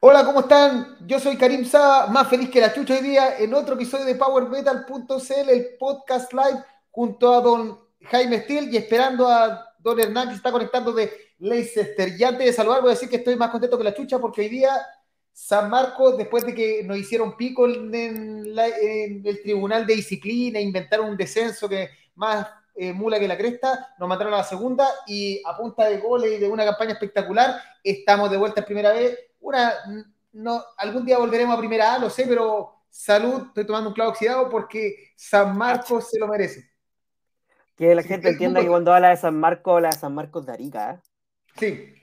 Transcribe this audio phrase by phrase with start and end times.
[0.00, 0.98] Hola, ¿cómo están?
[1.06, 4.14] Yo soy Karim Saba, más feliz que la chucha hoy día en otro episodio de
[4.14, 10.34] PowerMetal.cl, el podcast live, junto a don Jaime Steele y esperando a don Hernán que
[10.34, 12.14] se está conectando de Leicester.
[12.18, 14.42] Y antes de saludar, voy a decir que estoy más contento que la chucha porque
[14.42, 14.70] hoy día
[15.32, 21.16] San Marcos, después de que nos hicieron pico en, el Tribunal de Disciplina, inventaron un
[21.16, 25.56] descenso que más eh, mula que la cresta, nos mataron a la segunda y a
[25.56, 29.18] punta de goles y de una campaña espectacular, estamos de vuelta en primera vez.
[29.46, 29.74] Una,
[30.32, 34.10] no, algún día volveremos a primera A, lo sé, pero salud, estoy tomando un clavo
[34.10, 36.68] oxidado porque San Marcos se lo merece.
[37.76, 40.52] Que la gente entienda que cuando habla de San Marcos, habla de San Marcos de
[40.52, 40.90] Arica.
[40.90, 40.98] ¿eh?
[41.56, 41.94] Sí.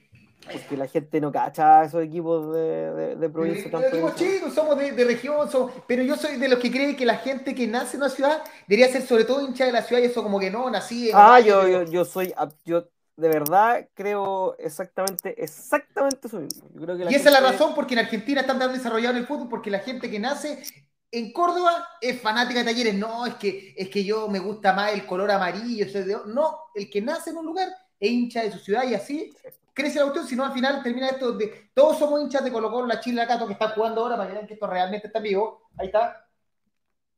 [0.50, 3.70] Porque la gente no cacha esos equipos de, de, provincia.
[3.70, 6.96] Los equipos chicos, somos de, de región, somos, pero yo soy de los que creen
[6.96, 9.82] que la gente que nace en una ciudad debería ser sobre todo hincha de la
[9.82, 11.14] ciudad y eso como que no, nací en...
[11.14, 12.32] Ah, yo, yo, yo soy,
[12.64, 16.68] yo de verdad creo exactamente, exactamente eso mismo.
[16.74, 19.22] Yo creo que y esa es la razón porque en Argentina están tan desarrollados en
[19.22, 20.62] el fútbol, porque la gente que nace
[21.10, 22.94] en Córdoba es fanática de talleres.
[22.94, 25.86] No, es que, es que yo me gusta más el color amarillo.
[26.26, 27.68] No, el que nace en un lugar
[28.00, 29.32] es hincha de su ciudad y así
[29.74, 32.70] crece la cuestión, si no al final termina esto de todos somos hinchas de Colo
[32.70, 35.08] Colo, la Chile, la Cato que está jugando ahora para que vean que esto realmente
[35.08, 35.68] está vivo.
[35.76, 36.26] Ahí está.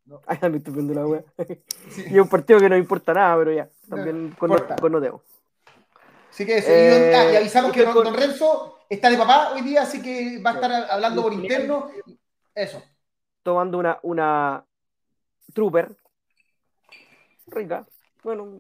[0.06, 0.22] No.
[0.26, 1.24] Ahí me estoy la wea.
[1.96, 5.00] Y es un partido que no importa nada, pero ya, también con, no,
[6.36, 10.02] Así que eh, ah, y avisamos que don, Renzo está de papá hoy día, así
[10.02, 11.90] que va a estar hablando por interno.
[12.54, 12.82] Eso.
[13.42, 14.62] Tomando una, una
[15.54, 15.96] trooper
[17.46, 17.86] rica,
[18.22, 18.52] bueno,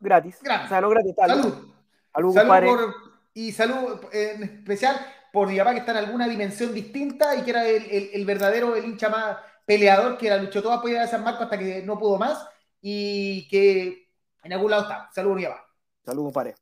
[0.00, 0.40] gratis.
[0.42, 0.66] gratis.
[0.66, 1.30] O sea, no gratis, tal.
[1.30, 2.34] Salud.
[2.34, 2.94] Salud
[3.32, 4.96] y salud en especial
[5.32, 8.86] por mi papá que está en alguna dimensión distinta y que era el, verdadero, el
[8.86, 12.18] hincha más peleador que la luchó toda apoyada de San Marcos hasta que no pudo
[12.18, 12.44] más
[12.80, 14.08] y que
[14.42, 15.08] en algún lado está.
[15.14, 15.64] Saludos, mi papá.
[16.04, 16.61] Saludos, pare.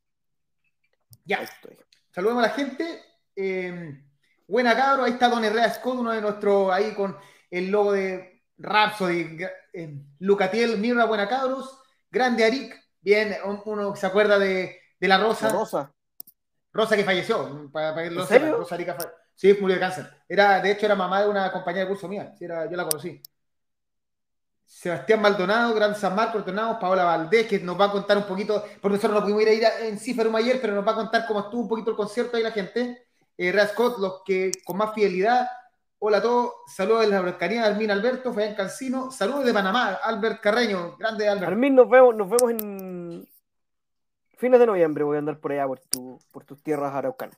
[1.24, 1.40] Ya.
[2.10, 3.02] Saludemos a la gente.
[3.36, 4.02] Eh,
[4.46, 7.16] buena cabro, ahí está Don Herrera Scott, uno de nuestros ahí con
[7.50, 9.38] el logo de Rhapsody,
[9.72, 11.78] eh, Lucatiel, Mirra, buena cabros.
[12.10, 15.48] Grande Arik, bien, uno se acuerda de de la Rosa.
[15.48, 15.92] Rosa.
[16.72, 17.70] Rosa que falleció.
[17.72, 18.58] Para, para ¿En serio?
[18.58, 18.76] Rosa
[19.34, 20.06] Sí, murió de cáncer.
[20.28, 22.34] Era, de hecho, era mamá de una compañera de curso mía.
[22.38, 23.20] Sí, era, yo la conocí.
[24.70, 28.64] Sebastián Maldonado, Gran San Marcos, Tornado, Paola Valdés, que nos va a contar un poquito,
[28.80, 31.26] porque nosotros no pudimos ir a ir en Ciferum ayer, pero nos va a contar
[31.26, 33.04] cómo estuvo un poquito el concierto ahí la gente.
[33.36, 35.48] Eh, Scott, los que con más fidelidad.
[35.98, 40.40] Hola a todos, saludos de la Cercanía, Almin Alberto, Fabián Cancino, saludos de Panamá, Albert
[40.40, 41.50] Carreño, grande Albert.
[41.50, 43.28] Almin, nos vemos, nos vemos en,
[44.38, 47.36] Fines de noviembre voy a andar por allá, por, tu, por tus tierras araucanas.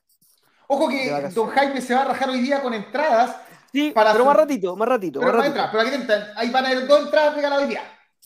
[0.67, 3.35] Ojo que don Jaime se va a rajar hoy día con entradas.
[3.73, 5.19] Sí, para pero más ratito, más ratito.
[5.19, 5.67] Pero, más ratito.
[5.71, 5.89] pero aquí
[6.35, 7.81] ahí van a haber dos entradas regaladas hoy día.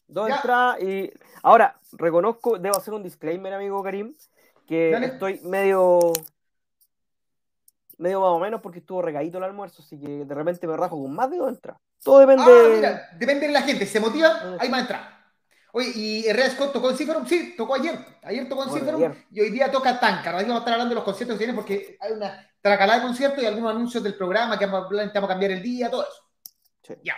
[0.06, 1.10] Dos entradas y.
[1.42, 4.14] Ahora, reconozco, debo hacer un disclaimer, amigo Karim,
[4.68, 6.12] que estoy medio.
[7.98, 11.02] medio más o menos porque estuvo regadito el almuerzo, así que de repente me rajo
[11.02, 11.82] con más de dos entradas.
[12.04, 12.44] Todo depende.
[12.46, 13.86] Ah, mira, depende de la gente.
[13.86, 15.18] Se motiva, hay más entradas.
[15.72, 17.26] Oye, ¿y Herrera Scott tocó en Ciferum?
[17.26, 17.98] Sí, tocó ayer.
[18.24, 20.36] Ayer tocó en Ciferum y hoy día toca Tancar.
[20.36, 23.06] Ahí vamos a estar hablando de los conciertos que tienen porque hay una tracalada de
[23.06, 26.98] conciertos y algunos anuncios del programa que vamos a cambiar el día, todo eso.
[27.04, 27.16] Ya.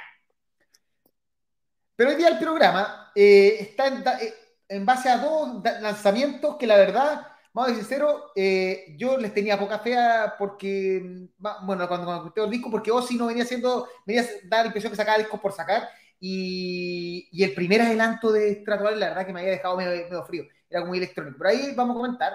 [1.96, 3.88] Pero hoy día el programa eh, está
[4.22, 4.34] eh,
[4.68, 9.34] en, base a dos lanzamientos que la verdad, vamos a ser sinceros, eh, yo les
[9.34, 9.96] tenía poca fe
[10.38, 14.68] porque, bueno, cuando, cuando el disco, porque Ozzy no venía haciendo, venía a dar la
[14.68, 15.90] impresión que sacaba discos por sacar
[16.20, 20.86] y, el primer adelanto de Stratovarius, la verdad que me había dejado medio, frío, era
[20.86, 21.38] muy electrónico.
[21.40, 22.34] Pero ahí vamos a comentar.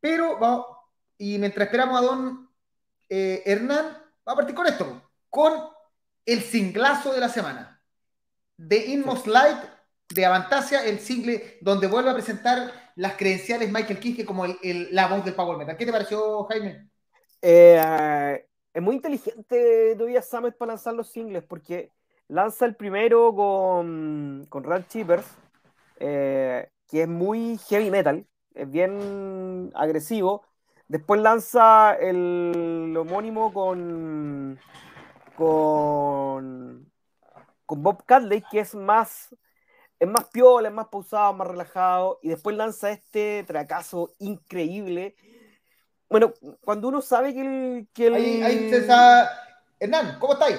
[0.00, 0.66] Pero vamos,
[1.18, 2.50] y mientras esperamos a don
[3.08, 3.84] eh, Hernán,
[4.24, 5.52] vamos a partir con esto, con
[6.26, 7.82] el singlazo de la semana.
[8.56, 9.58] The Inmost Light
[10.08, 15.08] de Avantasia, el single donde vuelve a presentar las credenciales Michael Kiske como el, la
[15.08, 15.76] voz del Power Metal.
[15.76, 16.88] ¿Qué te pareció, Jaime?
[17.42, 21.90] Eh, es muy inteligente Tobias Summit para lanzar los singles porque
[22.28, 25.26] lanza el primero con, con Rad Cheapers,
[25.98, 30.44] eh, que es muy heavy metal, es bien agresivo.
[30.88, 34.58] Después lanza el homónimo con,
[35.36, 36.92] con,
[37.64, 39.34] con Bob Cadley, que es más,
[39.98, 42.18] es más piola, es más pausado, más relajado.
[42.22, 45.16] Y después lanza este tracazo increíble.
[46.08, 47.34] Bueno, cuando uno sabe
[47.92, 48.14] que el.
[48.14, 49.30] Ahí, ahí está.
[49.80, 50.58] Hernán, ¿cómo estáis?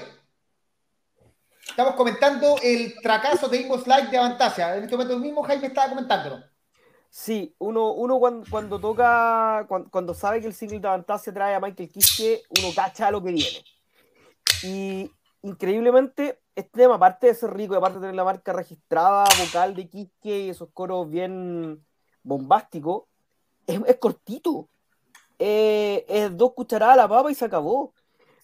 [1.67, 4.75] Estamos comentando el fracaso de Ingo Slide de Avantasia.
[4.75, 6.43] En este momento mismo Jaime estaba comentándolo.
[7.17, 11.89] Sí, uno, uno cuando, toca, cuando, sabe que el single de Avantasia trae a Michael
[11.89, 13.63] Kiske, uno cacha lo que viene.
[14.63, 15.09] Y
[15.41, 19.87] increíblemente, este tema, aparte de ser rico aparte de tener la marca registrada vocal de
[19.87, 21.85] Kiske y esos coros bien
[22.21, 23.03] bombásticos,
[23.65, 24.67] es, cortito.
[25.39, 27.93] eh, es dos cucharadas a la papa y se acabó.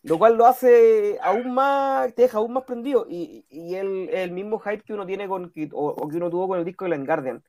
[0.01, 3.05] Lo cual lo hace aún más, te deja aún más prendido.
[3.09, 3.43] Y,
[3.75, 6.85] el, mismo hype que uno tiene con, o, o, que uno tuvo con el disco
[6.85, 7.43] de Land Guardian.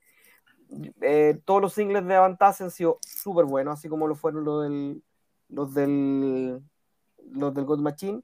[1.00, 4.62] Eh, todos los singles de Avantage han sido súper buenos, así como lo fueron los
[4.62, 5.02] del,
[5.48, 6.60] los del,
[7.30, 8.22] los del God Machine.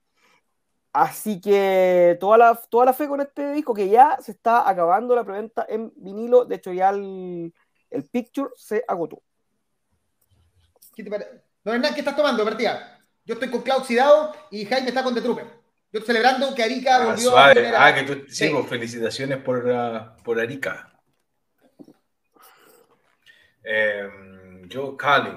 [0.92, 5.14] Así que toda la, toda la fe con este disco que ya se está acabando
[5.14, 6.44] la preventa en vinilo.
[6.44, 7.52] De hecho, ya el,
[7.90, 9.22] el picture se agotó.
[10.94, 11.42] ¿Qué te parece?
[11.62, 12.98] Don Hernán, ¿qué estás tomando, partida?
[13.24, 15.44] Yo estoy con Cloud Oxidado y Jaime está con The Trooper.
[15.92, 17.68] Yo estoy celebrando que Arica ah, volvió suave.
[17.68, 17.86] a.
[17.86, 18.50] Ah, que tú sí, sí.
[18.50, 20.97] Pues, felicitaciones por, uh, por Arica.
[23.70, 24.08] Eh,
[24.66, 25.30] yo, Cali.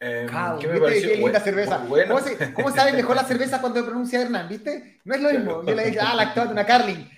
[0.00, 0.26] Eh,
[0.58, 1.10] ¿Qué me pareció?
[1.10, 1.78] Qué linda cerveza.
[1.78, 2.16] Bueno.
[2.16, 4.48] ¿Cómo, se, ¿Cómo, sabe mejor la cerveza cuando pronuncia Hernán?
[4.48, 5.00] ¿Viste?
[5.04, 5.64] No es lo mismo.
[5.64, 7.08] Yo le dije, ah, la actual de una Carlin.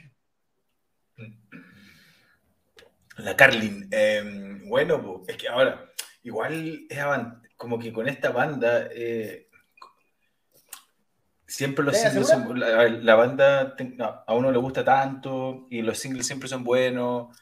[3.16, 3.88] La Carlin.
[3.90, 5.90] Eh, bueno, es que ahora,
[6.22, 6.98] igual es
[7.56, 9.48] como que con esta banda, eh,
[11.46, 13.74] siempre los singles son, la, la, banda
[14.26, 17.34] a uno le gusta tanto y los singles siempre son buenos.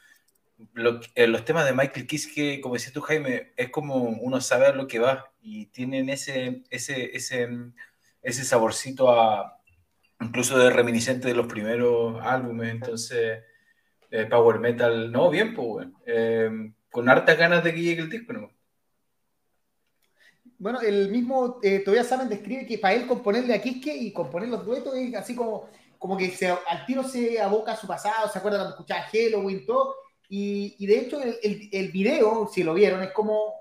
[0.73, 4.67] Lo, eh, los temas de Michael Kiske, como decías tú, Jaime, es como uno sabe
[4.67, 7.49] a lo que va y tienen ese, ese, ese,
[8.21, 9.59] ese saborcito a,
[10.21, 12.71] incluso de reminiscente de los primeros álbumes.
[12.71, 13.43] Entonces,
[14.11, 16.01] eh, Power Metal, no, bien, pues, bueno.
[16.05, 18.51] eh, con hartas ganas de que llegue el disco, ¿no?
[20.59, 24.47] Bueno, el mismo eh, todavía saben describe que para él componerle a Kiske y componer
[24.47, 28.29] los duetos es así como, como que se, al tiro se aboca a su pasado,
[28.29, 29.95] se acuerda cuando escuchaba Halloween, todo.
[30.35, 33.53] Y, y de hecho, el, el, el, video, si lo vieron, es como,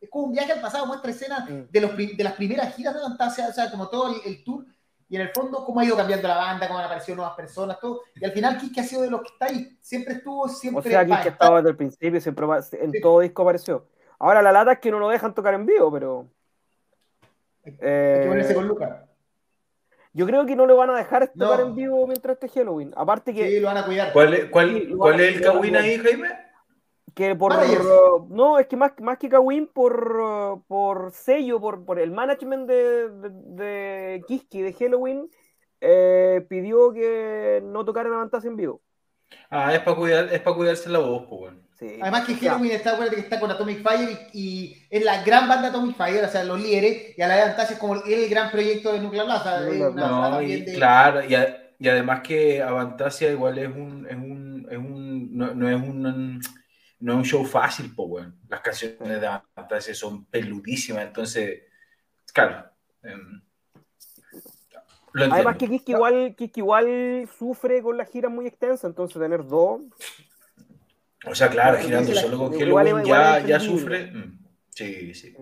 [0.00, 1.62] es como un viaje al pasado, muestra escenas mm.
[1.72, 4.64] de, los, de las primeras giras de Fantasia, o sea, como todo el, el, tour.
[5.08, 7.80] Y en el fondo, cómo ha ido cambiando la banda, cómo han aparecido nuevas personas,
[7.80, 8.02] todo.
[8.14, 10.78] Y al final, Kiske ha sido de los que está ahí, siempre estuvo, siempre.
[10.78, 12.46] O sea, Kiske estaba desde el principio, siempre
[12.80, 13.00] en sí.
[13.00, 13.88] todo disco apareció.
[14.20, 16.28] Ahora la lata es que no lo dejan tocar en vivo, pero.
[17.64, 19.00] Eh, Hay que ponerse con Lucas.
[20.12, 21.66] Yo creo que no lo van a dejar tocar no.
[21.66, 22.92] en vivo mientras esté Halloween.
[22.96, 23.48] Aparte que.
[23.48, 24.12] Sí, lo van a cuidar.
[24.12, 26.28] ¿Cuál, es, cuál, sí, ¿cuál es el Kawin ahí, Jaime?
[27.14, 27.52] Que por.
[28.28, 33.08] No, es que más, más que Kawin, por, por sello, por, por el management de,
[33.08, 35.30] de, de Kiski, de Halloween,
[35.80, 38.82] eh, pidió que no tocaran Avantas en vivo.
[39.48, 41.69] Ah, es para cuidar, es para cuidarse la voz, pues bueno.
[41.80, 41.98] Sí.
[41.98, 45.68] Además que Halloween está, que está con Atomic Fire y, y, es la gran banda
[45.68, 48.28] Atomic Fire, o sea, los líderes, y a la vez Antasia es como el, el,
[48.28, 49.46] gran proyecto de Nuclear Blast.
[49.94, 50.74] No, no, y, de...
[50.74, 55.54] Claro, y, a, y, además que Avantasia igual es un, es un, es un no,
[55.54, 56.40] no, es un
[57.00, 58.34] no es un show fácil, pues bueno.
[58.46, 61.62] Las canciones de Avantasia son peludísimas, entonces,
[62.34, 62.70] claro.
[63.02, 63.16] Eh,
[65.14, 69.80] Además que Kiski igual, Kiski igual sufre con la gira muy extensa, entonces tener dos
[71.26, 74.10] o sea, claro, girando solo con Halloween ya, ya sufre.
[74.10, 74.38] Mm,
[74.70, 75.36] sí, sí.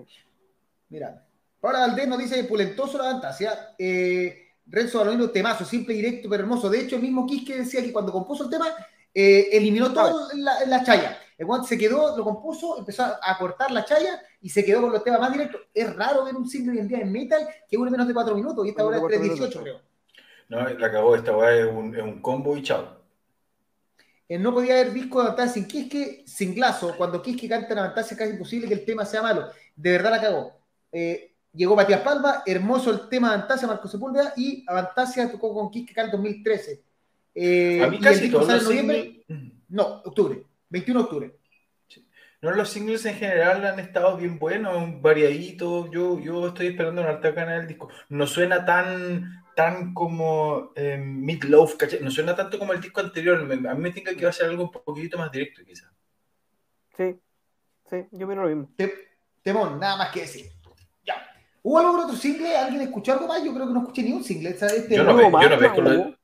[0.88, 1.26] Mira,
[1.62, 3.74] ahora Aldén nos dice pulentoso la fantasía.
[3.78, 6.68] Eh, Renzo Balonino, temazo, simple, directo, pero hermoso.
[6.68, 8.66] De hecho, el mismo Quisque decía que cuando compuso el tema,
[9.14, 11.18] eh, eliminó todo la, la chaya.
[11.38, 14.92] El guante se quedó, lo compuso, empezó a cortar la chaya y se quedó con
[14.92, 15.60] los temas más directos.
[15.72, 18.34] Es raro ver un single hoy en día en metal que dure menos de 4
[18.34, 19.80] minutos y esta hora es 3.18, creo.
[20.48, 22.97] No, la acabó, esta weá es un, es un combo y chao.
[24.28, 26.94] Eh, no podía haber disco de Fantasia sin Kiske, sin Glaso.
[26.96, 29.48] Cuando Kiske canta en Fantasia es casi imposible que el tema sea malo.
[29.74, 30.52] De verdad la cagó.
[30.92, 35.70] Eh, llegó Matías Palma, hermoso el tema de Fantasia, Marco Sepúlveda, y Fantasia tocó con
[35.70, 36.82] Kiske acá en 2013.
[37.34, 39.24] Eh, a mí casi el todos en noviembre.
[39.26, 39.52] Singles...
[39.68, 41.34] No, octubre, 21 de octubre.
[42.40, 45.90] No, los singles en general han estado bien buenos, variaditos.
[45.90, 47.88] Yo, yo estoy esperando en harta gana del disco.
[48.08, 51.98] No suena tan tan como eh, Meatloaf, ¿cachai?
[52.00, 53.40] No suena tanto como el disco anterior.
[53.40, 55.90] A mí me tiene que va a ser algo un poquito más directo, quizás.
[56.96, 57.18] Sí,
[57.90, 58.70] sí, yo miro lo mismo.
[59.42, 60.46] Temón, nada más que decir.
[61.04, 61.14] Ya.
[61.60, 62.56] ¿Hubo algún otro single?
[62.56, 63.42] ¿Alguien escuchó algo más?
[63.42, 64.50] Yo creo que no escuché ni un single.
[64.50, 66.14] Este yo, no ve, yo, no pesco los,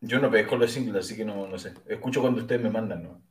[0.00, 1.74] yo no pesco los singles, así que no, no sé.
[1.86, 3.22] Escucho cuando ustedes me mandan, ¿no?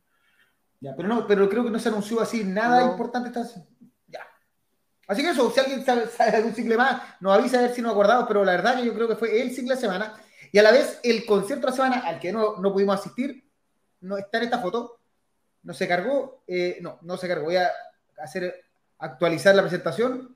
[0.79, 2.91] Ya, pero no, pero creo que no se anunció así nada no.
[2.93, 3.27] importante.
[3.27, 3.43] Esta...
[5.13, 7.83] Así que eso, si alguien sabe, sabe algún single más, nos avisa a ver si
[7.83, 10.15] nos acordamos, pero la verdad que yo creo que fue el single de semana.
[10.51, 13.43] Y a la vez, el concierto de la semana al que no, no pudimos asistir,
[14.01, 14.99] no está en esta foto,
[15.61, 17.45] no se cargó, eh, no, no se cargó.
[17.45, 17.69] Voy a
[18.17, 18.65] hacer,
[18.97, 20.35] actualizar la presentación.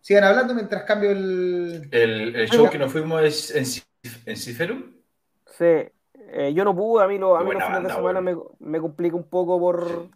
[0.00, 1.88] Sigan hablando mientras cambio el...
[1.92, 4.94] El, el show que nos fuimos es en, en Ciferum.
[5.46, 8.36] Sí, eh, yo no pude, a mí, lo, a mí los fines de semana me,
[8.58, 10.08] me, complica un poco por,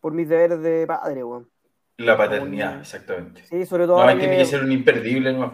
[0.00, 1.53] por mis deberes de padre, weón.
[1.96, 3.44] La paternidad, exactamente.
[3.44, 3.96] Sí, sobre todo.
[3.96, 4.38] No, ahora tiene que...
[4.38, 5.52] que ser un imperdible, no más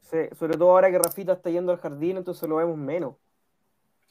[0.00, 3.14] Sí, sobre todo ahora que Rafita está yendo al jardín, entonces lo vemos menos.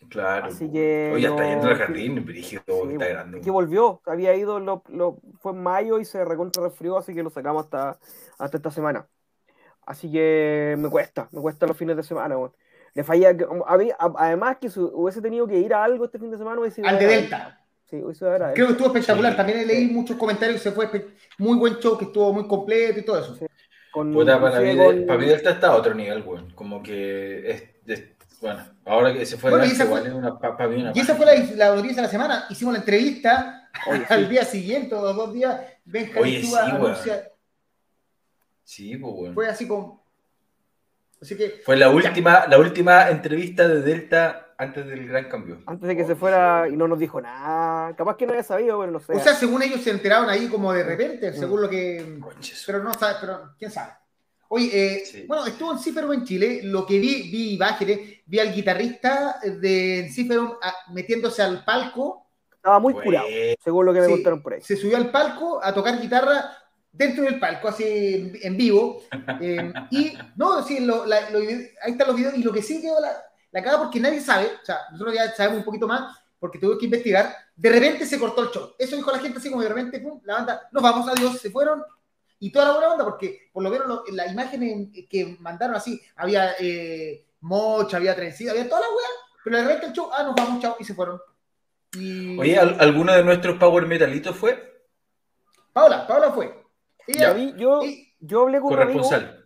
[0.10, 0.48] Claro.
[0.48, 3.42] Así que Oye, está no- yendo al jardín, brígido, Sí, está grande.
[3.42, 7.22] que volvió, había ido, lo, lo- fue en mayo y se recontra resfrió, así que
[7.22, 8.00] lo sacamos hasta,
[8.40, 9.08] hasta esta semana.
[9.86, 12.36] Así que me cuesta, me cuesta los fines de semana.
[12.94, 13.30] Le falla,
[14.00, 16.82] a- además que si hubiese tenido que ir a algo este fin de semana, hubiese
[16.82, 17.61] Al de Delta.
[17.92, 19.34] Sí, Creo que estuvo espectacular.
[19.34, 19.38] Sí.
[19.38, 20.90] También leí muchos comentarios que se fue
[21.38, 23.36] muy buen show, que estuvo muy completo y todo eso.
[23.36, 23.46] Sí.
[23.92, 26.52] Con, Puta, para, mí, inclusive con- para mí Delta está a otro nivel, weón.
[26.52, 28.04] Como que es, es-
[28.40, 31.16] bueno, ahora que se fue Bueno, esa fue- una, pa- para mí una Y esa
[31.16, 32.46] fue la, la noticia de la semana.
[32.50, 34.30] Hicimos la entrevista Oye, al sí.
[34.32, 35.60] día siguiente o dos días.
[35.84, 37.28] Benjamín Oye, sí, anuncia-
[38.64, 39.34] Sí, pues, weón.
[39.34, 40.06] Fue así como.
[41.22, 41.62] Así que.
[41.66, 45.58] Fue la última, la última entrevista de Delta antes del gran cambio.
[45.66, 47.96] Antes de que Oh, se fuera y no nos dijo nada.
[47.96, 49.14] Capaz que no había sabido, pero no sé.
[49.14, 51.34] O sea, según ellos se enteraron ahí como de repente, Mm.
[51.36, 52.18] según lo que.
[52.22, 52.64] Conches.
[52.66, 53.94] Pero no sabe, pero quién sabe.
[54.50, 55.26] Oye, eh, Sí.
[55.28, 56.60] bueno, estuvo en Ciferum en Chile.
[56.64, 62.28] Lo que vi, vi imágenes, vi al guitarrista de Ciferum ah, metiéndose al palco.
[62.54, 63.06] Estaba muy Güey.
[63.06, 63.28] curado,
[63.64, 64.62] según lo que me Sí, contaron por ahí.
[64.62, 66.52] Se subió al palco a tocar guitarra
[66.92, 69.02] dentro del palco, así en, en vivo.
[69.42, 72.36] eh, y no, sí, lo- la- lo- ahí están los videos.
[72.38, 73.10] Y lo que sí quedó la,
[73.52, 76.78] la caga porque nadie sabe, o sea, nosotros ya sabemos un poquito más porque tuve
[76.78, 77.36] que investigar.
[77.56, 78.72] De repente se cortó el show.
[78.80, 81.52] Eso dijo la gente así como de repente, pum, la banda, nos vamos, adiós, se
[81.52, 81.84] fueron.
[82.40, 86.02] Y toda la buena onda, porque por lo menos la imagen en- que mandaron así,
[86.16, 89.08] había eh, mocha, había trencida, había toda la wea,
[89.44, 91.22] pero de repente el show, ah, nos vamos, chao, y se fueron.
[91.94, 92.40] Y...
[92.40, 94.82] Oye, ¿al- ¿alguno de nuestros Power Metalitos fue?
[95.74, 96.46] Paola, Paola fue.
[96.48, 96.54] A
[97.08, 99.02] Ella, mí, yo, y- yo hablé con un amigo.
[99.02, 99.46] Corresponsal.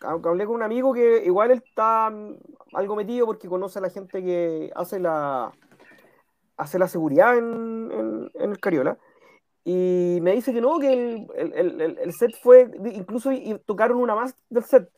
[0.00, 2.10] Aunque hablé con un amigo que igual él está
[2.76, 5.52] algo metido porque conoce a la gente que hace la
[6.56, 8.98] hace la seguridad en, en- en el Cariola.
[9.64, 13.98] Y me dice que no, que el, el- el- el- set fue, incluso y, tocaron
[13.98, 14.88] una más del set.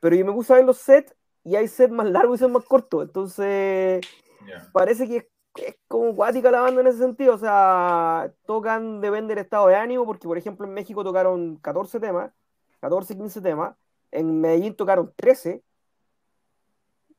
[0.00, 1.14] Pero yo me puse a ver los sets
[1.44, 3.02] y hay sets más largos y sets más cortos.
[3.04, 4.00] Entonces
[4.46, 4.68] Ya.
[4.72, 5.26] parece que es,
[5.56, 7.34] es como cuática la banda en ese sentido.
[7.34, 11.98] O sea, tocan, depende del estado de ánimo, porque por ejemplo en México tocaron 14
[11.98, 12.32] temas,
[12.80, 13.74] 14, 15 temas.
[14.10, 15.62] En Medellín tocaron 13.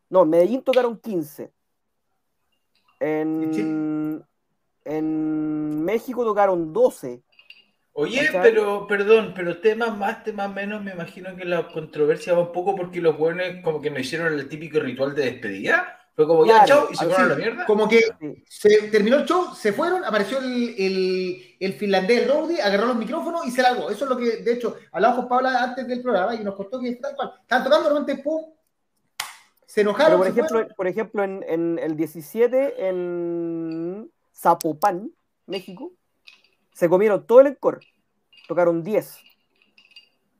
[0.09, 1.51] No, en Medellín tocaron 15.
[2.99, 4.23] En,
[4.85, 7.21] en México tocaron 12.
[7.95, 8.41] Oye, ¿Cachai?
[8.41, 12.75] pero, perdón, pero temas más, temas menos, me imagino que la controversia va un poco
[12.75, 15.99] porque los buenos como que no hicieron el típico ritual de despedida.
[16.15, 17.65] Fue como, ya, chao, y se fueron a la mierda.
[17.65, 18.43] como que Sí.
[18.47, 22.97] se terminó el show, se fueron, apareció el, el, el finlandés, el Rowdy, agarró los
[22.97, 23.89] micrófonos y se largó.
[23.89, 26.79] Eso es lo que, de hecho, hablamos con Paula antes del programa y nos contó
[26.79, 27.33] que tal cual.
[27.41, 28.43] Estaban tocando, de repente, pum,
[29.73, 30.17] se Pero enojaron.
[30.19, 30.73] por se ejemplo, fueron.
[30.75, 35.11] por ejemplo en, en el 17 en Zapopan,
[35.47, 35.91] México,
[36.73, 37.79] se comieron todo el encore.
[38.47, 39.17] Tocaron 10.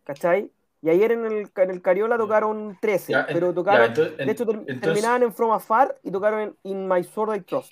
[0.03, 0.51] ¿Cachai?
[0.83, 3.11] Y ayer en el, en el Cariola tocaron 13.
[3.13, 6.11] Ya, en- pero ya, tocaron, entonces- de hecho, ter- entonces- terminaban en From Afar y
[6.11, 7.71] tocaron en In My Sword I Trust.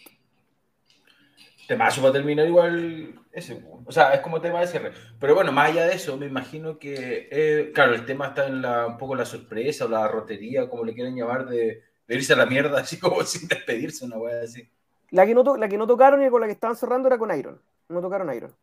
[1.67, 3.63] Temazo para terminar igual ese.
[3.85, 4.91] O sea, es como tema de cierre.
[5.19, 8.61] Pero bueno, más allá de eso, me imagino que, eh, claro, el tema está en
[8.61, 12.33] la, un poco la sorpresa o la rotería, como le quieren llamar, de, de irse
[12.33, 14.67] a la mierda, así como sin despedirse, una wea así.
[15.11, 17.37] La que, no la que no tocaron y con la que estaban cerrando era con
[17.37, 17.59] Iron.
[17.89, 18.53] No tocaron Iron.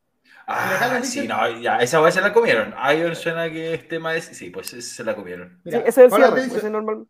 [0.47, 2.75] Ah, sí, no, ya, esa wea se la comieron.
[2.95, 4.23] Iron suena que es tema de...
[4.23, 5.61] Sí, pues se la comieron.
[5.65, 6.43] Mira, sí, ese es el cierre.
[6.43, 7.07] dice- ese es normal,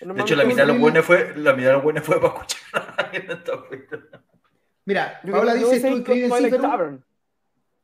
[0.00, 2.34] De hecho, la mitad de los buenos fue, la mitad de los buenos fue para
[2.34, 4.20] escuchar.
[4.86, 5.88] Mira, Yo yo dice,
[6.48, 7.04] Ciferum, Tavern.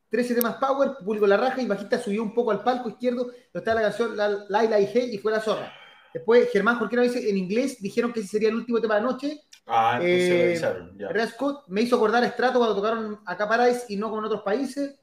[0.09, 3.37] 13 temas power, público la raja y bajista subió un poco al palco izquierdo, donde
[3.55, 5.73] estaba la canción La- Laila y Hey y fue la zorra.
[6.15, 9.07] Después Germán Jorquera dice, en inglés dijeron que ese sería el último tema de la
[9.07, 9.41] noche.
[9.67, 11.09] Ah, entonces Eh, lo avisaron, ya.
[11.09, 14.27] Red Scott me hizo acordar a Strato cuando tocaron acá Paradise y no como en
[14.27, 14.95] otros países.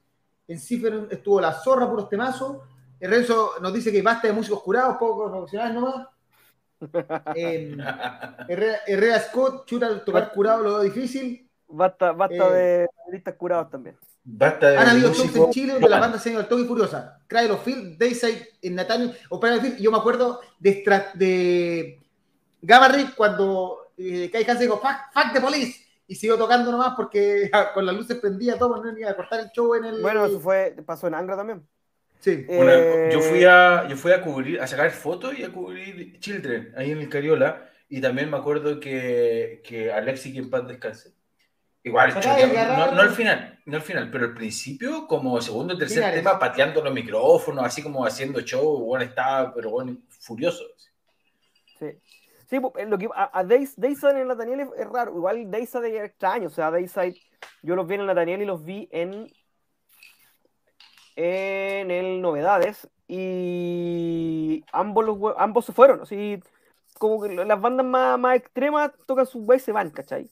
[0.47, 2.57] En Cifer estuvo la zorra, puros temazos.
[2.99, 6.07] El Renzo nos dice que basta de músicos curados, poco profesionales nomás.
[7.35, 7.75] Eh,
[8.47, 11.48] Herrera, Herrera Scott, chuta, tocar curado lo veo difícil.
[11.69, 13.95] Basta, basta Eh, de listas curados también.
[14.23, 16.63] Basta de Han habido shows en Chile donde la banda se ha ido al toque
[16.63, 17.19] y furiosa.
[17.27, 19.77] Cradle of Field, Dayside Field.
[19.79, 20.83] Yo me acuerdo de,
[21.13, 21.99] de
[22.61, 25.85] Gamma Ray cuando eh, Kai Hansen dijo, fuck, fuck the police.
[26.07, 29.49] Y siguió tocando nomás porque con las luces prendía todo, no iba a cortar el
[29.51, 30.01] show en el.
[30.01, 31.65] Bueno, eso fue, pasó en Angra también.
[32.19, 32.45] Sí.
[32.49, 36.19] Una- Eh, yo, fui a, yo fui a cubrir, a sacar fotos y a cubrir
[36.19, 37.69] Children ahí en el Cariola.
[37.87, 41.13] Y también me acuerdo que, que Alexi, que en paz descanse.
[41.89, 42.37] Igual, chuta,
[42.77, 46.23] no, no al final, no al final, pero al principio, como segundo o tercer Finales.
[46.23, 50.63] tema, pateando los micrófonos, así como haciendo show, bueno, estaba, pero bueno, furioso.
[51.77, 51.87] Sí.
[52.49, 55.15] Sí, pues, lo que, a, a Days- Dayside en Nathaniel es, es raro.
[55.15, 56.47] Igual Dayside es extraño.
[56.47, 57.15] O sea, Dayside,
[57.61, 59.31] yo los vi en el Nathaniel y los vi en,
[61.15, 62.89] en el Novedades.
[63.07, 66.01] Y ambos, los, ambos se fueron.
[66.01, 66.41] Así,
[66.97, 70.29] como que las bandas más, más extremas tocan sus weas y se van, ¿cachai?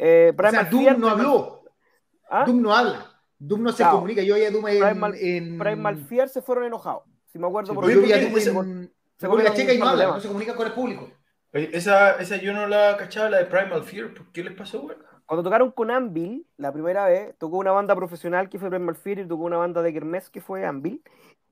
[0.00, 1.64] Eh, O sea, Primal Doom Fear- no habló.
[2.30, 2.44] ¿Ah?
[2.46, 3.04] Doom no habla.
[3.38, 3.96] Doom no se Claro.
[3.96, 4.22] comunica.
[4.22, 5.58] Yo oía a Doom en.
[5.58, 7.02] Primal Fear se fueron enojados.
[7.26, 8.36] Si me acuerdo Sí, por Yo vi a ¿por Doom
[8.70, 8.92] en.
[9.18, 11.10] se- comieron Checa y no habla, no se comunica con el público.
[11.52, 14.14] Esa, esa yo no la cachaba, la de Primal Fear.
[14.14, 14.98] ¿Por qué les pasó, weón?
[15.26, 19.18] Cuando tocaron con Anvil, la primera vez, tocó una banda profesional que fue Primal Fear
[19.20, 21.02] y tocó una banda de Kermés que fue Anvil.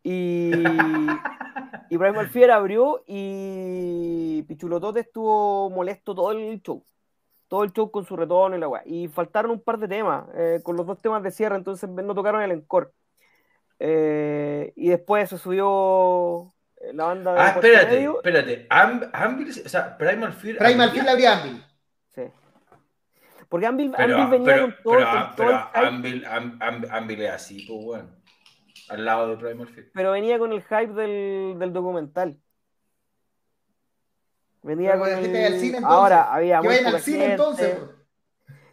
[0.03, 0.51] Y,
[1.91, 6.85] y Primal Fear abrió y Pichulotote estuvo molesto todo el show.
[7.49, 8.83] Todo el show con su retorno y la weá.
[8.85, 12.15] Y faltaron un par de temas, eh, con los dos temas de cierre, entonces no
[12.15, 12.89] tocaron el encore.
[13.79, 18.17] Eh, y después se subió eh, la banda de Ah, espérate, Medio.
[18.17, 18.67] espérate.
[18.71, 20.57] Am- Anvil, o sea, Primal Fear.
[20.59, 21.65] Primal había- Fear la abría Anvil.
[22.15, 22.23] Sí.
[23.49, 26.27] Porque Anvil, Pero, Anvil venía pero, con todo, pero, con todo pero el hype Anvil,
[26.27, 28.17] Am- Am- Anvil es así, pues, weón.
[28.89, 29.87] Al lado de Primal Fear.
[29.93, 32.37] pero venía con el hype del, del documental.
[34.67, 35.99] Venía Pero con la gente el- al cine, entonces.
[35.99, 37.33] Ahora había Que vayan al cine gente.
[37.33, 37.77] entonces.
[37.79, 37.91] pues.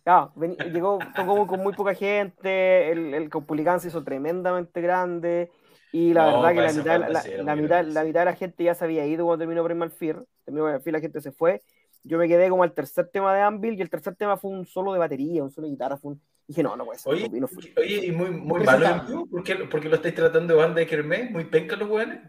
[0.04, 5.50] Claro, veni- llegó, tocó con muy poca gente, el, el Caupolicán se hizo tremendamente grande
[5.94, 8.34] y la No, verdad que la mitad, la, la muy mitad, la mitad de la
[8.36, 11.32] gente ya se había ido cuando terminó Primal Fear, terminó Primal Fear, la gente se
[11.32, 11.62] fue.
[12.04, 14.66] Yo me quedé como al tercer tema de Anvil y el tercer tema fue un
[14.66, 15.96] solo de batería, un solo de guitarra.
[15.96, 16.22] Fue un...
[16.46, 17.14] Dije, no, no puede ser.
[17.14, 17.74] Oye, y no fui.
[17.78, 20.88] oye, y muy, muy malo ¿Por qué, por qué lo estáis tratando de banda de
[20.88, 21.32] Kermés?
[21.32, 22.20] ¿Muy penca los weones?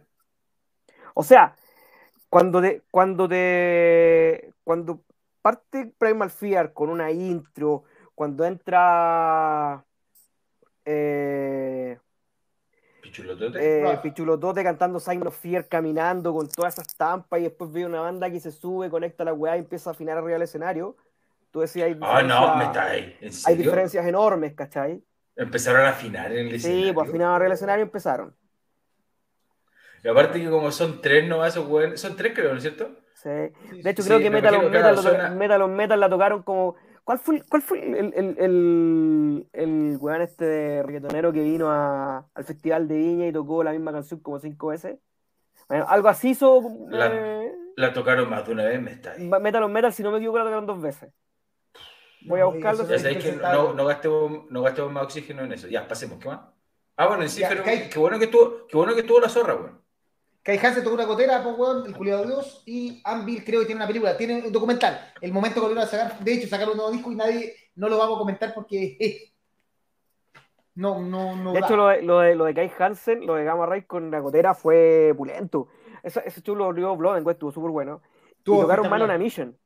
[1.14, 1.56] O sea,
[2.34, 5.00] cuando te, cuando te, cuando
[5.40, 9.84] parte Primal Fear con una intro, cuando entra
[10.84, 11.96] eh,
[13.00, 13.58] Pichulotote.
[13.94, 13.98] eh.
[14.02, 18.28] Pichulotote cantando Sign of Fear, caminando con todas esas estampas y después ve una banda
[18.28, 20.96] que se sube, conecta la weá y empieza a afinar arriba del escenario,
[21.52, 23.16] tú decías, hay, ah, no, diferencias- me está ahí.
[23.20, 25.04] ¿En hay diferencias enormes, ¿cachai?
[25.36, 26.86] Empezaron a afinar en el escenario.
[26.86, 28.34] Sí, pues afinaban arriba del escenario y empezaron.
[30.04, 32.90] Y aparte que como son tres nomás esos weones, son tres creo, ¿no es cierto?
[33.14, 33.30] Sí.
[33.30, 36.76] De hecho, Sí, creo que me Metal on Metal, Metal on Metal la tocaron como.
[37.04, 41.70] ¿Cuál fue, el- cuál fue el, el, el, el weón este de reggaetonero que vino
[41.70, 44.98] a- al Festival de Viña y tocó la misma canción como cinco veces?
[45.68, 49.26] Bueno, algo así hizo La- eh, La tocaron más de una vez, me está ahí.
[49.28, 51.10] Metal on Metal, si no me equivoco, la tocaron dos veces.
[52.22, 52.84] Voy a No, buscarlo.
[52.88, 55.68] Ya es sabéis que no, no, gastemos, no gastemos más oxígeno en eso.
[55.68, 56.40] Ya, pasemos, ¿qué más?
[56.96, 59.20] Ah, bueno, en sí, Ya, pero Kai- qué bueno que estuvo, qué bueno que estuvo
[59.20, 59.83] la zorra, weón.
[60.44, 63.66] Kai Hansen tocó una gotera, pues, weón, El Culiado de Dios, y Anvil creo que
[63.66, 65.00] tiene una película, tiene un documental.
[65.22, 67.88] El momento que volvieron a sacar, de hecho, sacaron un nuevo disco y nadie, no
[67.88, 69.32] lo vamos a comentar porque eh,
[70.74, 71.54] no, no, no.
[71.54, 74.10] De hecho, lo de, lo de, lo de Kai Hansen, lo de Gamma Ray con
[74.10, 75.68] la gotera fue pulento.
[76.02, 78.02] Ese, ese show lo Blood estuvo súper bueno.
[78.42, 79.16] Tuvo y tocaron Man on a.
[79.16, 79.56] Mission.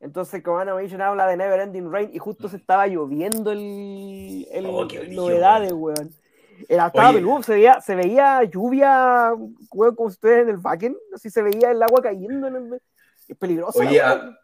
[0.00, 2.86] Entonces, como Man on a Mission habla de Never Ending Rain y justo se estaba
[2.86, 6.14] lloviendo el, el Oh, novedades, weón.
[6.68, 7.18] Era, estaba Oye.
[7.18, 9.32] peludo, se veía, se veía lluvia,
[9.70, 12.82] weón, como ustedes en el backend, así se veía el agua cayendo en el...
[13.28, 13.78] Es peligroso.
[13.78, 14.38] Oye, ah,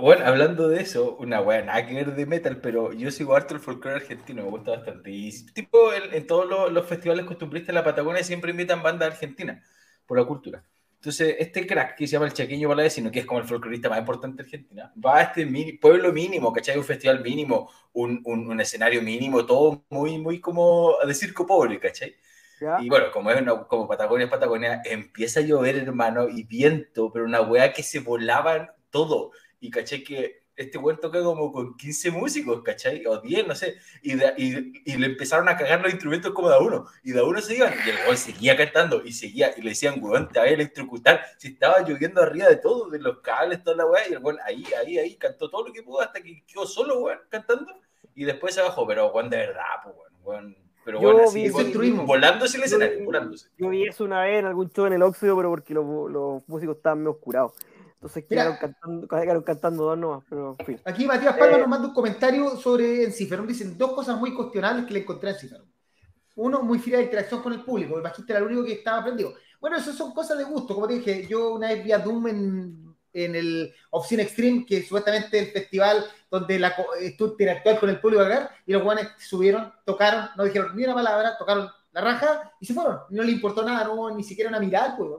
[0.00, 3.54] bueno, hablando de eso, una weá nada que ver de metal, pero yo sigo harto
[3.54, 5.10] el folclore argentino, me gusta bastante.
[5.10, 9.12] Y tipo, en, en todos los, los festivales costumbristas de la Patagonia siempre invitan bandas
[9.12, 9.64] argentinas
[10.06, 10.64] por la cultura.
[11.00, 13.98] Entonces, este crack que se llama el Chaqueño Palavecino, que es como el folclorista más
[14.00, 16.76] importante de Argentina, va a este mini- pueblo mínimo, ¿cachai?
[16.76, 21.80] Un festival mínimo, un, un- un escenario mínimo, todo muy, muy como de circo pobre,
[21.80, 22.16] ¿cachai?
[22.60, 22.78] ¿ya?
[22.82, 27.10] Y bueno, como es una, como Patagonia es Patagonia, empieza a llover, hermano, y viento,
[27.12, 29.32] pero una weá que se volaban todo.
[29.60, 33.04] Y caché que este weón toca como con 15 músicos, ¿cachai?
[33.06, 33.76] O 10, no sé.
[34.02, 36.86] Y, de- y, y le empezaron a cagar los instrumentos como de a uno.
[37.02, 37.72] Y de a uno se iban.
[37.86, 39.52] Y el weón seguía cantando y seguía.
[39.56, 41.22] Y le decían, weón, te va a electrocutar.
[41.38, 44.08] Si estaba lloviendo arriba de todo, de los cables, toda la weá.
[44.08, 47.00] Y el weón ahí, ahí, ahí cantó todo lo que pudo hasta que quedó solo,
[47.00, 47.72] weón, cantando.
[48.14, 48.86] Y después se bajó.
[48.86, 49.94] Pero weón, de verdad, pues,
[50.24, 50.56] weón.
[50.84, 52.06] Pero Yo vi así, truismo.
[52.06, 53.48] volándose el Yo- escenario, volándose.
[53.58, 56.42] Yo vi eso una vez en algún show en el Óxido, pero porque los, los
[56.48, 57.52] músicos estaban medio oscurados.
[58.00, 58.42] Entonces Mira.
[58.44, 60.80] quedaron cantando, quedaron cantando dos nomás, pero en fin.
[60.86, 63.46] Aquí Matías Palma Eh, nos manda un comentario sobre Enciferum.
[63.46, 65.66] Dicen dos cosas muy cuestionables que le encontré a Enciferum.
[66.36, 67.96] Uno, muy fiel de interacción con el público.
[67.96, 69.34] El bajista era el único que estaba prendido.
[69.60, 70.74] Bueno, eso son cosas de gusto.
[70.74, 74.82] Como te dije, yo una vez vi a Doom en, en el Obscene Extreme, que
[74.82, 79.08] supuestamente el festival donde la, co- estuvo interactuar con el público acá, y los guanes
[79.18, 83.00] subieron, tocaron, no dijeron ni una palabra, tocaron la raja y se fueron.
[83.10, 85.18] No le importó nada, no hubo ni siquiera una mirada bueno.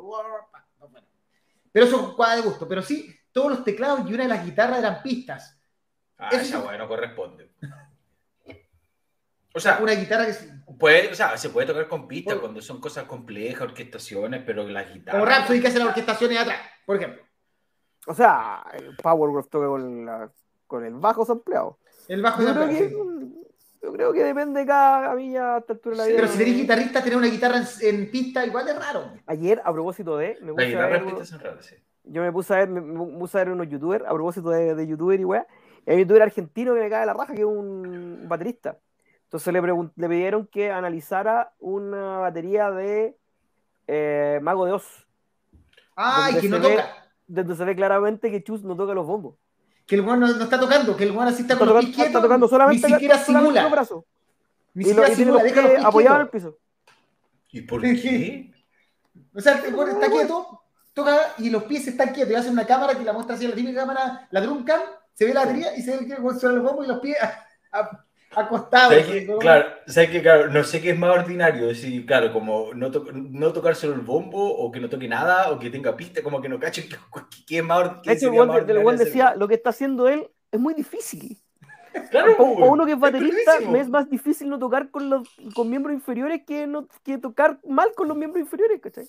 [1.72, 2.68] Pero eso es cuadra de gusto.
[2.68, 5.58] Pero sí, todos los teclados y una de las guitarras eran pistas.
[6.18, 6.68] Ah, Eso esa sí.
[6.68, 7.52] weá no corresponde.
[9.54, 10.48] O sea, Una guitarra que es
[10.80, 14.66] puede, o sea, se puede tocar con pistas Por- cuando son cosas complejas, orquestaciones, pero
[14.68, 15.20] la guitarra.
[15.20, 17.24] como Rhapsody que hace las orquestaciones atrás, por ejemplo.
[18.08, 20.32] O sea, el Powerwolf toca con, la-
[20.68, 21.80] con el bajo sampleado.
[22.08, 22.54] El bajo Yo
[23.82, 26.16] yo creo que depende de cada camilla a esta altura de la vida.
[26.18, 27.66] Pero si eres guitarrista, tener una guitarra en,
[27.96, 29.14] en pista igual es raro.
[29.26, 31.76] Ayer, a propósito de, me La puse a guitarra ver, raras, sí.
[32.04, 34.76] yo me puse a ver, me, me puse a ver unos youtubers, a propósito de,
[34.76, 35.48] de youtuber y weá,
[35.88, 38.78] hay un youtuber argentino que me cae la raja, que es un baterista.
[39.24, 39.62] Entonces le,
[39.96, 43.18] le pidieron que analizara una batería de
[43.88, 45.08] eh, Mago de Oz,
[45.96, 46.96] Ay, Donde que no se ve- toca.
[47.28, 49.36] donde se ve claramente que Chus no toca los bombos.
[49.86, 51.76] Que el weón no, no está tocando, que el weón así está Está con los
[51.76, 52.10] tocando, pies quietos.
[52.10, 53.62] está tocando solamente, ni siquiera simula.
[53.64, 54.04] los brazos.
[54.74, 56.30] Ni Y, lo, siquiera y simula, deja los pies el quietos.
[56.32, 56.58] piso.
[57.52, 58.48] ¿Y por qué?
[59.34, 60.62] O sea, el weón está quieto,
[60.94, 62.32] toca y los pies están quietos.
[62.34, 64.82] Y hace una cámara que la muestra así, la típica cámara, la drum cam,
[65.14, 67.00] se ve la batería y se ve que el weón suena los bombos y los
[67.00, 68.90] pies a- a- acostados.
[68.94, 69.26] ¿Sabes qué?
[69.26, 69.40] ¿no?
[69.40, 70.22] Claro, ¿sabes qué?
[70.22, 73.76] Claro, no sé qué es más ordinario, es decir, claro, como no, to- no tocar
[73.76, 76.60] solo el bombo, o que no toque nada, o que tenga pista, como que no
[76.60, 76.96] cache, ¿qué,
[77.46, 79.08] qué es más, or- qué De hecho, el sería más de- el ordinario hacer?
[79.08, 81.38] decía, lo que está haciendo él es muy difícil.
[82.10, 83.72] Claro, Para weón, uno que es baterista, perrísimo.
[83.74, 87.60] me es más difícil no tocar con los con miembros inferiores que, no, que tocar
[87.68, 89.08] mal con los miembros inferiores, ¿cachai?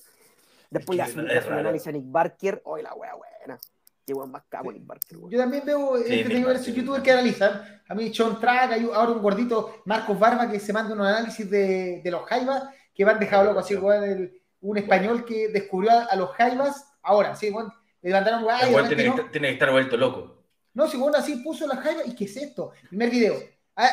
[0.70, 3.58] Después Es que un, es un análisis a Nick Barker, hoy la wea buena.
[4.04, 5.30] Qué weón más cago Nick Barker, weón.
[5.30, 7.82] Yo también veo, Sí, este, mi tengo ver esos youtubers que analizan.
[7.88, 11.48] A mí, Sean Track, hay ahora un gordito, Marcos Barba, que se manda un análisis
[11.48, 15.90] de, de los jaivas, que van dejado loco así, weón, el- un español que descubrió
[15.90, 19.14] a, a los jaivas, ahora, sí, weón, le mandaron, weón, El weón tiene, que no.
[19.16, 20.42] estar- tiene que estar vuelto loco.
[20.74, 22.72] No, si bueno, así puso las jaivas, ¿y qué es esto?
[22.88, 23.34] Primer video.
[23.76, 23.90] Ah,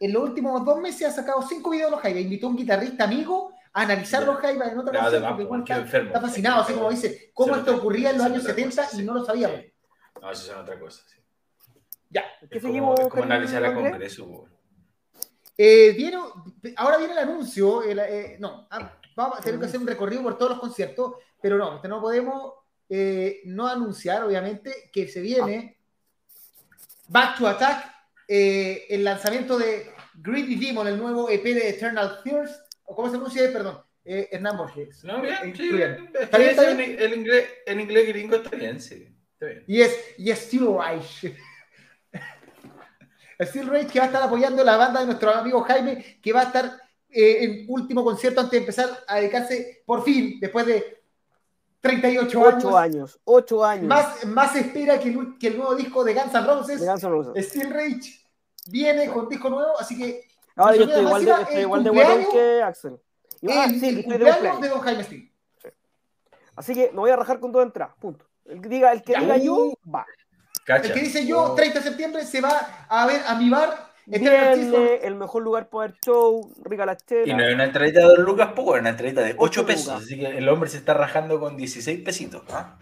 [0.00, 2.22] en los últimos dos meses ha sacado cinco videos de los jaivas.
[2.22, 4.26] Invitó a un guitarrista amigo a analizar Ya.
[4.26, 6.06] los jaivas en otra además, porque el weón qué está, enfermo.
[6.08, 8.96] está fascinado, así como dice, cómo esto ocurría en los años nota 70 cosas, y
[8.98, 9.02] sí.
[9.04, 9.60] no lo sabíamos.
[10.20, 11.02] No, eso es otra cosa.
[11.06, 11.20] Sí.
[12.10, 12.24] Ya.
[12.50, 14.16] ¿Qué Es como, es analizar a Andrés?
[14.18, 14.48] Congreso.
[15.56, 16.18] Eh, viene,
[16.76, 20.22] ahora viene el anuncio, el, eh, no, ah, vamos a tener que hacer un recorrido
[20.22, 22.54] por todos los conciertos, pero no, este no podemos
[22.88, 25.78] eh, no anunciar, obviamente, que se viene
[27.08, 27.92] Back to Attack,
[28.26, 33.14] eh, el lanzamiento de Greedy Demon, el nuevo EP de Eternal Fears, o cómo se
[33.18, 35.04] pronuncia, perdón, eh, Hernán Borges.
[35.04, 35.76] No, bien, Eh, sí, bien.
[35.96, 36.10] bien.
[36.14, 39.16] Es ¿Está bien, está ese en- el, inglés, el inglés gringo está bien, sí.
[39.34, 39.64] Está bien.
[39.68, 41.34] Y es, y es Steel Reich.
[43.42, 46.40] Steel Reich que va a estar apoyando la banda de nuestro amigo Jaime, que va
[46.40, 51.02] a estar eh, en último concierto antes de empezar a dedicarse por fin, después de
[51.80, 52.54] 38 años.
[52.64, 53.86] Ocho años, ocho años.
[53.86, 56.80] Más, más espera que el, que el nuevo disco de Guns N' Roses.
[56.80, 57.48] de Guns N' Roses.
[57.48, 58.26] Steel Reich
[58.66, 62.26] viene con disco nuevo, así que Ahora yo estoy igual de, estoy igual de guatón
[62.32, 63.00] que Axel.
[63.40, 64.60] Y- ah, el, sí, el estoy de cumpleaños cumpleaños.
[64.62, 65.32] de Don Jaime Steel.
[66.56, 68.26] Así que me voy a rajar con dos entradas, punto.
[68.44, 69.20] El que diga, el que Ya.
[69.20, 70.04] diga yo, va.
[70.64, 70.88] Cacha.
[70.88, 71.54] El que dice yo, Oh.
[71.54, 73.88] 30 de septiembre, se va a ver a mi bar.
[74.10, 77.36] Tears Viene el mejor lugar para ver show, rica la Y chela.
[77.36, 79.86] no es una entradita de 2 lucas, pues, es una entradita de 8 Ocho pesos.
[79.86, 80.02] lucas.
[80.02, 82.42] Así que el hombre se está rajando con 16 pesitos.
[82.50, 82.76] ¿ah?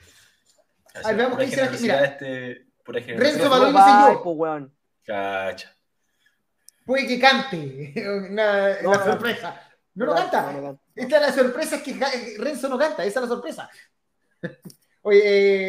[0.95, 2.05] Así, Ay, veamos qué dice la- mira.
[2.05, 4.31] este, Renzo No dice va, yo.
[4.31, 4.75] weón.
[5.05, 5.77] Cacha.
[6.89, 7.93] Puede que cante
[8.31, 9.05] una, No, no.
[9.05, 9.63] sorpresa.
[9.95, 10.53] No, no canta.
[10.53, 10.83] no canta.
[10.95, 13.69] Esta es la sorpresa, es que Ja- Renzo no canta, esa es la sorpresa.
[15.03, 15.21] Oye,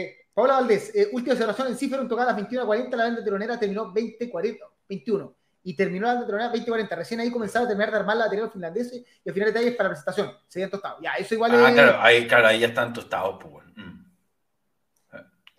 [0.02, 3.60] eh, Paola Valdés, eh, última observación en Ciferon tocada a las 21.40, la banda teronera
[3.60, 5.36] terminó 20.40, 21.
[5.64, 6.96] Y terminó la banda teronera 20.40.
[6.96, 9.90] Recién ahí comenzaba a terminar de armar la batería finlandesa y al final detalles para
[9.90, 10.34] la presentación.
[10.48, 10.98] Se habían tostado.
[11.02, 13.66] Ya, eso igual Ah, es claro, ahí, claro, ahí ya están tostados, pues.
[13.76, 14.06] Mm.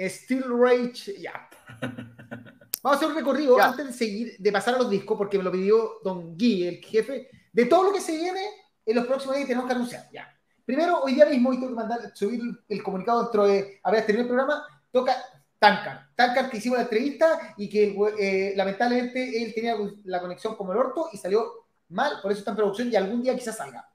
[0.09, 1.49] Steel Rage, ya.
[2.83, 3.69] Vamos a hacer un recorrido Ya.
[3.69, 6.85] antes de seguir, de pasar a los discos, porque me lo pidió Don Guy, el
[6.85, 8.41] jefe, de todo lo que se viene
[8.87, 10.09] en los próximos días que tenemos que anunciar.
[10.13, 10.29] Ya.
[10.65, 14.23] Primero, hoy día mismo, y tengo que mandar, subir el comunicado dentro de haber terminado
[14.23, 15.17] el programa, toca
[15.59, 16.09] Tankar.
[16.15, 20.79] Tankar que hicimos la entrevista y que eh, lamentablemente él tenía la conexión como el
[20.79, 23.87] orto y salió mal, por eso está en producción y algún día quizás salga.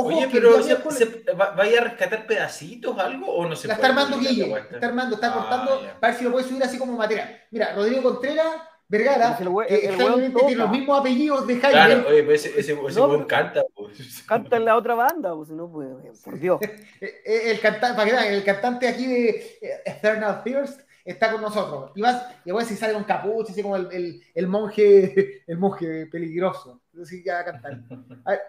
[0.00, 3.56] Ojo, Oye, pero día ¿se, miércoles- se- va- ¿vaya a rescatar pedacitos algo o no
[3.56, 5.98] se la puede está armando Guille, está armando, está Ah, cortando ya.
[6.00, 7.36] para ver si lo puede subir así como material.
[7.50, 8.46] Mira, Rodrigo Contreras,
[8.90, 11.72] Vergara, El weón extrañamente tiene los mismos apellidos de Jaime.
[11.72, 14.22] Claro, oye, pues ese, ese, ese No, weón canta, pues.
[14.26, 16.58] Canta en la otra banda, pues, no puede, por Dios.
[17.00, 19.28] Eh, eh, el cantante, el aquí de
[19.60, 21.92] eh, Eternal Thirst está con nosotros.
[21.96, 25.58] Y vas, y bueno, si sale con capucha, así como el, el, el monje, el
[25.58, 26.80] monje peligroso.
[27.02, 27.80] Así que va a cantar.
[28.24, 28.40] A ver,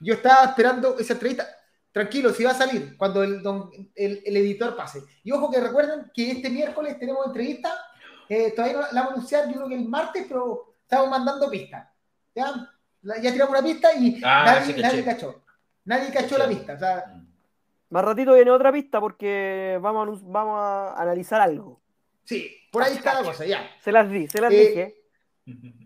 [0.00, 1.46] yo estaba esperando esa entrevista.
[1.92, 5.00] Tranquilo, si va a salir cuando el, don- el, el editor pase.
[5.22, 7.72] Y ojo que recuerden que este miércoles tenemos entrevista.
[8.28, 11.48] eh, todavía no la vamos a anunciar, yo creo que el martes, pero estamos mandando
[11.50, 11.88] pistas.
[12.34, 12.52] ¿Ya?
[13.02, 15.42] La- ya tiramos una pista y Ah, nadie, nadie cachó.
[15.84, 16.72] Nadie cachó la pista.
[16.74, 17.04] O sea,
[17.90, 21.80] Más ratito viene otra pista porque vamos a, vamos a analizar algo.
[22.24, 23.70] Sí, por ahí está la cosa, ya.
[23.82, 24.94] Se las di, se las Eh, dije.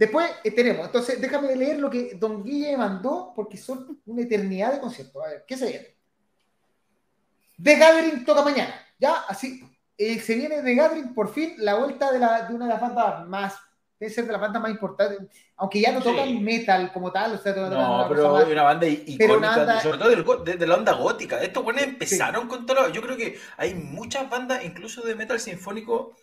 [0.00, 4.72] Después eh, tenemos, entonces déjame leer lo que Don Guille mandó, porque son una eternidad
[4.72, 5.22] de conciertos.
[5.22, 5.88] A ver, ¿qué se viene?
[7.62, 9.16] The Gathering toca mañana, ¿ya?
[9.28, 9.62] Así,
[9.98, 12.80] eh, se viene The Gathering, por fin, la vuelta de, la, de una de las
[12.80, 13.54] bandas más
[13.98, 15.18] debe ser de las bandas más importantes,
[15.56, 16.40] aunque ya no tocan Sí.
[16.40, 20.24] metal como tal, o sea, no, pero más- una banda icónica, nada- sobre todo del
[20.46, 21.42] de, de la onda gótica.
[21.42, 22.88] Estos buenos empezaron con todo.
[22.88, 26.16] Yo creo que hay muchas bandas, incluso de metal sinfónico,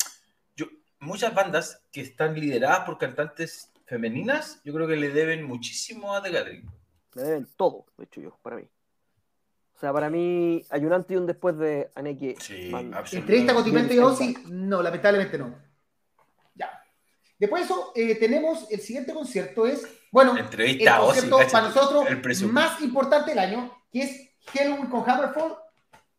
[1.07, 6.21] muchas bandas que están lideradas por cantantes femeninas, yo creo que le deben muchísimo a
[6.21, 6.69] The Gathering.
[7.15, 8.63] Le deben todo, de hecho yo, para mí.
[9.75, 12.35] O sea, para mí hay un antes y un después de Aneki.
[12.39, 12.71] Sí.
[13.13, 15.55] Entrevista con Timento y Ozzy, no, lamentablemente no.
[16.55, 16.69] Ya.
[17.39, 21.51] Después de eso, eh, tenemos el siguiente concierto, es, bueno, el Entrevista a Ozzy, concierto
[21.51, 22.07] para nosotros
[22.41, 25.55] el más importante del año, que es Halloween con Hammerfall.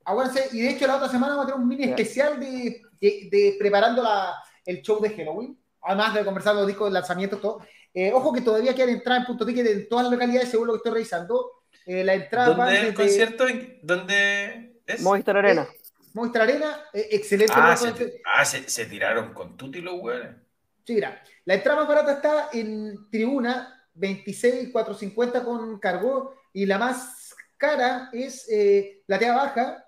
[0.05, 3.29] Aguárdense, y de hecho la otra semana vamos a tener un mini especial de, de-
[3.31, 4.33] de preparando la,
[4.69, 7.61] el show de Halloween, además de conversar los discos de lanzamiento, todo.
[7.95, 10.75] Eh, ojo que todavía quieren entrar en punto ticket en todas las localidades, según lo
[10.75, 11.53] que estoy revisando.
[11.87, 13.49] Eh, la entrada ¿Dónde es el desde- concierto?
[13.49, 15.01] ¿En- ¿Dónde es?
[15.01, 15.67] Movistar Arena.
[16.13, 17.53] Movistar Arena, eh, excelente.
[17.57, 20.37] Ah, se, ah, se, se tiraron con Tutti los weones.
[20.85, 27.35] Sí, mira, la entrada más barata está en tribuna, 26,450 con cargo, y la más
[27.57, 29.85] cara es eh, platea baja,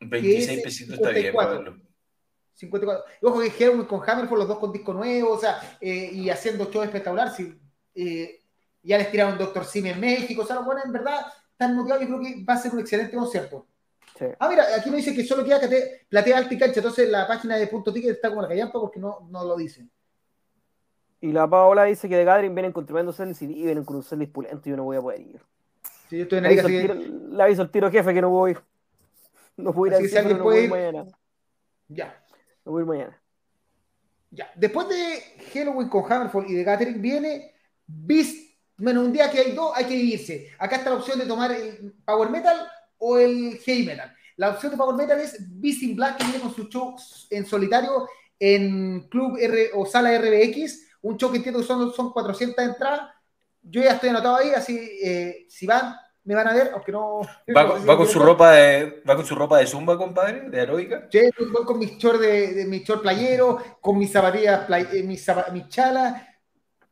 [0.00, 1.64] 26 es pesitos está bien, 54.
[1.64, 1.85] Pablo.
[2.56, 3.04] 54.
[3.22, 6.28] Y ojo que Hellwig con Hammerfall, los dos con disco nuevo, o sea, eh, y
[6.30, 7.30] haciendo show espectacular.
[7.30, 7.58] Sí,
[7.94, 8.40] eh,
[8.82, 12.16] ya les tiraron Doctor Sim en México, o sea, bueno, en verdad, están motivados, yo
[12.18, 13.66] creo que va a ser un excelente concierto.
[14.18, 14.26] Sí.
[14.38, 17.26] Ah, mira, aquí nos dice que solo queda cate- platea alta y cancha, entonces la
[17.26, 19.86] página de punto ticket está como la callampa porque no, no lo dice.
[21.20, 24.02] Y la Paola dice que de Gathering vienen con tremendo setlist y vienen con un
[24.02, 25.40] setlist pulento y yo no voy a poder ir.
[26.08, 28.20] Sí, yo estoy en la Le aviso, que- tiro, le aviso al tiro jefe que
[28.22, 28.56] no voy.
[29.58, 31.10] No a ir Así que si alguien no a ir puede mañana.
[31.88, 32.22] ya.
[32.66, 33.20] Voy mañana.
[34.30, 35.22] Ya, después de
[35.54, 37.54] Halloween con Hammerfall y de Gathering viene
[37.86, 38.36] Beast.
[38.76, 40.50] Bueno, un día que hay dos, hay que dividirse.
[40.58, 42.66] Acá está la opción de tomar el Power Metal
[42.98, 44.12] o el Heavy Metal.
[44.36, 46.96] La opción de Power Metal es Beast in Black, que viene con su show
[47.30, 50.88] en solitario en Club R o Sala RBX.
[51.02, 53.12] Un show que entiendo que son, son 400 entradas.
[53.62, 55.94] Yo ya estoy anotado ahí, así eh, si van,
[56.26, 57.20] me van a ver, aunque no.
[57.56, 60.50] ¿Va, con- va con su ropa de, ¿Va con su ropa de zumba, compadre?
[60.50, 61.08] ¿De aeróbica?
[61.10, 61.20] Yo
[61.52, 65.24] voy con mis short de, de mi short playero, con mis zapatillas, play- eh, mis,
[65.68, 66.22] chalas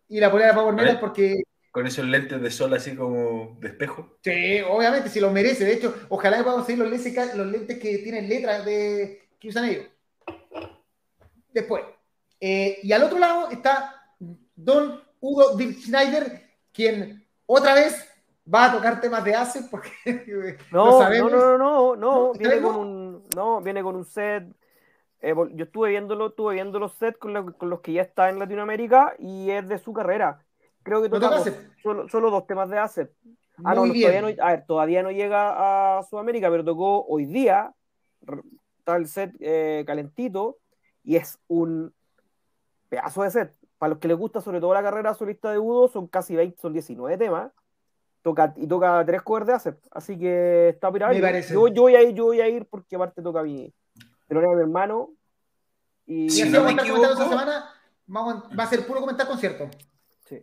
[0.09, 4.19] y la polera Power Metal porque, Con esos lentes de sol así como de espejo.
[4.23, 5.65] sí, obviamente, si lo merece.
[5.65, 9.49] De hecho, ojalá que podamos conseguir los lentes, los lentes que tienen letras de, que
[9.49, 9.87] usan ellos.
[11.53, 11.85] Después.
[12.41, 13.95] eh, y al otro lado está
[14.55, 16.43] Don Hugo Dirk Schneider,
[16.73, 18.09] quien otra vez
[18.53, 19.91] va a tocar temas de ACE porque
[20.71, 21.33] No, lo no, sabemos.
[21.33, 22.33] no, no, no, ¿No?
[22.33, 22.77] viene ¿Sabemos?
[22.77, 24.45] con un, no, viene con un set.
[25.21, 28.29] eh, yo estuve viéndolo, estuve viendo los sets con, lo- con los que ya está
[28.31, 30.41] en Latinoamérica y es de su carrera.
[30.83, 31.43] Creo que ¿No toca
[31.83, 33.11] solo, solo dos temas de ACE.
[33.65, 37.73] Ah, no, todavía no, a ver, todavía no llega a Sudamérica, pero tocó hoy día.
[38.79, 40.59] Está el set eh, calentito
[41.03, 41.95] y es un
[42.91, 43.55] pedazo de set.
[43.79, 46.61] Para los que les gusta, sobre todo la carrera solista de Udo, son casi 20,
[46.61, 47.51] son 19 temas.
[48.25, 51.13] Toca, y toca tres covers de ACEP, así que está pirado.
[51.13, 51.53] Me parece.
[51.53, 53.71] Yo, yo, voy a ir, yo voy a ir porque aparte toca mi,
[54.29, 55.11] de mi hermano.
[56.07, 57.67] Y Si no me equivoco- esta semana.
[58.07, 59.69] Vamos, a- va a ser puro comentar concierto.
[60.25, 60.43] Sí.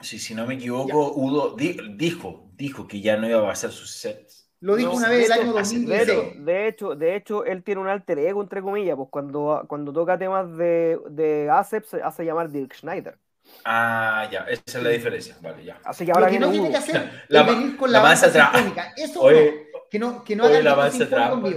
[0.00, 3.70] Sí, si no me equivoco, Udo di- dijo, dijo que ya no iba a hacer
[3.70, 4.50] sus sets.
[4.58, 6.08] Lo dijo No, una vez el año hace- De 2016.
[6.08, 9.92] hecho, de hecho, de hecho, él tiene un alter ego, entre comillas, pues cuando, cuando
[9.92, 13.16] toca temas de, de ACEP se hace llamar Dirk Schneider.
[13.64, 15.36] Ah, ya, esa es la diferencia.
[15.42, 15.78] Vale, ya.
[15.84, 17.98] Así que ahora Lo que viene no tiene que hacer La es venir con la
[17.98, 18.92] la, masa sinfónica.
[18.96, 19.78] Eso Oye, no.
[19.90, 21.48] Que no, que no oye, hagan la masa trampa.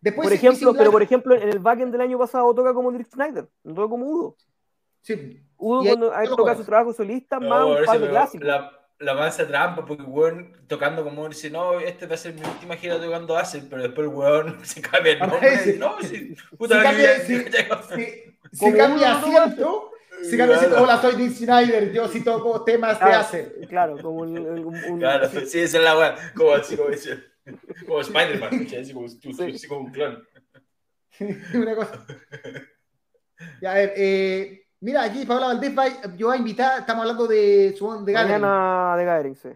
[0.00, 3.06] Después Por ejemplo, pero por ejemplo, en el backend del año pasado toca como Dirk
[3.12, 4.36] Schneider, no toca como Udo.
[5.02, 5.42] Sí.
[5.58, 8.46] Udo cuando toca su trabajo solista, No, más un par de clásicos.
[8.46, 12.34] La, la masa trampa, porque el weón tocando como dice, no, este va a ser
[12.34, 15.58] mi última gira tocando Acid, pero después el weón se cambia el Ah, nombre.
[15.58, 15.74] sí.
[15.78, 17.44] No, sí, Se puta cambia- sí.
[17.52, 17.96] ya- Se,
[18.52, 19.90] se Como cambia asiento.
[20.22, 20.82] Se cambia asiento.
[20.82, 21.92] Hola, soy Dick Schneider.
[21.92, 23.52] Yo sí toco temas de hace.
[23.68, 25.38] claro, como un, un- un- Claro, sí.
[25.60, 27.18] esa es la weá, como así, como dice,
[27.86, 29.52] como Spider-Man, así como, Sí.
[29.54, 30.22] así como un clon.
[31.54, 32.04] Una cosa.
[33.62, 37.26] Ya, a ver, eh, mira, aquí Paola Valdés va, yo voy a invitar, estamos hablando
[37.26, 38.40] de su de Gathering.
[38.40, 39.48] Mañana de Gathering, sí.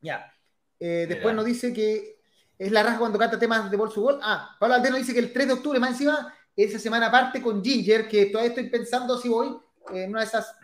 [0.00, 0.32] Ya.
[0.80, 2.18] Eh, después nos dice que
[2.58, 4.18] es la raja cuando canta temas de Bol su Gol.
[4.22, 7.40] Ah, Pablo Valdés nos dice que el 3 de octubre, más encima, esa semana parte
[7.40, 9.48] con Ginger, que todavía estoy pensando si voy.
[9.92, 10.54] eh, en una de esas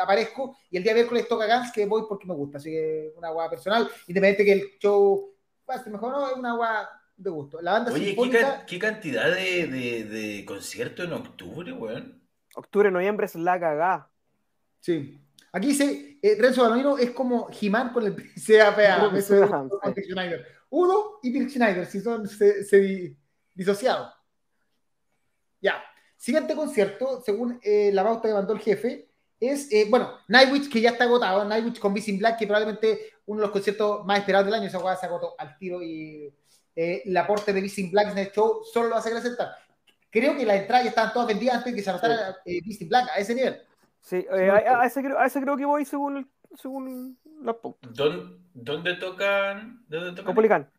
[0.00, 0.56] aparezco.
[0.70, 2.58] Y el día miércoles toca Gans, que voy porque me gusta.
[2.58, 3.88] Así que una agua personal.
[4.06, 5.34] Independiente que el show
[5.68, 7.60] va a ser mejor, no, es una agua de gusto.
[7.60, 8.40] La banda Oye, ¿qué, sinfónica.
[8.40, 12.22] can- qué cantidad de, de, de conciertos en octubre, weón?
[12.56, 14.10] Octubre, noviembre es la cagá.
[14.80, 15.20] Sí.
[15.52, 19.00] Aquí dice, eh, Renzo Balonino es como He-Man con el CAPA.
[19.08, 20.46] Con eso Schneider.
[20.68, 23.16] Udo y Dirk Schneider, si son, se, se-
[23.54, 24.12] disociado.
[25.60, 25.82] Ya.
[26.16, 30.80] Siguiente concierto, según eh, la pauta que mandó el jefe, es, eh, bueno, Nightwish, que
[30.80, 34.46] ya está agotado, Nightwish con Vision Black, que probablemente uno de los conciertos más esperados
[34.46, 36.34] del año, esa jugada se agotó al tiro y
[36.74, 39.48] el aporte de Vision Black en el show solo lo va a sacar aceptar.
[40.16, 42.58] Creo que las entradas ya estaban todas vendidas antes de que se anotara sí.
[42.58, 43.60] eh, Black a ese nivel.
[44.00, 46.26] Sí, eh, a, a, ese creo, a, ese creo, que voy según, el,
[46.56, 47.54] según la.
[47.82, 49.84] ¿Dónde, ¿Dónde, tocan?
[49.86, 50.24] ¿Dónde tocan?
[50.24, 50.70] Copolicán.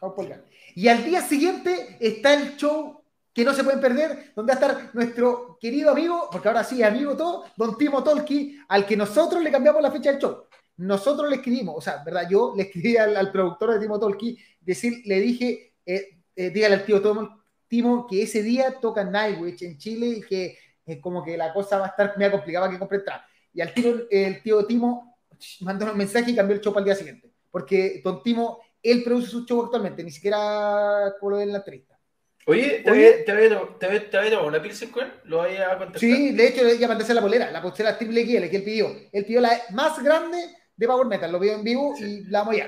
[0.00, 0.42] Copolicán.
[0.74, 4.60] Y al día siguiente está el show que no se pueden perder, donde va a
[4.60, 8.96] estar nuestro querido amigo, porque ahora sí es amigo todo, don Timo Tolki, al que
[8.96, 10.46] nosotros le cambiamos la fecha del show.
[10.78, 12.26] Nosotros le escribimos, o sea, ¿verdad?
[12.28, 16.74] Yo le escribí al, al productor de Timo Tolki, decir, le dije, eh, eh, dígale
[16.74, 17.41] al tío Timo,
[17.72, 21.78] Timo que ese día toca Nightwish en Chile y que eh, como que la cosa
[21.78, 23.26] va a estar media complicada que compre entrada.
[23.54, 25.16] Y al tío, el tío Timo
[25.60, 27.32] mandó un mensaje y cambió el show para el día siguiente.
[27.50, 31.98] Porque don Timo, él produce su show actualmente, ni siquiera lo de la entrevista.
[32.46, 32.90] Oye, ¿te
[33.30, 35.12] había, tomado una Pilsen con él?
[35.24, 36.00] ¿Lo vaya a contestar?
[36.00, 38.88] Sí, de hecho, ya mandé la polera, la pulsera triple XL que él pidió.
[39.10, 40.36] Él pidió la más grande
[40.76, 42.04] de Power Metal, lo pidió en vivo sí.
[42.04, 42.66] y la vamos ya.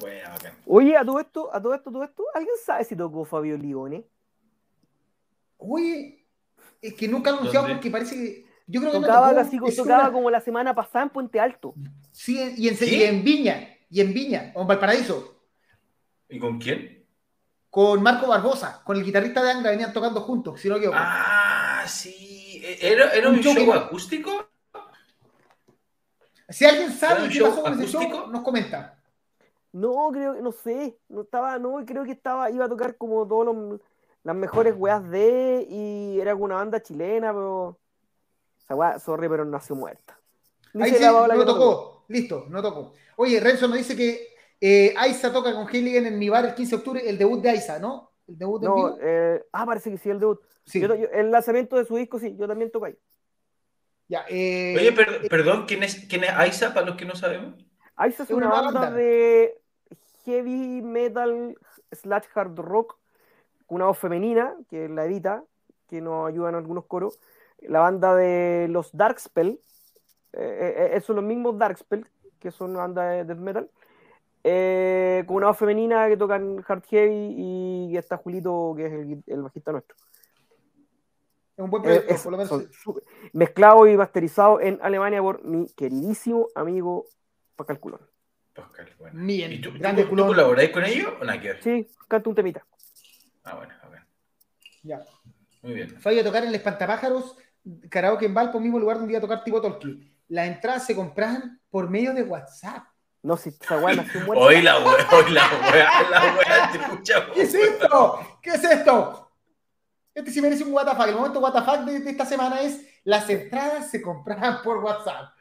[0.00, 0.50] Bueno, okay.
[0.66, 3.56] Oye, a todo esto, a todo esto, a todo esto, ¿alguien sabe si tocó Fabio
[3.56, 4.04] Lione?
[5.58, 6.26] Oye,
[6.80, 8.46] es que nunca lo anunciado porque parece que.
[8.68, 10.12] Yo creo que tocaba, no tocó, casi, tocaba una...
[10.12, 11.74] como la semana pasada en Puente Alto.
[12.10, 12.96] Sí, y en, ¿Sí?
[12.96, 15.40] y en Viña, y en Viña, o en Valparaíso.
[16.28, 16.96] ¿Y con quién?
[17.76, 20.96] con Marco Barbosa, con el guitarrista de Angra, venían tocando juntos, si no equivoco.
[20.98, 22.62] Ah, sí.
[22.80, 24.48] ¿Era, era un, un, show, show acústico?
[26.48, 28.98] Si alguien sabe qué pasó con ese show, nos comenta.
[29.72, 33.54] No, creo, no sé, no estaba, no, creo que estaba, iba a tocar como todas
[34.26, 37.78] las mejores weas de, y era una banda chilena, pero,
[38.58, 40.18] esa wea, sorry, pero nació muerta.
[40.80, 41.44] Ahí sí, no tocó.
[41.44, 42.92] tocó, listo, no tocó.
[43.14, 46.70] Oye, Renzo nos dice que eh, Aiza toca con Halligan en mi bar el 15
[46.70, 48.14] de octubre, el debut de Aiza, ¿no?
[48.26, 48.98] El debut no, vivo.
[49.00, 50.40] Eh, ah, parece que sí, el debut.
[50.64, 50.80] Sí.
[50.80, 52.98] Yo, yo, el lanzamiento de su disco, sí, yo también toco ahí.
[54.08, 57.64] Ya, eh, Oye, per, perdón, ¿quién es, ¿quién es Aiza para los que no sabemos?
[57.94, 59.56] Aiza es, es una, una banda, banda, de
[60.24, 61.56] heavy metal
[61.92, 62.98] slash hard rock
[63.68, 65.44] una voz femenina, que la edita,
[65.88, 67.18] que nos ayuda en algunos coros.
[67.60, 69.58] La banda de los Darkspell,
[70.32, 72.06] eh, eh, son los mismos Darkspell,
[72.38, 73.70] que son una banda de death metal
[74.48, 77.34] eh, con una voz femenina que tocan hard heavy
[77.90, 79.96] y está Julito, que es el, el bajista nuestro.
[81.56, 82.64] Es un buen proyecto, eh, por lo menos.
[82.70, 83.02] Super,
[83.32, 87.06] mezclado y masterizado en Alemania por mi queridísimo amigo
[87.56, 88.00] Pascal Culón.
[88.54, 89.20] Pascal, bueno.
[89.20, 90.28] Bien, ¿Y tú, grande tú, Culón.
[90.28, 91.62] ¿tú colaboráis con ellos o nada que ver?
[91.64, 92.64] Sí, canto un temita.
[93.46, 94.02] Ah, bueno, a ver.
[94.82, 95.04] Ya.
[95.62, 96.00] Muy bien.
[96.00, 97.36] Fue a tocar en el Espantapájaros,
[97.88, 100.12] karaoke en Valpo, mismo lugar donde iba a tocar tipo Tolkien.
[100.28, 102.84] Las entradas se compraban por medio de WhatsApp.
[103.22, 104.44] No, si esa weá nació muerta.
[104.44, 107.30] Hoy la weá, hoy la weá, la weá, te escuchamos.
[107.34, 108.38] ¿Qué es esto?
[108.42, 109.30] ¿Qué es esto?
[110.12, 111.08] Este sí merece un WTF.
[111.08, 115.36] El momento WTF de, de esta semana es las entradas se compraban por WhatsApp.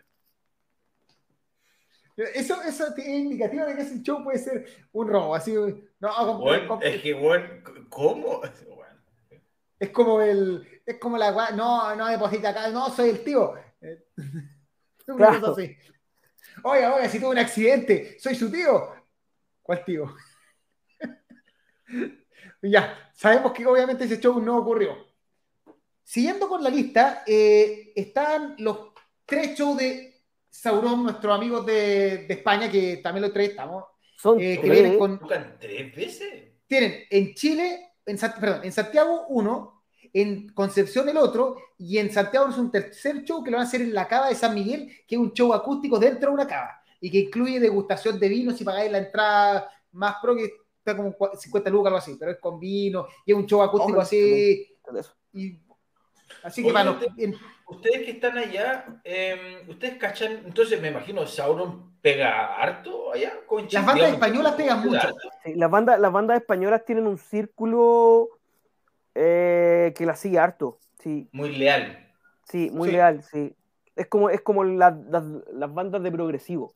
[2.17, 5.35] Eso, eso es indicativo de que ese show puede ser un robo.
[5.35, 5.53] Así,
[6.05, 7.47] no, bueno, es que, bueno,
[7.89, 8.41] ¿cómo?
[8.75, 8.99] Bueno.
[9.79, 10.81] Es como el.
[10.85, 11.51] Es como la.
[11.51, 12.69] No, no deposita acá.
[12.69, 13.53] No, soy el tío.
[15.05, 15.51] Claro.
[15.51, 15.77] Así.
[16.63, 18.91] Oiga, oiga, si tuve un accidente, soy su tío.
[19.61, 20.15] ¿Cuál tío?
[22.63, 24.97] ya, sabemos que obviamente ese show no ocurrió.
[26.03, 28.93] Siguiendo con la lista, eh, están los
[29.25, 33.85] tres shows de Sauron, nuestros amigos de, de España, que también los entrevistamos.
[34.17, 34.71] Son eh, que tres.
[34.71, 36.43] vienen con, ¿Tocan tres veces?
[36.67, 42.49] tienen en Chile, en, perdón, en Santiago uno, en Concepción el otro, y en Santiago
[42.49, 44.89] es un tercer show que lo van a hacer en la cava de San Miguel,
[45.07, 48.59] que es un show acústico dentro de una cava, y que incluye degustación de vinos
[48.59, 52.31] y pagáis la entrada más pro, que está como cua- 50 lucas, algo así, pero
[52.31, 54.77] es con vino, y es un show acústico Oh, así,
[55.33, 55.59] y,
[56.43, 57.35] así que Oye, en-
[57.67, 63.63] Ustedes que están allá, eh, ustedes cachan, entonces me imagino Sauron pega harto allá con
[63.63, 65.15] las bandas digamos, españolas pegan pega mucho.
[65.43, 68.29] Sí, las, bandas, las bandas españolas tienen un círculo
[69.15, 70.77] eh, que la sigue harto.
[70.99, 72.07] Sí, Muy leal.
[72.43, 72.93] sí, muy Sí.
[72.95, 73.55] leal, sí.
[73.95, 75.23] Es como, es como la- las,
[75.53, 76.75] las bandas de progresivo.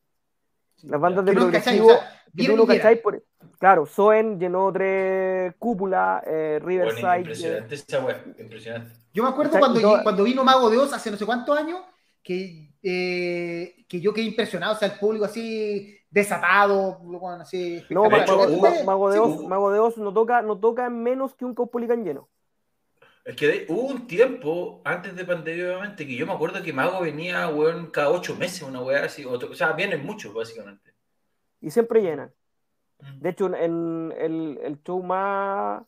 [0.84, 1.86] Las bandas de progresivo.
[1.88, 2.78] o sea, que vieron tú vieran.
[2.82, 3.24] cacháis por-
[3.60, 7.12] Claro, Soen llenó tres cúpulas, eh, Bueno, Riverside.
[7.16, 8.92] eh, impresionante esa wea, impresionante.
[9.14, 11.80] Yo me acuerdo cuando, cuando vino Mago de Oz hace no sé cuántos años,
[12.24, 17.84] que, eh, que yo quedé impresionado, o sea, el público así desatado, bueno, así.
[17.90, 20.58] no, De hecho, Mago, Mago de sí, Oz, hubo- Mago de Oz no toca, no
[20.58, 22.30] toca en menos que un Caupolicán lleno.
[23.26, 26.74] Es que de- hubo un tiempo, antes de pandemia, obviamente, que yo me acuerdo que
[26.74, 30.94] Mago venía, weón, cada ocho meses, una weá así, o, o sea, vienen muchos, básicamente.
[31.62, 32.34] Y siempre llenan.
[33.00, 33.20] Mm.
[33.20, 35.84] De hecho, en el, el show más,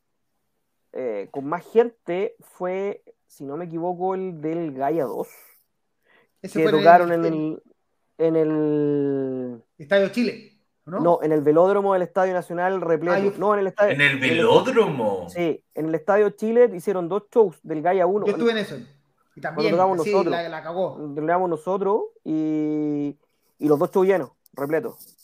[0.93, 5.27] eh, con más gente fue, si no me equivoco, el del Gaia 2.
[6.41, 7.63] Ese que tocaron en el,
[8.17, 9.63] en el.
[9.77, 10.50] Estadio Chile,
[10.85, 10.99] ¿no?
[10.99, 13.37] No, en el velódromo del Estadio Nacional repleto.
[13.37, 13.93] No, en el estadio.
[13.93, 15.29] En el velódromo.
[15.29, 18.25] Sí, en el Estadio Chile hicieron dos shows del Gaia 1.
[18.25, 18.77] Yo estuve en eso.
[19.35, 20.31] Y también, tocamos sí, nosotros.
[20.31, 20.97] la, la cagó.
[21.47, 23.17] nosotros y,
[23.59, 25.17] y los dos shows llenos, repletos.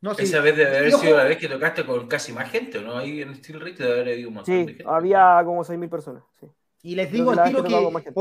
[0.00, 0.24] No, sí.
[0.24, 2.98] Esa vez debe haber sido la vez que tocaste con casi más gente, ¿no?
[2.98, 4.84] Ahí en Steel Rate debe haber habido un montón de Sí, gente.
[4.86, 6.22] había como 6.000 personas.
[6.38, 6.46] Sí.
[6.82, 8.12] Y les digo al tiro que que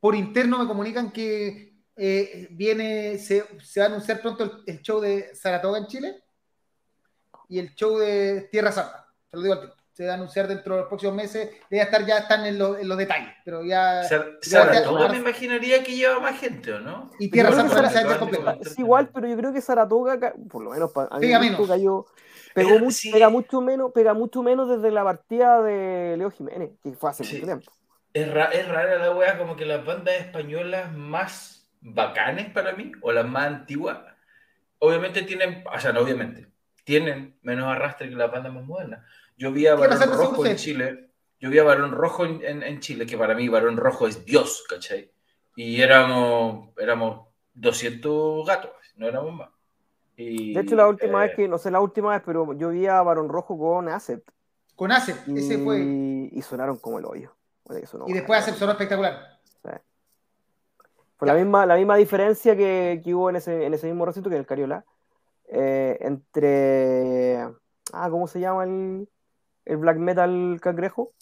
[0.00, 4.80] por interno me comunican que eh, viene, se, se va a anunciar pronto el, el
[4.82, 6.22] show de Saratoga en Chile
[7.48, 9.06] y el show de Tierra Santa.
[9.30, 9.74] Se lo digo al tiro.
[9.92, 11.50] Se va a anunciar dentro de los próximos meses.
[11.68, 14.04] Debe estar ya están en, los- en los detalles, pero ya.
[14.04, 17.10] Sar- ya- Saratoga me imaginaría que lleva más gente, ¿o no?
[17.18, 18.58] y Tierra Santa se va a Saratoga- hacer completo.
[18.70, 21.66] Es igual, pero yo creo que Saratoga, por lo menos para Pega menos.
[21.68, 22.06] cayó,
[22.54, 23.10] pegó Pero mucho, sí.
[23.10, 27.24] pega mucho menos, pega mucho menos desde la partida de Leo Jiménez, que fue hace
[27.24, 27.34] Sí.
[27.34, 27.72] mucho tiempo.
[28.14, 32.92] Es, ra- es rara la wea, como que las bandas españolas más bacanes para mí,
[33.02, 33.98] o las más antiguas,
[34.78, 36.46] obviamente tienen, o sea, no obviamente,
[36.84, 39.04] tienen menos arrastre que las bandas más modernas.
[39.36, 40.56] Yo vi a ¿Qué Barón Rojo en?
[40.56, 41.10] Chile,
[41.40, 44.24] yo vi a Barón Rojo en, en- en Chile, que para mí Barón Rojo es
[44.24, 45.10] Dios, ¿cachai?
[45.56, 49.50] Y éramos, éramos 200 gatos, no éramos más.
[50.16, 52.70] Y, De hecho, la última eh, vez que, no sé la última vez, pero yo
[52.70, 54.24] vi a Barón Rojo con Asset
[54.74, 55.78] Con Ace, ese y, fue.
[56.32, 57.34] y sonaron como el hoyo.
[58.06, 58.58] Y después Ace weón.
[58.58, 59.37] sonó espectacular.
[61.18, 64.30] Fue la misma, la misma diferencia que, que hubo en ese, en ese mismo recinto
[64.30, 64.84] que en el Cariola.
[65.50, 67.42] eh, entre.
[67.92, 69.08] Ah, ¿cómo se llama el,
[69.64, 71.12] el black metal cangrejo?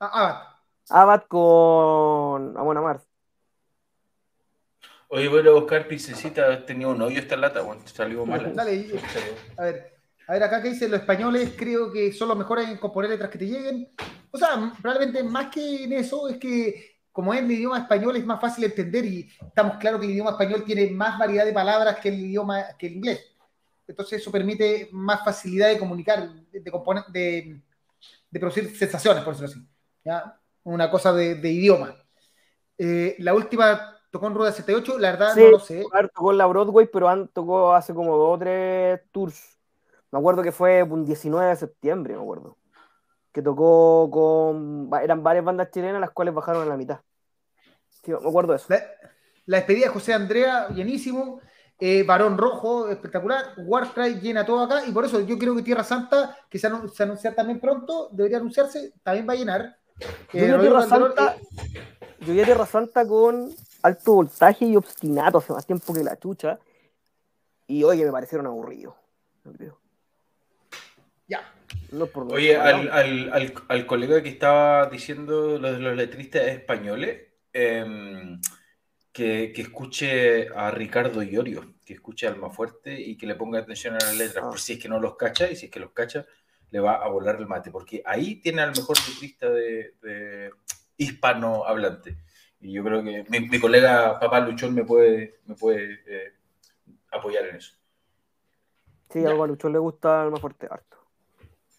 [0.00, 0.60] Ah, ah,
[0.90, 3.00] Abad con Amon Amar.
[5.08, 8.50] Oye, voy a buscar pincecita, tenía un hoyo esta lata, bueno, salió mala.
[8.52, 8.92] Dale, y-
[9.56, 9.94] A ver,
[10.26, 13.30] a ver, acá que dicen los españoles, creo que son los mejores en componer letras
[13.30, 13.88] que te lleguen.
[14.32, 18.26] O sea, probablemente más que en eso, es que como es el idioma español es
[18.26, 21.52] más fácil de entender y estamos claros que el idioma español tiene más variedad de
[21.52, 23.24] palabras que el idioma que el inglés.
[23.86, 27.60] Entonces eso permite más facilidad de comunicar, de,
[28.32, 29.64] producir sensaciones, por decirlo así.
[30.04, 30.40] ¿ya?
[30.64, 31.94] Una cosa de, de idioma.
[32.76, 35.84] Eh, la última tocó en Rueda 78, la verdad Sí, no lo sé.
[36.12, 39.56] Tocó en la Broadway, pero han, tocó hace como dos o tres tours.
[40.10, 42.58] Me acuerdo que fue un 19 de septiembre, me acuerdo.
[43.34, 44.88] Que tocó con.
[45.02, 47.00] Eran varias bandas chilenas, las cuales bajaron a la mitad.
[47.90, 48.66] Sí, me acuerdo de eso.
[48.68, 48.80] La,
[49.46, 51.40] la despedida de José Andrea, llenísimo.
[51.80, 53.54] Eh, Barón Rojo, espectacular.
[53.58, 54.86] Warcry llena todo acá.
[54.86, 58.08] Y por eso yo creo que Tierra Santa, que se, anun- se anuncia también pronto,
[58.12, 59.76] debería anunciarse, también va a llenar.
[59.98, 60.06] Yo
[60.38, 61.40] Eh, vi a Rodrigo Tierra Santa, eh,
[62.20, 63.50] yo vi a Tierra Santa con
[63.82, 66.60] alto voltaje y obstinato hace más tiempo que la chucha.
[67.66, 68.94] Y oye, me parecieron aburridos.
[69.56, 69.78] creo.
[71.90, 71.98] Ya.
[71.98, 76.46] No por Oye, al, al, al, al colega que estaba diciendo lo de los letristas
[76.48, 77.22] españoles,
[77.52, 78.40] em,
[79.12, 83.98] que, que escuche a Ricardo Iorio, que escuche Almafuerte y que le ponga atención a
[84.04, 84.48] las letras, Ah.
[84.50, 86.26] por si es que no los cacha, y si es que los cacha,
[86.70, 90.50] le va a volar el mate, porque ahí tiene al mejor letrista de, de
[90.96, 92.16] hispano hablante.
[92.60, 96.32] Y yo creo que mi, mi colega Papá Luchón me puede, me puede eh,
[97.12, 97.74] apoyar en eso.
[99.12, 99.28] Sí, Ya.
[99.28, 100.96] algo a Lucho le gusta más fuerte harto.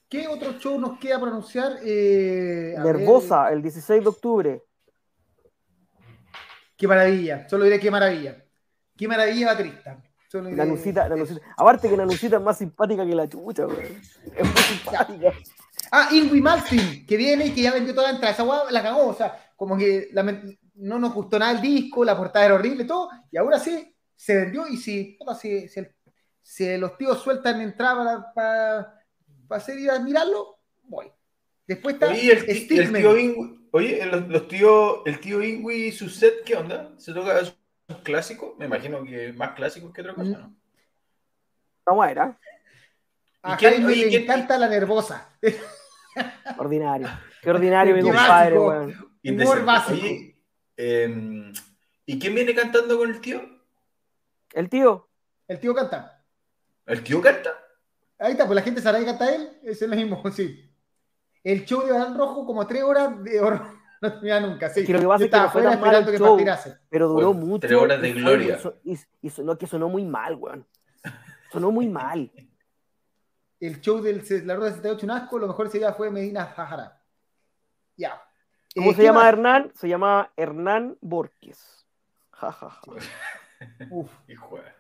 [0.10, 1.78] ¿Qué otro show nos queda por anunciar?
[1.84, 4.64] Eh, Nervosa, el 16 de octubre.
[6.78, 7.48] qué maravilla.
[7.50, 8.44] Solo diré qué maravilla.
[8.96, 10.04] Qué maravilla baterista.
[10.30, 11.42] Solo diré- Nanucita, Nanucita.
[11.58, 13.80] Aparte que Nanucita es más simpática que la chucha, weón.
[14.36, 15.34] Es muy simpática.
[15.92, 18.34] Ah, Ingrid Malmsteen, que viene y que ya vendió toda la entrada.
[18.34, 20.10] Esa guapa la cagó, o sea, como que
[20.76, 24.36] no nos gustó nada el disco, la portada era horrible, todo, y ahora sí, se
[24.36, 25.82] vendió y si, si, si
[26.42, 29.05] si los tíos sueltan entrada para, para,
[29.50, 31.12] hacer ir a mirarlo, voy.
[31.68, 35.88] Después está Oye, el, ti- el tío Ingui, oye, los, los tíos, el tío Ingui
[35.88, 36.94] y su set, ¿qué onda?
[36.98, 37.56] ¿Se toca sus
[38.04, 38.58] clásicos?
[38.58, 40.56] Me imagino que más clásicos que otra cosa, ¿no?
[41.86, 42.40] Vamos a ver, ¿ah?
[43.44, 45.30] A ¿Y quién- Jaime oye, le quién- encanta la nervosa.
[46.58, 47.08] Ordinario.
[47.42, 49.12] Qué ordinario, mi compadre, weón.
[49.24, 49.62] Indecente.
[49.64, 49.94] básico.
[50.06, 50.36] Oye,
[50.78, 51.54] em,
[52.06, 53.42] ¿y quién viene cantando con el tío?
[54.54, 55.10] El tío.
[55.48, 56.24] El tío canta.
[56.86, 57.52] ¿El tío canta?
[58.20, 60.72] Ahí está, pues la gente canta él, es el mismo, sí.
[61.44, 63.76] El show de Balán Rojo, como tres horas de oro.
[64.02, 64.86] No termina nunca, sí.
[64.86, 66.38] Que lo que pasa Yo es que no fue tan mal el show.
[66.90, 67.62] Pero duró Bueno, mucho.
[67.68, 68.60] tres horas de y gloria.
[68.84, 70.68] y Y, y sonó que sonó muy mal, weón.
[71.50, 72.30] Sonó muy mal.
[73.60, 77.02] El show del la rueda 78 un asco, lo mejor sería fue Medina Zahara.
[77.96, 78.22] Ya.
[78.76, 79.30] ¿Cómo Eh, se ¿qué llama más?
[79.30, 79.72] Hernán?
[79.74, 81.88] Se llama Hernán Borges.
[82.32, 82.82] Ja, ja, ja.
[83.90, 84.12] Uf.
[84.28, 84.75] Hijo de-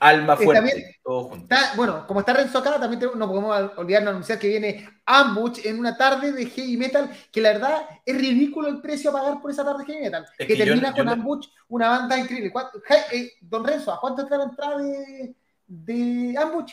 [0.00, 0.84] Alma fuerte, bien.
[1.02, 1.54] todo junto.
[1.54, 4.88] Está- bueno, como está Renzo acá, también tenemos- no podemos olvidarnos de anunciar que viene
[5.06, 9.12] Ambush en una tarde de heavy metal, que la verdad es ridículo el precio a
[9.14, 10.26] pagar por esa tarde de heavy metal.
[10.36, 12.50] Es que, termina yo con no- Ambush, una banda increíble.
[12.52, 15.34] ¿Cuánto- Ja- eh, don Renzo, ¿a cuánto está la entrada de,
[15.66, 16.72] de Ambush?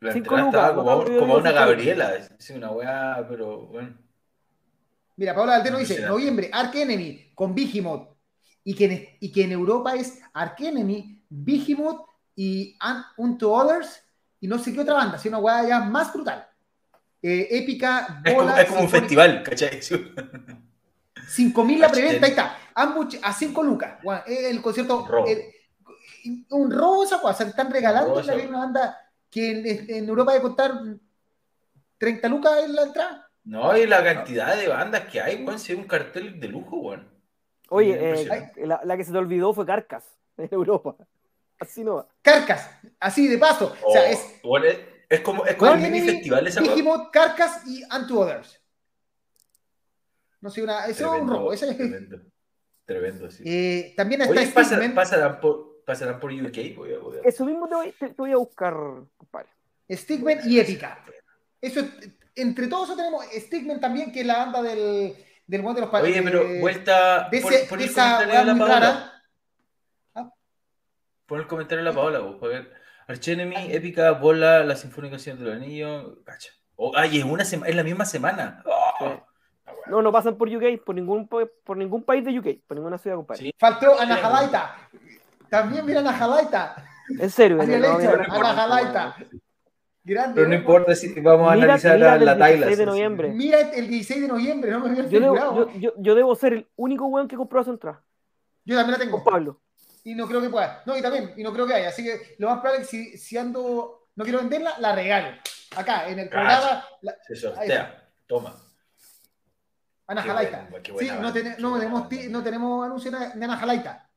[0.00, 3.96] La entrada estaba como, como una Gabriela, es una weá, pero bueno.
[5.16, 8.13] Mira, Paola Alteno dice, noviembre, Ark Enemy con Behemoth.
[8.64, 14.02] Y que, en, y que en Europa es Ark Enemy, Behemoth y Un- Unto Others
[14.40, 16.46] y no sé qué otra banda, sino una weá ya más brutal.
[17.22, 19.80] Eh, épica, Es como, bola, es como un festival, ¿cachai?
[21.26, 22.58] 5.000 la preventa, ahí está.
[22.74, 23.98] Ambush a 5 lucas.
[24.02, 25.02] Bueno, eh, el concierto.
[25.02, 25.26] Un robo.
[25.28, 25.50] eh,
[26.50, 27.44] un robo esa cosa.
[27.44, 28.98] Están regalando la una banda
[29.30, 30.72] que en, en Europa debe costar
[31.98, 33.30] 30 lucas en la entrada.
[33.44, 36.76] No, y la cantidad de bandas que hay, weón, si es un cartel de lujo,
[36.76, 37.13] weón.
[37.70, 40.04] Oye, eh, la, la que se te olvidó fue Carcas,
[40.36, 40.96] en Europa.
[41.58, 42.08] Así no va.
[42.22, 42.68] Carcas,
[43.00, 43.74] así de paso.
[43.84, 46.60] O sea, Oh, es es, es como, es como un mini festival esa.
[46.60, 48.60] Behemoth, Carcas y Unto Others.
[50.40, 51.52] No sé, una, eso es un robo.
[51.52, 52.20] Ese es- Tremendo,
[52.84, 53.42] tremendo, sí.
[53.46, 57.46] eh, también está Oye, pasa- pasarán, por, pasarán por UK, voy a, voy a- Eso
[57.46, 58.74] mismo te voy, te- te voy a buscar,
[59.16, 59.48] compadre.
[59.90, 61.02] Stickman y Épica.
[61.62, 65.14] Eso, es- entre todos eso tenemos Stickman también, que es la banda del,
[65.46, 67.28] del de los Oye, pero eh, vuelta.
[67.30, 68.80] de, ese- de el esa comentario de la Paola.
[68.80, 69.10] rara.
[71.26, 72.72] Pon el comentario de la Paola, vos, ver.
[73.06, 76.22] Archenemy, épica, bola, la Sinfónica Señor del Anillo.
[76.24, 76.50] Cacha.
[76.76, 78.62] Oh, ay, es, una sema- es la misma semana.
[78.66, 79.04] Oh, Sí.
[79.86, 83.16] No, no pasan por UK, por ningún, por ningún país de UK, por ninguna ciudad,
[83.16, 83.42] compadre.
[83.42, 83.54] Sí.
[83.58, 84.76] Faltó Anahalaita.
[85.50, 86.76] También mira Anahalaita.
[87.18, 89.16] En serio, no, mira, Anahalaita.
[90.06, 90.34] Grande.
[90.34, 92.78] Pero no importa si vamos a Mira- analizar mira a el la 16 Tyler.
[92.78, 93.28] de noviembre.
[93.30, 96.52] Mira el 16 de noviembre, no me había yo, debo, yo, yo, yo debo ser
[96.52, 98.04] el único weón que compró esa entrada,
[98.66, 99.22] Yo también la tengo.
[99.22, 99.60] con Pablo.
[100.04, 100.82] Y no creo que pueda.
[100.84, 101.88] No, y también, y no creo que haya.
[101.88, 105.28] Así que lo más probable es que si, si ando, no quiero venderla, la regalo.
[105.74, 108.06] Acá, en el programa, la, Se sortea.
[108.26, 108.54] Toma.
[110.06, 110.66] Ana Qué Jalaita.
[110.70, 114.10] buena, Sí, buena no, ten- no, tenemos, no tenemos anuncio de Ana Jalaita.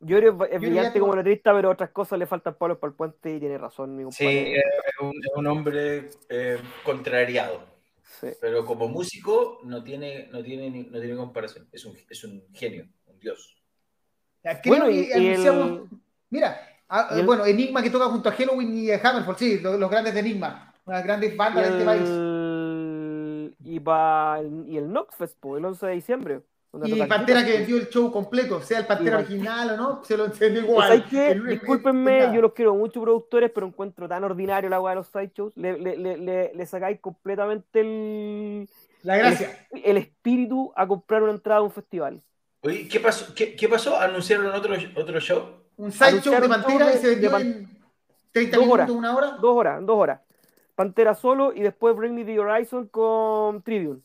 [0.00, 2.78] Yo creo que es ya brillante tengo- como letrista, pero otras cosas le faltan palos
[2.78, 4.56] para el puente y tiene razón, mi Sí, compadre.
[4.58, 4.64] es
[5.00, 7.60] un, es un hombre eh, contrariado.
[8.02, 8.28] Sí.
[8.40, 11.66] Pero como músico no tiene, no tiene, no tiene comparación.
[11.72, 13.56] Es un, es un genio, un dios.
[14.44, 15.80] Ya, creo Bueno, y- que y anunciamos-
[16.30, 19.60] Mira, ah, y el- bueno, Enigma que toca junto a Halloween y a Hammerfall, sí,
[19.60, 22.02] los, los grandes de Enigma, unas grandes bandas de este país.
[22.08, 26.40] el, y, pa- y el Knockfest, el 11 de diciembre.
[26.84, 30.04] Y tocan Pantera que vendió el show completo, sea el Pantera Y- original o no,
[30.04, 30.88] se lo encendió Pues, igual.
[30.88, 31.30] ¿sabes qué?
[31.30, 34.96] El- el- Discúlpenme, yo los quiero mucho productores, pero encuentro tan ordinario la weá de
[34.96, 35.56] los sideshows.
[35.56, 38.68] Le, le, le, le, le sacáis completamente el,
[39.02, 39.66] La gracia.
[39.72, 42.20] el espíritu a comprar una entrada a un festival.
[42.62, 43.32] Oye, ¿qué pasó?
[43.34, 43.96] ¿Qué, qué pasó?
[43.98, 45.42] ¿Anunciaron otro, otro show?
[45.78, 47.78] Un sideshow de Pantera show y se vendió Pan- en
[48.32, 48.90] 30 Dos minutos, horas.
[48.90, 49.26] una hora.
[49.40, 50.20] Dos horas, dos horas.
[50.74, 54.00] Pantera solo y después Bring Me the Horizon con Tribune.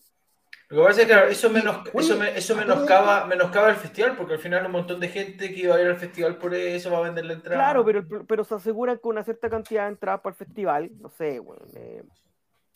[0.72, 4.16] Lo que pasa es que claro, eso, menos, eso, me- eso menoscaba, menoscaba el festival,
[4.16, 6.90] porque al final un montón de gente que iba a ir al festival por eso
[6.90, 7.58] va a vender la entrada.
[7.58, 10.90] Claro, pero, pero se aseguran con una cierta cantidad de entradas para el festival.
[11.02, 12.04] No sé, bueno, eh,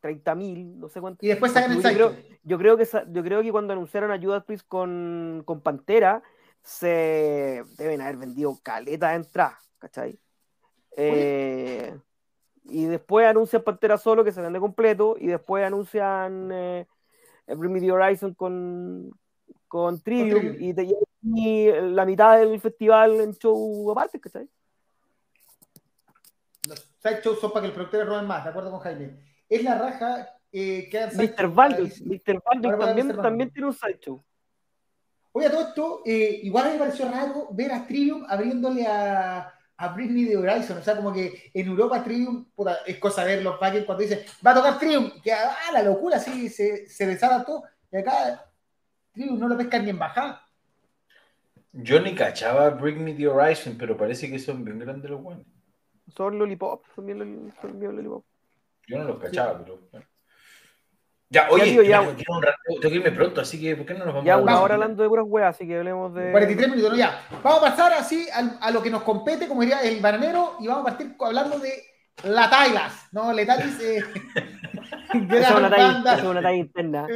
[0.02, 1.26] 30 mil, no sé cuánto.
[1.26, 2.16] Y después sacan el Yo creo-.
[2.43, 6.22] Yo creo que yo creo que cuando anunciaron a Judas Priest con, con Pantera,
[6.62, 10.20] se deben haber vendido caleta de entradas, ¿cachai?
[10.98, 11.98] Eh,
[12.66, 16.88] y después anuncian Pantera solo que se vende completo, y después anuncian eh,
[17.48, 19.12] Bring Me the Horizon con,
[19.68, 20.88] con Trivium, y te
[21.28, 24.48] y la mitad del festival en show aparte, ¿cachai?
[26.68, 29.20] Los sideshows son para que el productor roben más, de acuerdo con Jaime.
[29.50, 31.54] Es la raja eh, que hagan Mr.
[31.54, 32.41] para- Mr.
[32.41, 33.22] También, Mr.
[33.22, 34.24] También tiene un sideshow.
[35.32, 39.90] Oye, a todo esto, eh, igual me pareció raro ver a Trivium abriéndole a, a
[39.90, 40.78] Britney de Horizon.
[40.78, 44.20] O sea, como que en Europa Trivium, puta, es cosa ver los paquetes cuando dicen,
[44.46, 47.64] va a tocar Trivium, que ah, la locura, sí, se, se desata todo.
[47.92, 48.46] Y acá
[49.14, 50.42] Trivium no lo pescan ni en bajada.
[51.74, 55.46] Yo ni cachaba Bring Me the Horizon, pero parece que son bien grandes los buenos.
[56.16, 58.26] Son Lollipop, son bien, loli- son bien Lollipop.
[58.88, 59.80] Yo no los cachaba, pero.
[59.92, 60.06] bueno.
[61.36, 62.00] Ya, oye, tío, ya.
[62.00, 64.08] tengo que ir un rato- tengo que irme pronto, así que ¿por qué no nos
[64.14, 66.32] vamos Ya a una hora hablando de puras weas, así que hablemos de.
[66.32, 67.22] 43 minutos, no ya.
[67.44, 68.28] Vamos a pasar así
[68.62, 71.74] a, lo que nos compete, como diría el bananero, y vamos a partir hablando de
[72.24, 73.34] la Tailas, ¿no?
[73.34, 73.98] Letalis, eh,
[75.30, 77.08] Esa es una talla, es una talla interna.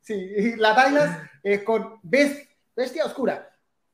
[0.00, 3.48] Sí, la Tailas eh, con Best- Bestia Oscura.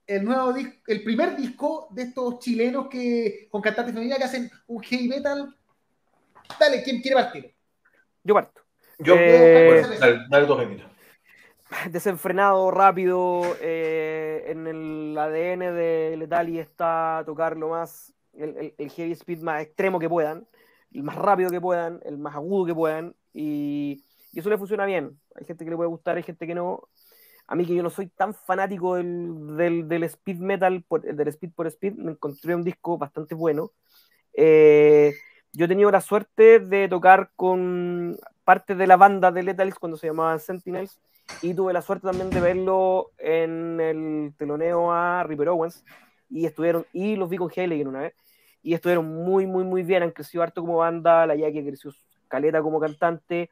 [0.06, 4.50] El nuevo dis- el primer disco de estos chilenos que con cantantes femeninas que hacen
[4.68, 5.54] un heavy metal.
[6.58, 7.54] Dale, ¿quién quiere partir?
[8.24, 8.62] Yo parto.
[9.00, 10.86] Yo, Eh, bueno, dale, dale dos minutos.
[11.90, 13.42] desenfrenado, rápido.
[13.60, 19.40] eh, en el ADN de Letali está tocar lo más, el, el- el heavy speed
[19.42, 20.46] más extremo que puedan,
[20.92, 23.14] el más rápido que puedan, el más agudo que puedan.
[23.34, 25.18] Y, y eso le funciona bien.
[25.34, 26.88] Hay gente que le puede gustar, hay gente que no.
[27.46, 31.28] A mí que yo no soy tan fanático del, del, del speed metal, por- del
[31.28, 33.72] speed por speed, me encontré un disco bastante bueno.
[34.34, 35.14] Eh,
[35.52, 38.16] yo he tenido la suerte de tocar con
[38.48, 40.98] parte de la banda de Letalis cuando se llamaban Sentinels
[41.42, 45.84] y tuve la suerte también de verlo en el teloneo a Ripper Owens
[46.30, 48.14] y estuvieron y los vi con Haley una vez
[48.62, 51.92] y estuvieron muy muy muy bien han crecido harto como banda la Jackie creció
[52.26, 53.50] caleta como cantante.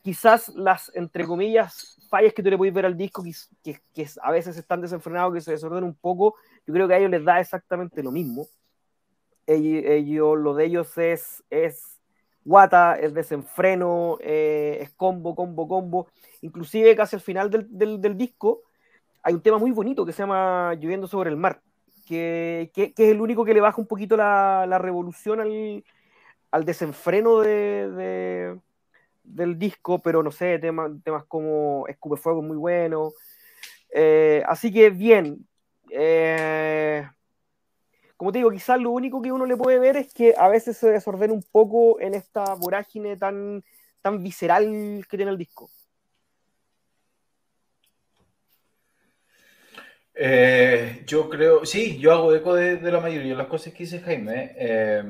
[0.00, 3.32] Quizás las entre comillas fallas que tú le puedes ver al disco que,
[3.64, 6.36] que, que a veces están desenfrenados que se desordenan un poco
[6.68, 8.46] yo creo que a ellos les da exactamente lo mismo.
[9.44, 11.99] Ellos, ellos lo de ellos es es
[12.44, 16.08] guata, es desenfreno, eh, es combo, combo, combo.
[16.42, 18.62] Inclusive casi al final del, del, disco
[19.22, 21.60] hay un tema muy bonito que se llama Lloviendo sobre el mar,
[22.06, 25.84] que, que, es el único que le baja un poquito la, la revolución al,
[26.50, 28.58] al desenfreno de, de,
[29.22, 33.12] del disco, pero no sé, temas, temas como Escupe Fuego muy bueno.
[33.92, 35.46] Eh, así que bien.
[35.90, 37.06] Eh,
[38.20, 40.76] como te digo, quizás lo único que uno le puede ver es que a veces
[40.76, 43.64] se desordena un poco en esta vorágine tan,
[44.02, 45.70] tan visceral que tiene el disco.
[50.12, 54.00] Eh, yo creo, sí, yo hago eco de, la mayoría de las cosas que dice
[54.00, 54.52] Jaime.
[54.54, 55.02] Eh,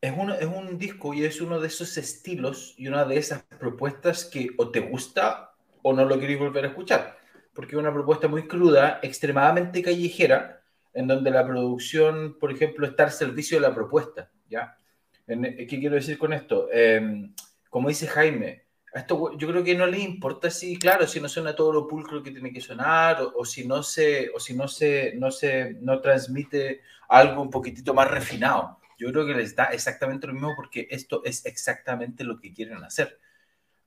[0.00, 3.44] es, uno, es un disco y es uno de esos estilos y una de esas
[3.60, 5.52] propuestas que o te gusta
[5.82, 7.17] o no lo queréis volver a escuchar
[7.58, 10.62] porque es una propuesta muy cruda, extremadamente callejera,
[10.94, 14.30] en donde la producción, por ejemplo, está al servicio de la propuesta.
[14.48, 14.78] ¿ya?
[15.26, 16.68] ¿Qué quiero decir con esto?
[16.72, 17.32] Eh,
[17.68, 21.56] como dice Jaime, esto yo creo que no le importa si, claro, si no suena
[21.56, 24.68] todo lo pulcro que tiene que sonar, o, o si no se, o si no
[24.68, 28.78] se, no se, no transmite algo un poquitito más refinado.
[29.00, 32.84] Yo creo que les da exactamente lo mismo porque esto es exactamente lo que quieren
[32.84, 33.18] hacer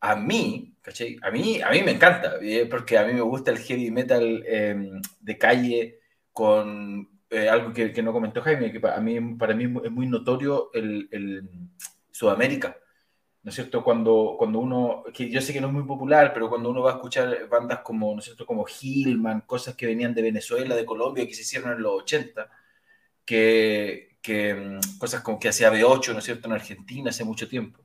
[0.02, 1.18] a mí, ¿cachai?
[1.22, 2.66] A mí, a mí me encanta, ¿eh?
[2.66, 6.00] porque a mí me gusta el heavy metal eh, de calle
[6.34, 10.72] con eh, algo que, no comentó Jaime, que para mí, para mí es muy notorio
[10.74, 11.50] el, el,
[12.12, 12.78] Sudamérica,
[13.44, 13.84] ¿no es cierto?
[13.84, 16.92] Cuando, cuando uno, que yo sé que no es muy popular, pero cuando uno va
[16.92, 18.46] a escuchar bandas como, ¿no es cierto?
[18.46, 22.50] Como Hillman, cosas que venían de Venezuela, de Colombia, que se hicieron en los 80,
[23.26, 26.48] que, que cosas como que hacía B8, ¿no es cierto?
[26.48, 27.82] En Argentina hace mucho tiempo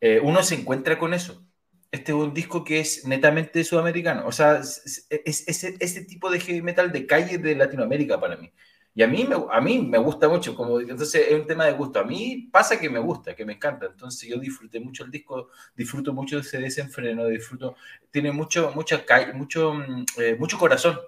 [0.00, 1.44] eh, uno se encuentra con eso.
[1.90, 4.26] Este es un disco que es netamente sudamericano.
[4.26, 8.36] O sea, es, es, es ese tipo de heavy metal de calle de Latinoamérica para
[8.36, 8.52] mí.
[8.96, 10.54] Y a mí, me, a mí me gusta mucho.
[10.54, 12.00] Como, entonces es un tema de gusto.
[12.00, 13.84] A mí pasa que me gusta, que me encanta.
[13.86, 17.76] Entonces yo disfruté mucho el disco, disfruto mucho de ese desenfreno, disfruto.
[18.10, 19.74] Tiene mucho, mucha calle, mucho,
[20.18, 20.98] eh, mucho corazón.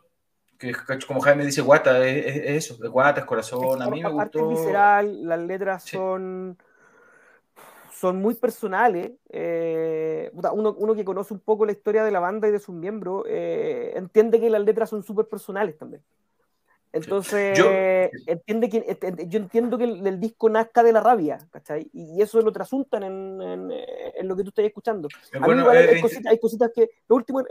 [0.59, 0.73] Que,
[1.07, 3.81] como Jaime dice, guata, es, es eso, guata, es corazón.
[3.81, 4.51] A mí me gustó.
[4.51, 5.97] visceral, las letras sí.
[5.97, 6.59] son
[7.99, 9.13] son muy personales.
[9.29, 12.75] Eh, uno, uno, que conoce un poco la historia de la banda y de sus
[12.75, 16.03] miembros eh, entiende que las letras son súper personales también.
[16.91, 17.67] Entonces, yo,
[18.27, 21.91] entiende que, yo entiendo que el, el, disco nazca de la rabia, ¿cachai?
[21.93, 23.71] Y eso lo trasuntan en, en,
[24.15, 25.09] en lo que tú estás escuchando.
[25.35, 27.45] A bueno, mí eh, hay, cositas, hay, cositas, que, lo último,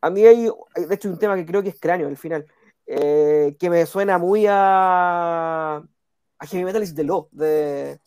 [0.00, 2.44] a mí hay, de hecho, un tema que creo que es cráneo al final,
[2.86, 8.00] eh, que me suena muy a, a Heavy Metal is the Law, de,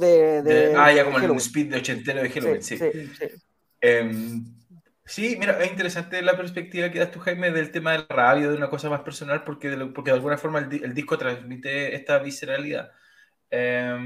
[0.00, 2.76] de, de, de, ah, ya como el speed de ochentero de Halloween, sí.
[2.76, 3.26] Sí, sí, sí.
[3.80, 4.10] Eh,
[5.04, 8.56] sí, mira, es interesante la perspectiva que das tú, Jaime, del tema del rabia, de
[8.56, 11.94] una cosa más personal, porque de, lo, porque de alguna forma el, el, disco transmite
[11.94, 12.92] esta visceralidad.
[13.50, 13.96] Eh,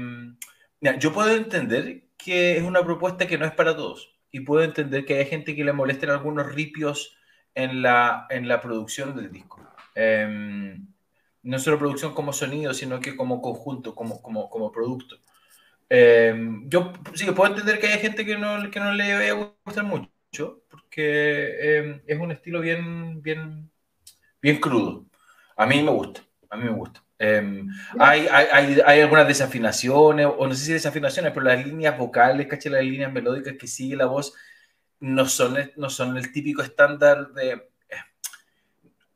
[0.79, 4.63] mira, yo puedo entender que es una propuesta que no es para todos, y puedo
[4.63, 7.17] entender que hay gente que le molesten algunos ripios
[7.55, 9.61] en la, en la producción del disco.
[9.95, 10.77] Eh,
[11.43, 15.17] no solo producción como sonido, sino que como conjunto, como, como, como producto.
[15.95, 16.33] Eh,
[16.65, 19.53] yo sí que puedo entender que hay gente que no, que no le vaya a
[19.63, 23.69] gustar mucho, porque eh, es un estilo bien, bien,
[24.41, 25.05] bien crudo.
[25.55, 27.03] A mí me gusta, a mí me gusta.
[27.19, 27.63] Eh,
[27.99, 32.71] hay, hay, hay, algunas desafinaciones, o no sé si desafinaciones, pero las líneas vocales, ¿caché?
[32.71, 34.33] Las líneas melódicas que sigue la voz
[34.99, 37.69] no son, no son el típico estándar de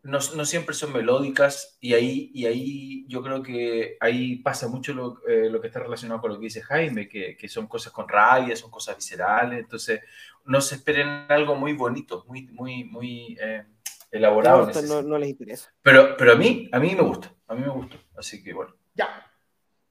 [0.03, 4.93] no, no, siempre son melódicas y ahí, y ahí yo creo que ahí pasa mucho
[4.93, 7.91] lo, eh, lo que está relacionado con lo que dice Jaime, que, que, son cosas
[7.91, 10.01] con rabia, son cosas viscerales, entonces
[10.45, 13.65] no se esperen algo muy bonito, muy, muy, muy eh,
[14.11, 14.71] elaborado.
[14.71, 15.73] No, no, no, les interesa.
[15.81, 18.73] Pero, pero a mí, a mí me gusta, a mí me gusta, así que bueno.
[18.95, 19.25] Ya.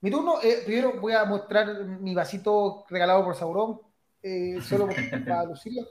[0.01, 3.81] Mi turno, eh, primero voy a mostrar mi vasito regalado por Sauron.
[4.23, 4.89] eh, solo
[5.27, 5.87] para lucirlo,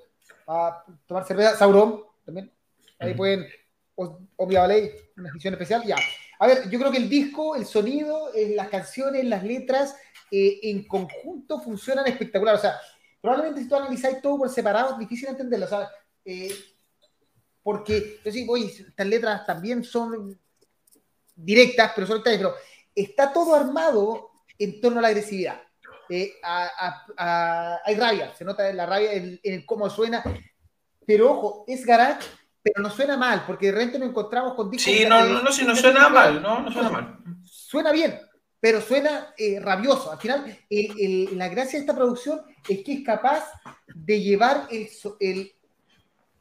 [0.45, 2.51] para tomar cerveza, Sauron también,
[2.99, 3.45] ahí pueden,
[3.95, 5.95] obvia ley, una edición especial, ya.
[6.39, 9.95] A ver, yo creo que el disco, el sonido, eh, las canciones, las letras,
[10.31, 12.79] eh, en conjunto funcionan espectacular, o sea,
[13.21, 15.89] probablemente si tú analizáis todo por separado es difícil entenderlo, o sea,
[17.63, 20.39] porque, yo sí, oye, estas letras también son
[21.35, 22.53] directas, pero son pero
[22.93, 25.61] está todo armado en torno a la agresividad.
[26.09, 30.23] Eh, hay rabia, se nota la rabia en, cómo suena,
[31.05, 32.27] pero ojo, es garage,
[32.65, 34.91] pero no suena mal, porque de repente nos encontramos con discos.
[34.91, 37.19] Sí, no, no, no, si no suena mal, no, no suena mal.
[37.43, 38.19] Suena bien,
[38.59, 40.11] pero suena eh, rabioso.
[40.11, 43.43] Al final, la gracia de esta producción es que es capaz
[43.93, 44.89] de llevar el,
[45.19, 45.53] el,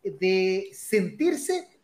[0.03, 1.79] de sentirse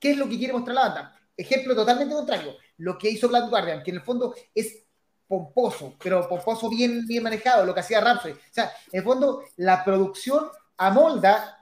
[0.00, 1.20] qué es lo que quiere mostrar la banda.
[1.36, 4.82] Ejemplo totalmente contrario, lo que hizo Black Guardian, que en el fondo es
[5.28, 8.32] pomposo, pero pomposo bien, bien manejado, lo que hacía Rhapsody.
[8.32, 11.56] O sea, en el fondo, la producción amolda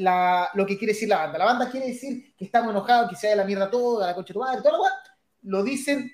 [0.00, 1.38] la, lo que quiere decir la banda.
[1.38, 4.28] La banda quiere decir que estamos enojados, que se de la mierda todo, la concha
[4.28, 4.92] de tu madre, todo lo cual.
[5.42, 6.10] Lo dicen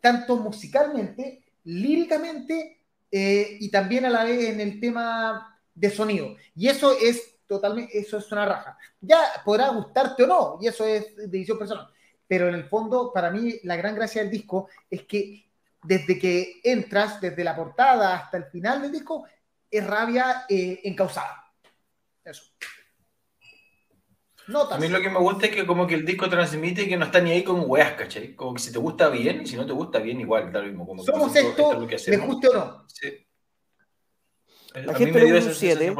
[0.00, 6.36] tanto musicalmente, líricamente eh, y también a la vez en el tema de sonido.
[6.54, 8.76] Y eso es totalmente, eso es una raja.
[9.00, 11.88] Ya podrá gustarte o no, y eso es decisión personal.
[12.28, 15.46] Pero en el fondo, para mí, la gran gracia del disco es que
[15.82, 19.24] desde que entras, desde la portada hasta el final del disco,
[19.70, 21.44] es rabia eh, encausada.
[22.24, 22.42] Eso.
[24.48, 24.78] Notas.
[24.78, 27.06] A mí lo que me gusta es que como que el disco transmite que no
[27.06, 28.34] está ni ahí con weas, ¿cachai?
[28.34, 30.68] Como que si te gusta bien y si no te gusta bien, igual, da lo
[30.68, 30.86] mismo.
[30.86, 32.84] Como Somos esto, me guste o no.
[32.86, 33.26] Sí.
[34.74, 35.96] La a gente le puso un 7.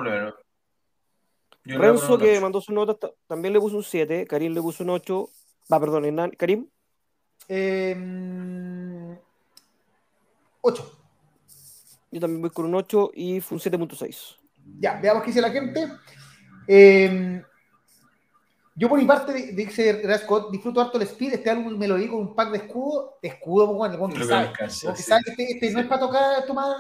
[1.65, 4.27] Renzo, que mandó su nota, también le puso un 7.
[4.27, 5.29] Karim le puso un 8.
[5.73, 6.69] Va, perdón, Karim.
[7.49, 9.19] Eh,
[10.61, 10.93] 8.
[12.13, 14.37] Yo también voy con un 8 y fue un 7.6.
[14.79, 15.89] Ya, veamos qué dice la gente.
[16.69, 17.43] Eh,
[18.77, 22.07] yo por mi parte, dice Scott, disfruto harto el Speed, este álbum me lo di
[22.09, 25.53] con un pack de escudo, de escudo, pues, bueno, que sabe, que sabe que este,
[25.55, 26.77] este, no es para tocar, tomar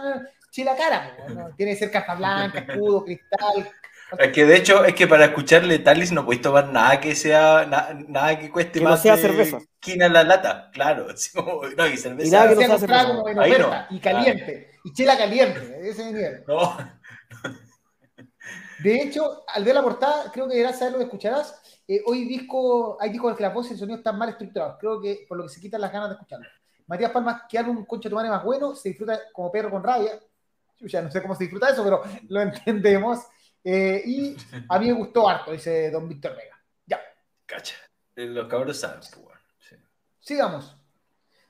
[0.51, 3.70] chila cara, pues, tiene que ser caja blanca, escudo, cristal,
[4.18, 7.66] es que de hecho, es que para escuchar Letalis no puedes tomar nada que sea,
[8.09, 8.92] nada que cueste más.
[8.92, 9.59] No sea cerveza.
[9.80, 11.09] Quina la lata, claro.
[11.76, 12.28] no, y cerveza.
[12.28, 13.86] Y nada que no sea cerveza.
[13.90, 14.70] y caliente.
[14.84, 16.44] Y chela caliente, ese nivel.
[16.47, 16.76] No.
[18.83, 21.61] De hecho, al ver la portada, creo que deberás saber lo que escucharás.
[21.89, 24.77] Eh, hoy disco, hay discos en que la voz y el sonido están mal estructurados.
[24.79, 26.47] Creo que por lo que se quitan las ganas de escucharlo.
[26.87, 30.20] Matías Palmas, que álbum concha tu madre más bueno, se disfruta como perro con rabia.
[30.79, 33.20] Yo ya no sé cómo se disfruta eso, pero lo entendemos.
[33.64, 34.37] Eh, y
[34.68, 36.57] a mí me gustó harto, dice don Víctor Vega.
[36.87, 37.01] Ya.
[37.45, 37.74] Cacha.
[38.14, 39.81] Los cabros saben, pues,
[40.20, 40.77] Sigamos.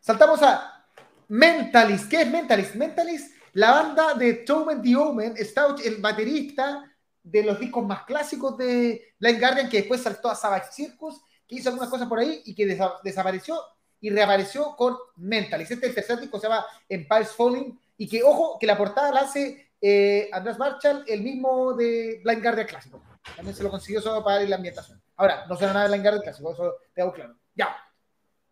[0.01, 0.87] Saltamos a
[1.29, 2.09] Mentalist.
[2.09, 2.74] ¿Qué es Mentalist?
[2.74, 6.85] Mentalist, la banda de Tobin the Omen, Stouch, el baterista
[7.27, 11.57] de los discos más clásicos de Blind Guardian, que después saltó a Savage Circus, que
[11.57, 12.66] hizo algunas cosas por ahí y que
[13.03, 13.61] desapareció
[14.01, 15.72] y reapareció con Mentalist.
[15.72, 19.11] Este es el tercer disco, se llama Empire's Falling, y que, ojo, que la portada
[19.11, 23.03] la hace eh, Andrés Marshall, el mismo de Blind Guardian clásico.
[23.35, 25.03] También se lo consiguió solo para la ambientación.
[25.16, 27.35] Ahora, no suena nada de Blind Guardian clásico, eso te hago claro.
[27.57, 27.77] Ya.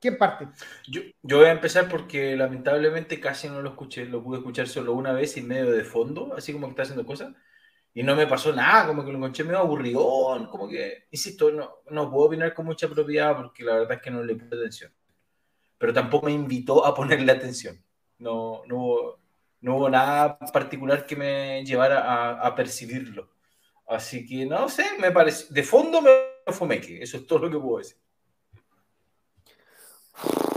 [0.01, 0.49] ¿Quién parte?
[0.89, 4.95] Yo, yo, voy a empezar porque lamentablemente casi no lo escuché, lo pude escuchar solo
[4.95, 7.33] una vez y medio de fondo, así como que está haciendo cosas,
[7.95, 11.77] y no me pasó nada, como que lo encontré medio aburridón, como que, insisto, no,
[11.91, 14.93] no puedo opinar con mucha propiedad porque la verdad es que no le puse atención,
[15.79, 17.81] pero tampoco me invitó a ponerle atención,
[18.19, 19.19] no, no,
[19.61, 23.31] no hubo nada particular que me llevara a, percibirlo.
[23.87, 25.53] Así que no sé, me parece.
[25.53, 27.97] De fondo me que eso es todo lo que puedo decir.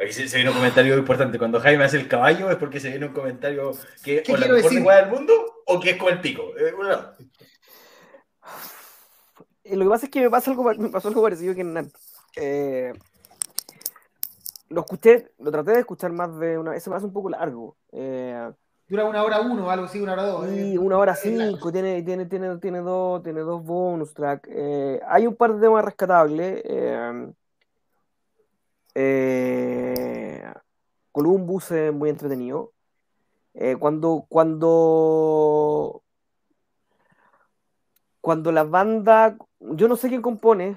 [0.00, 1.38] Aquí se, viene un comentario importante.
[1.38, 3.72] Cuando Jaime hace el caballo es porque se viene un comentario
[4.02, 5.32] que es la mejor lengua del mundo
[5.66, 6.52] o que es con el pico.
[6.56, 6.72] Eh,
[9.76, 11.92] lo que pasa es que me, pasa algo, me pasó algo parecido que en
[12.36, 12.92] eh,
[14.68, 17.30] lo escuché, lo traté de escuchar más de una vez, se me hace un poco
[17.30, 17.76] largo.
[17.92, 18.50] Eh,
[18.88, 20.48] Dura una hora uno, algo así, una hora dos.
[20.48, 20.78] Sí, eh.
[20.78, 24.48] una hora cinco, tiene, tiene, tiene, tiene, dos, tiene dos bonus tracks.
[24.52, 26.62] Eh, hay un par de temas rescatables.
[31.12, 32.72] Columbus es muy entretenido.
[33.78, 36.02] cuando, cuando,
[38.20, 40.76] cuando la banda, yo no sé quién compone,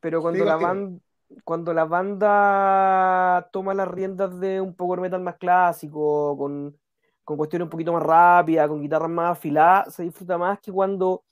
[0.00, 0.98] pero cuando la banda
[1.42, 6.78] cuando la banda toma las riendas de un power metal más clásico, con,
[7.24, 11.24] con cuestiones un poquito más rápidas, con guitarras más afiladas, se disfruta más que cuando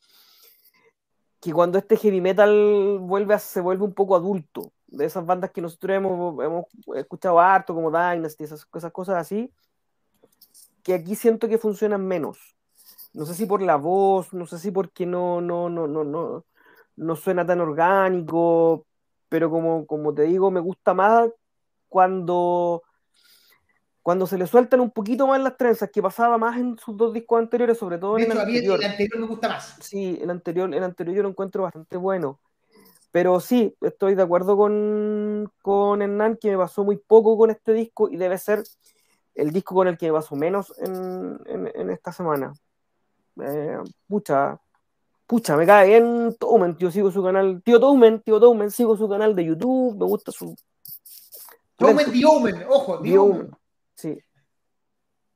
[1.40, 5.50] que cuando este heavy metal vuelve a, se vuelve un poco adulto, de esas bandas
[5.50, 9.50] que nosotros hemos, hemos escuchado harto, como Dynasty, esas, esas cosas así,
[10.82, 12.38] que aquí siento que funcionan menos.
[13.14, 16.44] No sé si por la voz, no sé si porque no, no, no, no, no,
[16.96, 18.86] no suena tan orgánico,
[19.28, 21.30] pero como, como te digo, me gusta más
[21.88, 22.82] cuando,
[24.02, 27.14] cuando se le sueltan un poquito más las trenzas, que pasaba más en sus dos
[27.14, 28.78] discos anteriores, sobre todo en el anterior.
[28.78, 29.76] el anterior me gusta más.
[29.80, 32.40] Sí, el anterior, el anterior yo lo encuentro bastante bueno.
[33.12, 37.74] Pero sí, estoy de acuerdo con, con Hernán, que me pasó muy poco con este
[37.74, 38.64] disco y debe ser
[39.34, 42.54] el disco con el que me pasó menos en, en, esta semana.
[43.40, 44.58] Eh, pucha,
[45.26, 49.08] pucha, me cae bien Toumen, yo sigo su canal, tío Toumen, tío Toumen, sigo su
[49.08, 50.56] canal de YouTube, me gusta su...
[51.76, 53.50] Toumen Diomen, ojo, Diomen.
[53.94, 54.18] Sí.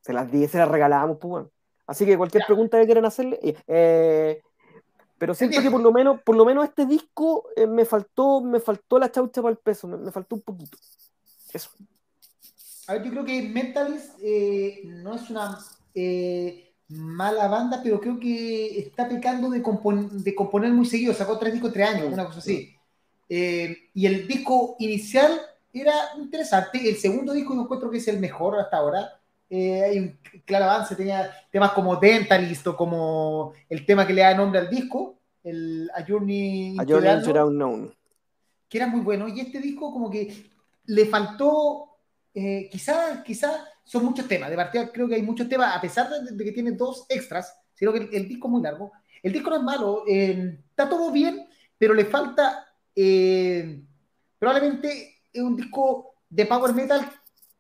[0.01, 1.51] Se las di, se las regalamos, pues bueno.
[1.87, 4.41] Así que cualquier pregunta que quieran hacerle, eh,
[5.19, 8.61] pero siento que por lo menos, por lo menos este disco eh, me faltó, me
[8.61, 10.77] faltó la chaucha para el peso, me, faltó un poquito.
[11.53, 11.71] Eso.
[12.87, 15.59] A ver, yo creo que Mentalist eh, no es una
[15.95, 21.15] eh, mala banda, pero creo que está pecando de, de, componer muy seguido.
[21.15, 22.77] Sacó tres discos tres años, una cosa así.
[23.29, 25.41] y el disco inicial
[25.73, 26.89] era interesante.
[26.89, 29.19] El segundo disco yo encuentro que es el mejor hasta ahora.
[29.49, 34.23] Eh, hay un claro avance, tenía temas como Dentalist o como el tema que le
[34.23, 36.77] da nombre al disco, el A Journey,
[37.47, 37.95] Unknown,
[38.69, 39.29] que era muy bueno.
[39.29, 40.51] Y este disco como que
[40.87, 41.97] le faltó,
[42.35, 46.09] eh, quizás quizá son muchos temas, de partida creo que hay muchos temas, a pesar
[46.11, 48.91] de, que tiene dos extras, sino que el, disco es muy largo.
[49.23, 51.47] El disco no es malo, eh, está todo bien,
[51.79, 52.67] pero le falta,
[54.39, 57.09] probablemente es un disco de power metal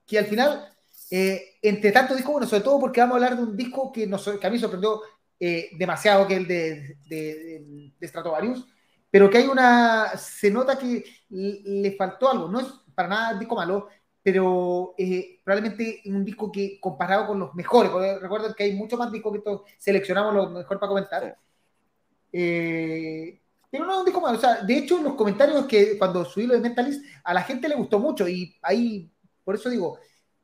[0.04, 0.75] que al final
[1.10, 4.06] eh, entre tanto discos, bueno, sobre todo porque vamos a hablar de un disco que,
[4.06, 5.02] nos, que a mí sorprendió
[5.38, 8.66] eh, demasiado, que el de, de, de, Stratovarius,
[9.10, 13.38] pero que hay una, se nota que le faltó algo, no es para nada un
[13.38, 13.88] disco malo,
[14.22, 18.98] pero eh, probablemente un disco que comparado con los mejores, porque recuerden que hay muchos
[18.98, 21.38] más discos que todos seleccionamos los mejores para comentar.
[22.32, 26.46] pero no es un disco malo, o sea, de hecho los comentarios que cuando subí
[26.46, 29.08] lo de Mentalist, a la gente le gustó mucho y ahí,
[29.44, 29.98] por eso digo,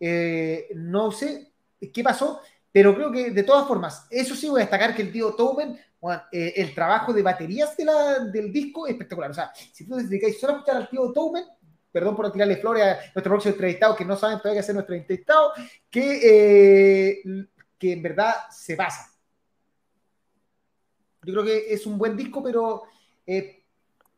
[0.04, 1.52] eh, no sé
[1.92, 2.40] qué pasó,
[2.72, 5.78] pero creo que de todas formas, eso sí voy a destacar que el tío Tobin,
[6.32, 9.30] eh, el trabajo de baterías de la, del disco es espectacular.
[9.30, 11.44] O sea, si tú te dedicáis solo a escuchar al tío Tobin,
[11.92, 14.96] perdón por tirarle flores a nuestro próximo entrevistado, que no saben todavía qué hacer nuestro
[14.96, 15.52] entrevistado,
[15.88, 17.46] que, eh,
[17.78, 19.08] que en verdad se pasa.
[21.22, 22.82] Yo creo que es un buen disco, pero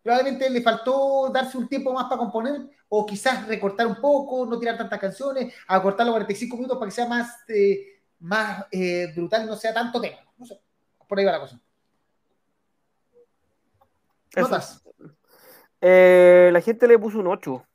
[0.05, 4.59] probablemente le faltó darse un tiempo más para componer o quizás recortar un poco, no
[4.59, 9.45] tirar tantas canciones, acortarlo a 45 minutos para que sea más, eh, más eh, brutal
[9.45, 10.19] y no sea tanto tema.
[10.37, 10.61] No sé,
[11.09, 11.59] por ahí va la cosa.
[14.37, 14.85] ¿Notas?
[15.81, 17.67] Eh, la gente le puso un 8.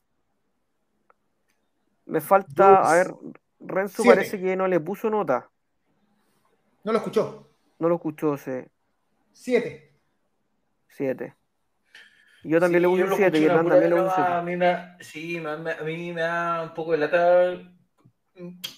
[2.06, 3.14] Me falta, a ver,
[3.60, 5.50] Renzo parece que no le puso nota.
[6.84, 7.50] No lo escuchó.
[7.80, 8.52] No lo escuchó, sí.
[9.34, 9.94] 7.
[10.90, 11.39] 7.
[12.44, 14.32] Yo también le puse un 7 y Hernán también le puse un 7.
[14.32, 17.60] A mí me, sí, a mí me da un poco de lata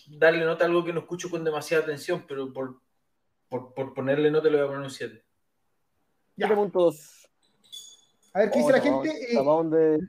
[0.07, 2.81] darle nota a algo que no escucho con demasiada atención, pero por,
[3.47, 5.23] por, por ponerle nota le voy a poner un 7.
[6.35, 6.55] Ya.
[6.55, 7.29] puntos.
[8.33, 9.09] A ver, ¿qué dice la gente?
[9.33, 9.99] Eh,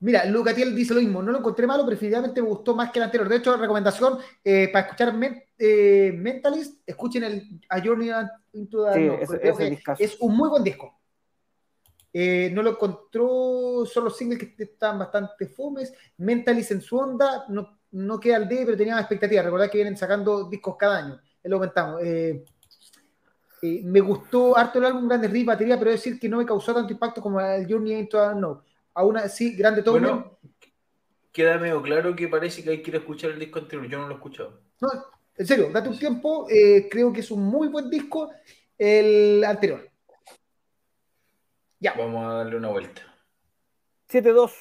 [0.00, 1.22] mira, Lucatiel dice lo mismo.
[1.22, 3.28] No lo encontré malo, pero definitivamente me gustó más que el anterior.
[3.28, 5.14] De hecho, recomendación eh, para escuchar
[5.58, 8.10] eh, Mentalist, escuchen el A Journey
[8.52, 11.01] into the sí, es un muy buen disco.
[12.14, 15.92] Eh, no lo encontró, son los singles que están bastante fumes.
[16.18, 19.44] Mentalist en su onda, no, no queda al D, pero tenía expectativas.
[19.44, 22.02] Recordad que vienen sacando discos cada año, lo comentamos.
[22.02, 22.44] Eh,
[23.62, 26.74] eh, me gustó harto el álbum Grande Riff Batería, pero decir que no me causó
[26.74, 28.64] tanto impacto como el Journey into No.
[28.94, 29.98] Aún así, grande todo.
[29.98, 30.38] Bueno,
[31.32, 33.88] queda medio claro que parece que hay que ir a escuchar el disco anterior.
[33.88, 34.60] Yo no lo he escuchado.
[34.82, 34.88] No,
[35.34, 36.46] en serio, date un tiempo.
[36.90, 38.30] creo que es un muy buen disco
[38.76, 39.91] el anterior.
[41.96, 43.02] Vamos a darle una vuelta.
[44.08, 44.52] 7-2.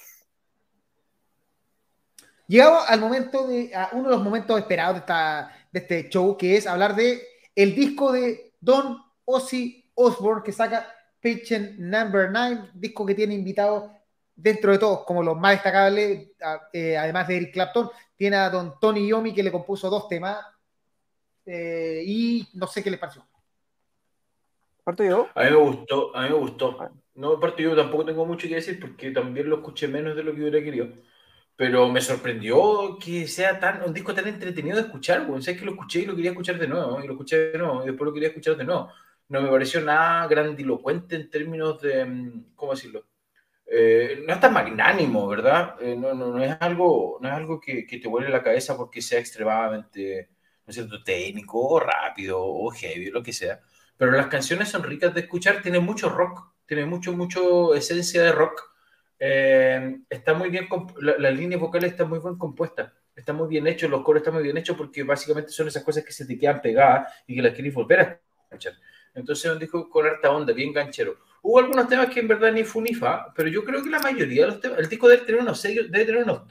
[2.47, 6.38] Llegamos al momento de, a uno de los momentos esperados de, esta, de este show,
[6.38, 7.22] que es hablar de
[7.55, 13.91] el disco de Don Ozzy Osbourne que saca Patient Number 9, disco que tiene invitado
[14.36, 16.32] dentro de todos como los más destacables,
[16.74, 20.38] eh, además de Eric Clapton, tiene a Don Tony Yomi que le compuso dos temas
[21.45, 23.26] eh, y no sé qué les pareció.
[24.84, 25.28] ¿Parto yo?
[25.36, 26.91] A mí me gustó, a mí me gustó.
[27.16, 30.34] No, aparte yo tampoco tengo mucho que decir porque también lo escuché menos de lo
[30.34, 30.89] que hubiera querido.
[31.55, 35.26] Pero me sorprendió que sea tan un disco tan entretenido de escuchar.
[35.28, 37.57] Bueno, sabes que lo escuché y lo quería escuchar de nuevo, y lo escuché de
[37.57, 38.89] nuevo, y después lo quería escuchar de nuevo.
[39.30, 43.05] No me pareció nada grandilocuente en términos de, mm, ¿cómo decirlo?
[43.66, 45.76] Eh, no es tan magnánimo, ¿verdad?
[45.82, 48.76] Eh, no, no, no, es algo, no es algo que, que te vuele la cabeza
[48.78, 50.30] porque sea extremadamente
[50.68, 53.62] cierto?, técnico o rápido o heavy, lo que sea.
[53.97, 58.32] Pero las canciones son ricas de escuchar, tiene mucho rock, tiene mucho, mucho esencia de
[58.32, 58.61] rock.
[59.19, 60.69] Eh, está muy bien,
[61.01, 64.36] la, la línea vocal está muy bien compuesta está muy bien hecho, los coros están
[64.36, 67.41] muy bien hechos porque básicamente son esas cosas que se te quedan pegadas y que
[67.41, 68.74] las querés volver a escuchar.
[69.13, 71.17] Entonces un disco con harta onda, bien ganchero.
[71.41, 74.51] Hubo algunos temas que en verdad ni funifa, pero yo creo que la mayoría de
[74.51, 76.43] los temas, el disco debe tener unos debe tener unos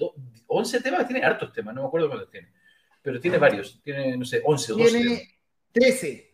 [0.47, 2.53] 11 temas, tiene hartos temas, no me acuerdo cuántos tiene,
[3.01, 4.99] pero tiene varios, tiene, no sé, 11 o 12.
[4.99, 5.29] Tiene
[5.73, 6.30] 13.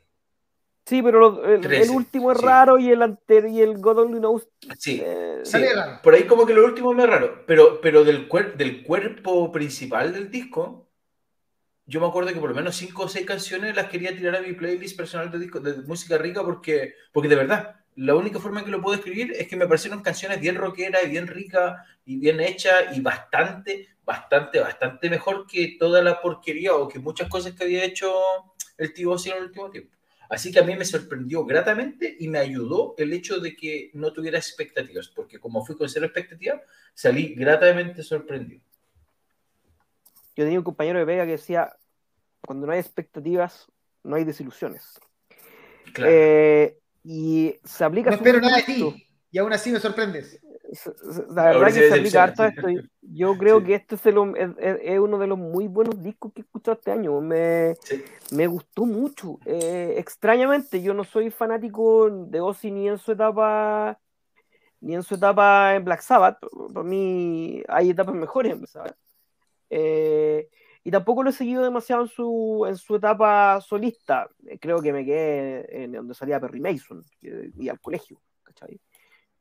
[0.87, 4.47] Sí, pero el, último es raro y el anterior y el God Only Knows.
[4.78, 5.43] Sí, eh,
[6.01, 10.30] por ahí como que lo último es raro, pero, pero del, del cuerpo principal del
[10.30, 10.89] disco,
[11.87, 14.41] yo me acuerdo que por lo menos cinco o seis canciones las quería tirar a
[14.41, 18.61] mi playlist personal de, disco, de música rica porque, porque de verdad, la única forma
[18.61, 21.80] en que lo puedo escribir es que me parecieron canciones bien rockeras y bien ricas
[22.05, 27.28] y bien hechas y bastante, bastante, bastante mejor que toda la porquería o que muchas
[27.28, 28.12] cosas que había hecho
[28.78, 29.97] el tío en el último tiempo.
[30.29, 34.12] Así que a mí me sorprendió gratamente y me ayudó el hecho de que no
[34.12, 36.61] tuviera expectativas, porque como fui con cero expectativas,
[36.95, 38.62] salí gratamente sorprendido.
[40.35, 41.74] Yo tenía un compañero de Vega que decía,
[42.45, 43.66] cuando no hay expectativas,
[44.03, 45.01] no hay desilusiones.
[45.93, 46.12] Claro.
[46.12, 48.11] Eh, y se aplica...
[48.11, 50.41] No espero nada de ti, y aún así me sorprendes.
[51.31, 52.66] La verdad que se aplica harto a esto.
[53.03, 56.91] Yo creo que este es, uno de los muy buenos discos que he escuchado este
[56.91, 57.20] año.
[57.20, 57.74] Me,
[58.33, 59.39] me gustó mucho.
[59.45, 63.99] Eh, extrañamente, yo no soy fanático de Ozzy ni en su etapa
[64.81, 66.39] ni en su etapa en Black Sabbath.
[66.72, 68.97] Para mí hay etapas mejores en Black Sabbath.
[69.70, 70.49] Eh,
[70.85, 74.29] y tampoco lo he seguido demasiado en su, en su etapa solista.
[74.61, 78.20] Creo que me quedé en donde salía Perry Mason y al colegio.
[78.45, 78.81] ¿cachai?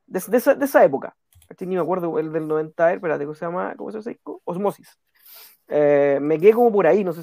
[0.06, 1.16] de, esa, de esa, época.
[1.60, 3.74] Ni me acuerdo el del 90, espérate, ¿cómo se llama?
[3.76, 4.16] ¿Cómo se llama?
[4.44, 4.98] Osmosis.
[5.68, 7.22] Eh, me quedé como por ahí, no sé,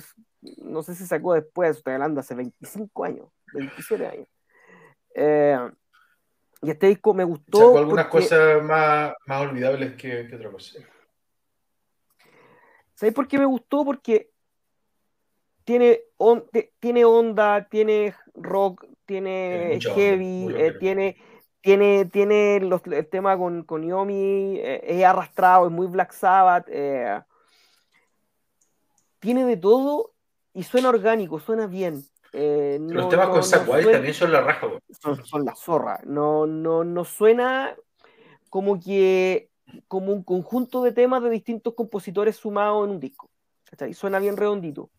[0.58, 4.28] no sé si sacó después, estoy hablando hace 25 años, 27 años.
[5.16, 5.58] Eh,
[6.62, 7.58] y este disco me gustó.
[7.58, 10.80] Sacó algunas cosas más, más olvidables que, que otra cosa.
[12.96, 13.84] ¿Sabes por qué me gustó?
[13.84, 14.32] Porque
[15.64, 16.02] tiene,
[16.80, 21.18] tiene onda, tiene rock, tiene heavy, eh, tiene
[21.64, 27.22] tiene, tiene el tema con, con Yomi, eh, es arrastrado, es muy Black Sabbath, eh,
[29.20, 30.12] tiene de todo
[30.54, 32.04] y suena orgánico, suena bien.
[32.34, 34.68] Eh, los temas con Zack también son la raja.
[35.00, 36.02] Son, la zorra.
[36.04, 37.74] No, no, no suena
[38.50, 39.50] como que
[39.88, 43.30] como un conjunto de temas de distintos compositores sumados en un disco.
[43.64, 43.94] ¿cachai?
[43.94, 44.90] Suena bien redondito.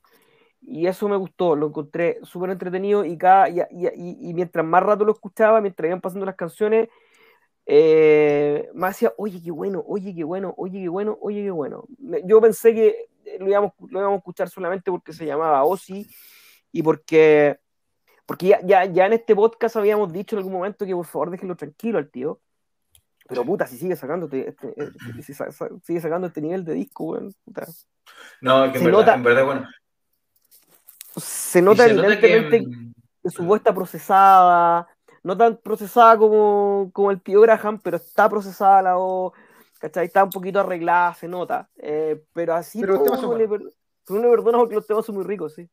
[0.66, 4.82] Y eso me gustó, lo encontré súper entretenido y, cada, y, y, y, mientras más
[4.82, 6.88] rato lo escuchaba, mientras iban pasando las canciones,
[7.66, 11.84] eh, me decía, oye, qué bueno, oye, qué bueno, oye, qué bueno, oye, qué bueno.
[12.24, 13.08] Yo pensé que
[13.38, 16.06] lo íbamos, lo íbamos a escuchar solamente porque se llamaba Ozzy
[16.72, 17.58] y porque,
[18.26, 21.30] porque ya, ya, ya en este podcast habíamos dicho en algún momento que por favor
[21.30, 22.40] déjenlo tranquilo al tío.
[23.26, 25.34] Pero puta, si sigue sacando este, este, si
[25.82, 27.66] sigue sacando este nivel de disco, bueno, puta.
[28.42, 29.66] No, que en verdad, en verdad, bueno,
[31.16, 32.64] se nota evidentemente
[33.22, 34.86] que, su voz está procesada,
[35.22, 39.32] no tan procesada como, como el tío Graham, pero está procesada la voz,
[39.78, 40.06] ¿cachai?
[40.06, 41.68] Está un poquito arreglada, se nota.
[41.78, 45.68] Eh, pero así pero uno, le, uno perdona porque los temas son muy ricos, sí.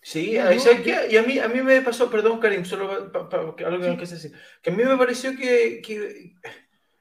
[0.00, 3.96] Sí, y a mí, a mí me pasó, perdón Karim, solo para, algo que no
[3.96, 6.34] decir, que a mí me pareció que, que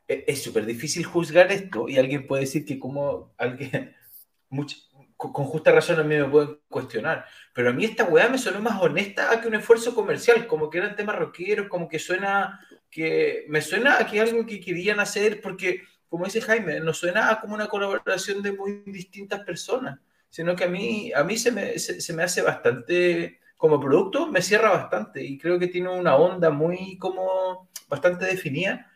[0.08, 3.96] e, es súper difícil juzgar esto y alguien puede decir que como alguien,
[4.50, 4.78] mucho,
[5.18, 8.60] con justa razón a mí me pueden cuestionar, pero a mí esta weá me sonó
[8.62, 12.62] más honesta a que un esfuerzo comercial, como que eran temas rockeros, como que suena,
[12.90, 17.32] que me suena a que algo que querían hacer, porque, como dice Jaime, no suena
[17.32, 20.00] a como una colaboración de muy distintas personas,
[20.30, 24.44] sino que a mí, a mí se, me, se, me hace bastante, como producto, me
[24.44, 28.92] cierra bastante y creo que tiene una onda muy como bastante definida.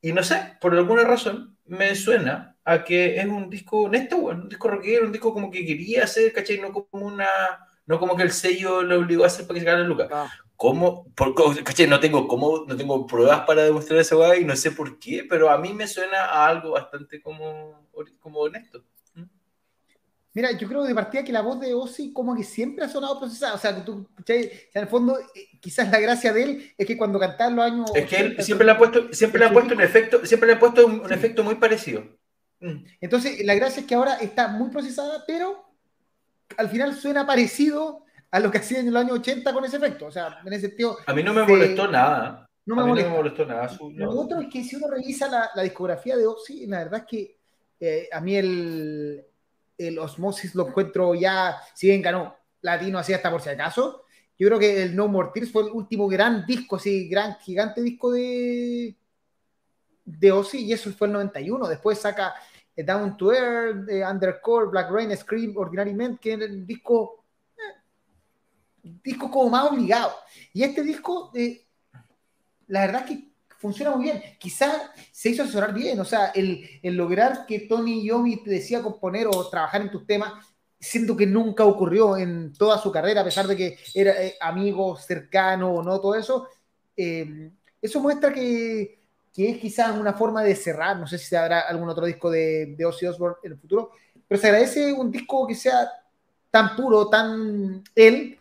[0.00, 4.42] Y no sé, por alguna razón me suena a que es un disco honesto, bueno,
[4.42, 6.58] un disco rockero, un disco como que quería hacer, ¿cachai?
[6.58, 7.26] No como una,
[7.86, 10.08] no como que el sello lo obligó a hacer para que se gane Lucas.
[10.12, 10.30] Ah.
[10.54, 11.10] ¿Cómo?
[11.14, 11.86] Por, ¿cachai?
[11.86, 15.48] No tengo, cómo, no tengo pruebas para demostrar eso y no sé por qué, pero
[15.48, 17.88] a mí me suena a algo bastante como,
[18.20, 18.84] como honesto.
[19.14, 19.22] ¿Mm?
[20.34, 23.18] Mira, yo creo de partida que la voz de Ozzy como que siempre ha sonado
[23.18, 23.54] procesada.
[23.54, 24.42] O sea, tú, ¿cachai?
[24.74, 27.90] en el fondo, eh, quizás la gracia de él es que cuando cantaba los años...
[27.94, 30.52] Es que él siempre le ha puesto, siempre le ha puesto un efecto, siempre le
[30.56, 32.18] ha puesto un efecto muy parecido.
[32.60, 32.84] Mm.
[33.00, 35.64] Entonces, la gracia es que ahora está muy procesada, pero
[36.56, 40.06] al final suena parecido a lo que hacía en los años 80 con ese efecto.
[40.06, 40.98] O sea, en ese sentido.
[41.06, 42.48] A mí no me molestó nada.
[42.66, 43.70] No me, molestó nada.
[43.94, 47.38] Lo otro es que si uno revisa la, discografía de Ozzy, la verdad es que
[47.80, 49.24] eh, a mí el,
[49.78, 54.04] el Osmosis lo encuentro ya, si bien ganó latino así hasta por si acaso.
[54.38, 57.82] Yo creo que el No More Tears fue el último gran disco, así, gran, gigante
[57.82, 58.94] disco de,
[60.08, 61.68] de Ozzy, y eso fue el 91.
[61.68, 62.34] Después saca
[62.74, 67.24] eh, Down to Earth, eh, Undercore, Black Rain, Scream, Ordinary Men, que es el disco,
[67.56, 70.12] eh, disco como más obligado.
[70.52, 71.32] Y este disco,
[72.66, 73.28] la verdad es que
[73.58, 74.22] funciona muy bien.
[74.38, 78.82] Quizás se hizo asesorar bien, o sea, el, el lograr que Tony Yomi te decía
[78.82, 80.32] componer o trabajar en tus temas
[80.80, 84.96] siento que nunca ocurrió en toda su carrera, a pesar de que era eh, amigo
[84.96, 86.48] cercano o no, todo eso.
[86.96, 87.50] Eh,
[87.80, 89.00] eso muestra que,
[89.38, 92.74] que, es quizás una forma de cerrar, no sé si habrá algún otro disco de,
[92.76, 93.92] de Ozzy Osbourne en el futuro,
[94.26, 95.88] pero se agradece un disco que sea
[96.50, 98.36] tan puro, tan él,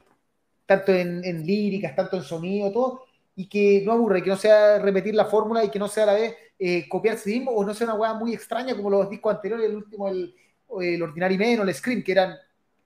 [0.65, 4.79] tanto en, en líricas, tanto en sonido, todo, y que no aburre, que no sea
[4.79, 7.73] repetir la fórmula y que no sea a la vez eh, copiarse mismo o no
[7.75, 10.33] sea una hueá muy extraña como los discos anteriores, el último, el,
[10.81, 12.35] el Ordinary Men o el Scream, que eran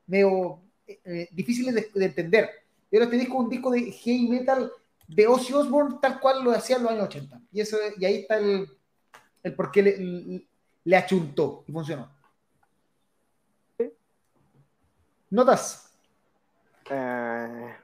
[0.08, 2.50] medio eh, difíciles de, entender.
[2.90, 4.72] Pero este disco es un disco de heavy metal
[5.16, 7.42] de Ozzy Osbourne tal cual lo hacía en los años 80.
[7.52, 8.68] Y, eso, y ahí está el,
[9.44, 10.48] el por qué le,
[10.84, 12.10] le, achuntó y funcionó.
[15.30, 15.94] ¿Notas?
[16.90, 17.76] Eh,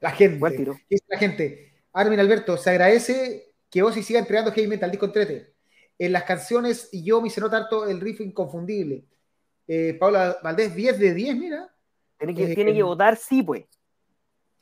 [0.00, 0.66] la gente.
[1.08, 1.72] la gente?
[1.92, 5.52] Armin Alberto, se agradece que Ozzy siga entregando heavy metal, disco entrete.
[5.98, 9.04] En las canciones y yo me se nota harto el riff inconfundible.
[9.66, 11.74] Eh, Paula Valdés, 10 de 10, mira.
[12.18, 13.64] Tiene que, tiene que votar sí, pues.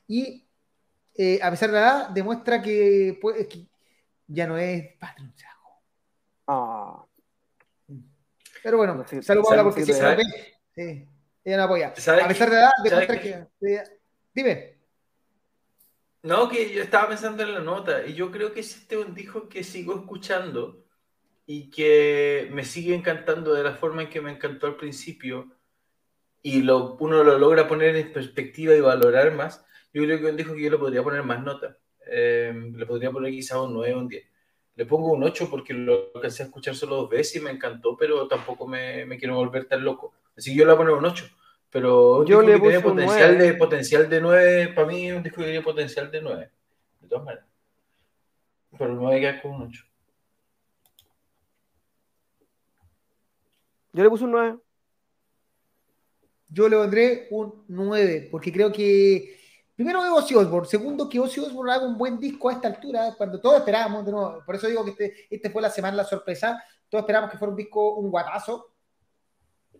[0.07, 0.48] Y
[1.21, 3.67] eh, a pesar de la edad, demuestra que, pues, que
[4.29, 5.35] ya no es patrón
[6.47, 7.05] Ah.
[8.63, 11.09] Pero bueno, no, saludos Paula porque sí, sí,
[11.45, 11.89] ella no apoya.
[11.89, 13.47] A pesar de la edad, demuestra que...
[13.61, 13.83] que...
[14.33, 14.79] Dime.
[16.23, 19.49] No, que yo estaba pensando en la nota y yo creo que este un disco
[19.49, 20.85] que sigo escuchando
[21.47, 25.57] y que me sigue encantando de la forma en que me encantó al principio
[26.43, 29.65] y lo, uno lo logra poner en perspectiva y valorar más,
[30.05, 31.77] yo creo que dijo que yo le podría poner más nota.
[32.11, 34.25] Eh, le podría poner quizás un 9 o un 10.
[34.77, 37.97] Le pongo un 8 porque lo alcancé a escuchar solo dos veces y me encantó,
[37.97, 40.15] pero tampoco me, me quiero volver tan loco.
[40.37, 41.29] Así que yo le voy a poner un 8.
[41.71, 45.63] Pero yo le tiene potencial de, potencial de 9, para mí un disco que tiene
[45.63, 46.51] potencial de 9.
[47.01, 47.47] De todas maneras.
[48.79, 49.85] Pero me voy a quedar con un 8.
[53.93, 54.59] Yo le puse un 9.
[56.51, 59.39] Yo le pondré un 9, porque creo que
[59.79, 63.15] primero veo Ozzy Osbourne, segundo que Ozzy Osbourne haga un buen disco a esta altura,
[63.17, 66.05] cuando todos esperábamos, de nuevo, por eso digo que este, este fue la semana la
[66.05, 68.73] sorpresa, todos esperábamos que fuera un disco, un guatazo,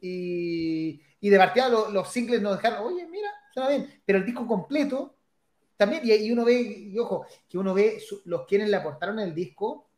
[0.01, 4.47] y, y de partida los, singles nos dejaron, oye, mira, suena bien, pero el disco
[4.47, 5.17] completo
[5.77, 9.89] también, y, uno ve, y ojo, que uno ve los quienes le aportaron el disco,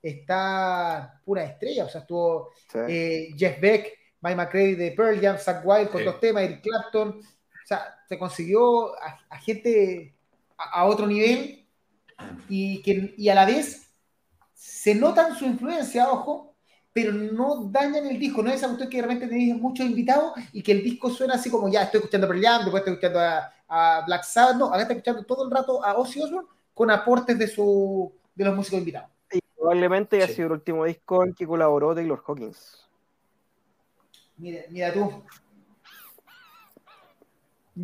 [0.00, 1.84] está pura estrella.
[1.84, 2.50] O sea, estuvo
[2.88, 7.20] eh, Jeff Beck, Mike McCready de Pearl Jam, Zach Wild con dos temas, Eric Clapton.
[7.20, 10.16] O sea, se consiguió a, gente
[10.58, 11.64] a, otro nivel
[12.48, 13.88] y, que, y a la vez
[14.52, 16.56] se notan su influencia, ojo,
[16.92, 18.42] pero no dañan el disco.
[18.42, 21.48] No es esa que de repente tenéis muchos invitados y que el disco suena así
[21.50, 23.20] como ya estoy escuchando Pearl Jam, después estoy escuchando
[23.68, 24.56] a, Black Sabbath.
[24.56, 28.44] No, acá está escuchando todo el rato a Ozzy Osbourne con aportes de, su, de
[28.44, 29.08] los músicos invitados.
[29.54, 32.88] Probablemente haya sido el último disco en que colaboró Taylor Hawkins.
[34.36, 35.22] Mira, mira tú.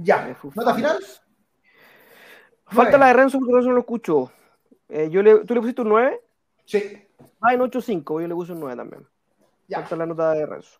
[0.02, 0.36] Ya.
[0.54, 0.98] ¿Nota final?
[2.66, 4.32] Falta la de Renzo porque Renzo no lo escucho.
[4.88, 6.20] Eh, yo le, ¿Tú le pusiste un 9?
[6.64, 7.08] Sí.
[7.40, 9.06] Ah, en 8.5, yo le puse un 9 también.
[9.68, 9.80] Ya.
[9.80, 10.78] Falta la nota de Renzo.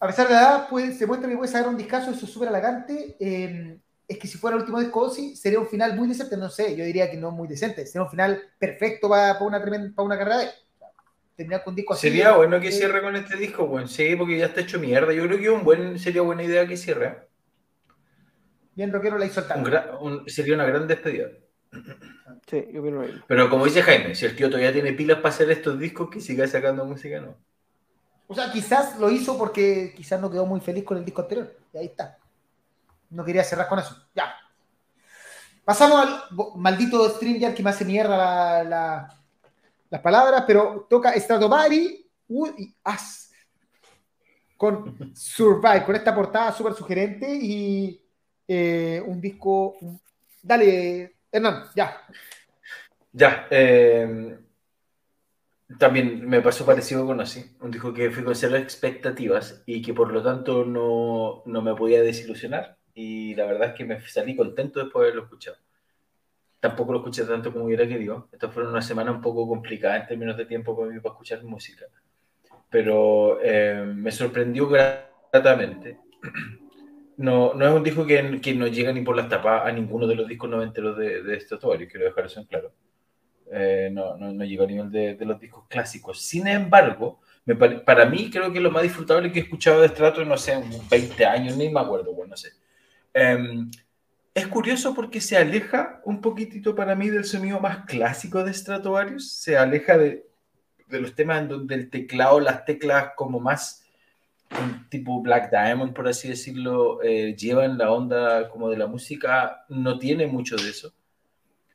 [0.00, 2.32] A pesar de la edad, pues, se muestra que puede sacar un discazo, eso es
[2.32, 3.16] súper halagante.
[3.18, 6.50] Eh, es que si fuera el último disco Ozzy, sería un final muy decente, no
[6.50, 10.18] sé, yo diría que no muy decente, sería un final perfecto para, una, para una
[10.18, 10.48] carrera de
[11.34, 12.08] terminar con un disco así.
[12.08, 15.12] Sería bueno que cierre con este disco, bueno, sí, porque ya está hecho mierda.
[15.12, 17.28] Yo creo que un buen, sería buena idea que cierre.
[18.74, 21.28] Bien rockero la hizo el Sería una gran despedida.
[22.46, 25.50] Sí, yo opino Pero como dice Jaime, si el tío todavía tiene pilas para hacer
[25.50, 27.36] estos discos, que siga sacando música, no.
[28.26, 31.56] O sea, quizás lo hizo porque quizás no quedó muy feliz con el disco anterior.
[31.72, 32.18] Y ahí está
[33.14, 33.96] no quería cerrar con eso.
[34.14, 34.34] Ya.
[35.64, 43.30] Pasamos al maldito StreamYard que me hace mierda las palabras, pero toca Stratovary y As
[44.56, 48.00] con Survive, con esta portada súper sugerente y
[48.48, 49.76] eh, un disco.
[50.42, 52.00] Dale, Hernán, ya.
[53.12, 53.46] Ya.
[53.50, 54.38] Eh,
[55.78, 57.56] también me pasó parecido con así.
[57.60, 61.74] Un disco que fui con cero expectativas y que por lo tanto no, no me
[61.74, 65.56] podía desilusionar y la verdad es que me salí contento después de haberlo escuchado.
[66.60, 68.28] Tampoco lo escuché tanto como hubiera querido.
[68.32, 71.42] Esta fue una semana un poco complicada en términos de tiempo para mí para escuchar
[71.44, 71.86] música.
[72.70, 75.98] Pero eh, me sorprendió gratamente.
[77.16, 80.06] No, no es un disco que, que, no llega ni por las tapas a ninguno
[80.06, 82.72] de los discos noventeros de, de Stratovarius, quiero dejar eso en claro.
[83.52, 86.20] Eh, no, no, no, a nivel de, de, los discos clásicos.
[86.20, 90.24] Sin embargo, me para mí creo que lo más disfrutable que he escuchado de Strato,
[90.24, 90.60] no sé,
[90.90, 92.50] 20 años, ni me acuerdo, bueno, no sé.
[93.12, 93.66] Eh,
[94.34, 99.32] es curioso porque se aleja un poquitito para mí del sonido más clásico de Stratovarius,
[99.32, 100.26] se aleja de,
[100.88, 103.83] de los temas en donde el teclado, las teclas como más
[104.88, 109.98] tipo Black Diamond, por así decirlo, eh, llevan la onda como de la música, no
[109.98, 110.92] tiene mucho de eso.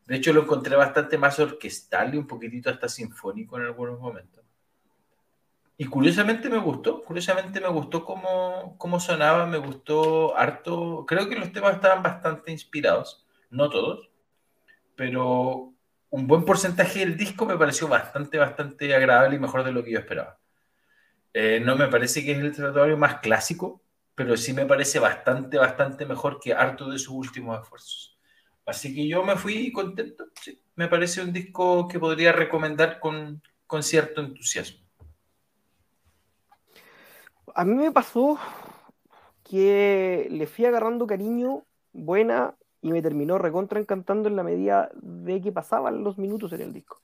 [0.06, 4.43] De hecho, lo encontré bastante más orquestal y un poquitito hasta sinfónico en algunos momentos.
[5.77, 11.06] Y curiosamente me gustó, curiosamente me gustó cómo, cómo sonaba, me gustó harto.
[11.07, 14.10] Creo que los temas estaban bastante inspirados, no todos,
[14.95, 15.73] pero
[16.10, 19.91] un buen porcentaje del disco me pareció bastante, bastante agradable y mejor de lo que
[19.91, 20.38] yo esperaba.
[21.34, 23.81] Eh, no me parece que es el tratatorio más clásico,
[24.15, 28.18] pero sí me parece bastante, bastante mejor que harto de sus últimos esfuerzos.
[28.65, 30.26] Así que yo me fui contento.
[30.41, 34.80] Sí, me parece un disco que podría recomendar con, con cierto entusiasmo.
[37.56, 38.38] A mí me pasó
[39.43, 45.41] que le fui agarrando cariño, buena, y me terminó recontra encantando en la medida de
[45.41, 47.01] que pasaban los minutos en el disco.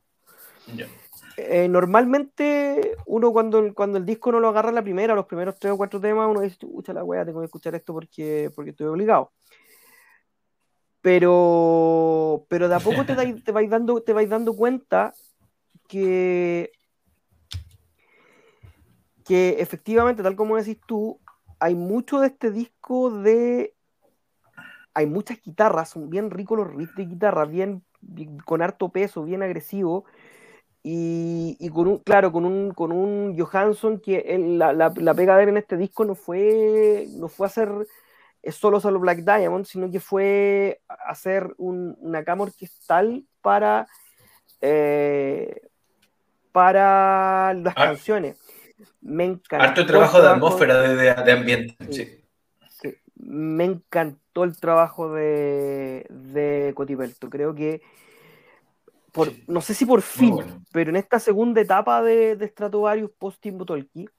[1.37, 5.73] Eh, normalmente uno cuando, cuando el disco no lo agarra la primera, los primeros tres
[5.73, 8.87] o cuatro temas, uno dice, escucha la wea, tengo que escuchar esto porque, porque estoy
[8.87, 9.31] obligado.
[11.01, 15.13] Pero, pero de a poco te, te, vais dando, te vais dando cuenta
[15.87, 16.71] que
[19.25, 21.19] que efectivamente, tal como decís tú,
[21.59, 23.73] hay mucho de este disco de...
[24.93, 27.83] Hay muchas guitarras, son bien ricos los riffs de guitarra, bien,
[28.45, 30.05] con harto peso, bien agresivo.
[30.87, 35.35] Y, y, con un, claro, con un, con un Johansson que la, la, la, pega
[35.35, 37.71] de él en este disco no fue, no fue hacer
[38.51, 43.87] solo solo Black Diamond, sino que fue hacer un, una cama orquestal para,
[44.61, 45.59] eh,
[46.51, 47.85] para las ah.
[47.85, 48.37] canciones.
[49.01, 49.65] Me encantó.
[49.65, 51.75] Harto trabajo, de atmósfera, de, de, ambiente.
[51.89, 52.23] Sí.
[52.69, 52.93] Sí.
[53.15, 56.75] Me encantó el trabajo de, de.
[57.31, 57.81] Creo que,
[59.15, 60.61] por, no sé si por fin, bueno.
[60.73, 64.09] pero en esta segunda etapa de, de Stratovarius post Timbo Tolki,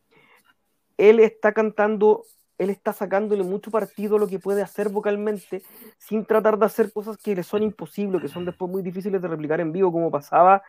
[0.96, 2.24] él está cantando,
[2.56, 5.62] él está sacándole mucho partido a lo que puede hacer vocalmente,
[5.98, 9.28] sin tratar de hacer cosas que le son imposibles, que son después muy difíciles de
[9.28, 10.62] replicar en vivo, como pasaba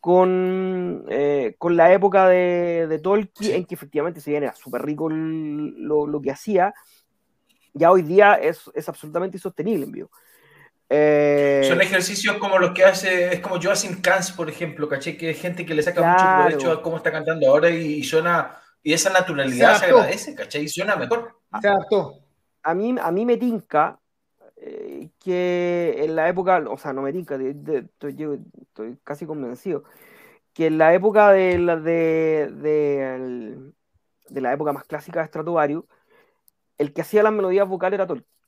[0.00, 5.08] con, eh, con la época de, de Tolkien, en que efectivamente se era súper rico
[5.08, 6.74] lo, lo, que hacía,
[7.72, 10.10] ya hoy día es, es absolutamente insostenible en vivo.
[10.92, 15.28] Eh, Son ejercicios como los que hace, es como Joachim Kans, por ejemplo, caché que
[15.28, 16.12] hay gente que le saca claro.
[16.12, 19.86] mucho provecho a cómo está cantando ahora y, y suena, y esa naturalidad se, se
[19.86, 21.38] agradece, caché, y suena mejor.
[21.54, 22.16] Exacto.
[22.64, 24.00] A mí, a mí me tinca
[24.56, 29.26] eh, que en la época, o sea, no me tinca, de, de, estoy, estoy, casi
[29.26, 29.84] convencido,
[30.52, 33.72] que en la época de la, de, de,
[34.28, 35.84] de la época más clásica de Stratovarius,
[36.78, 38.39] el que hacía las melodías vocales era Tolkien.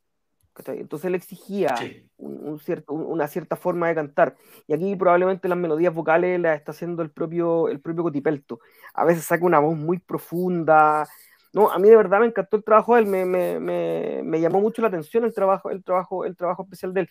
[0.67, 2.09] Entonces él exigía sí.
[2.19, 4.37] un, un cierto, una cierta forma de cantar.
[4.67, 8.61] Y aquí probablemente las melodías vocales las está haciendo el propio, el propio Cotipelto.
[8.95, 11.09] A veces saca una voz muy profunda,
[11.53, 14.41] no, a mí de verdad me encantó el trabajo de él, me, me, me, me
[14.41, 17.11] llamó mucho la atención el trabajo, el trabajo, el trabajo especial de él.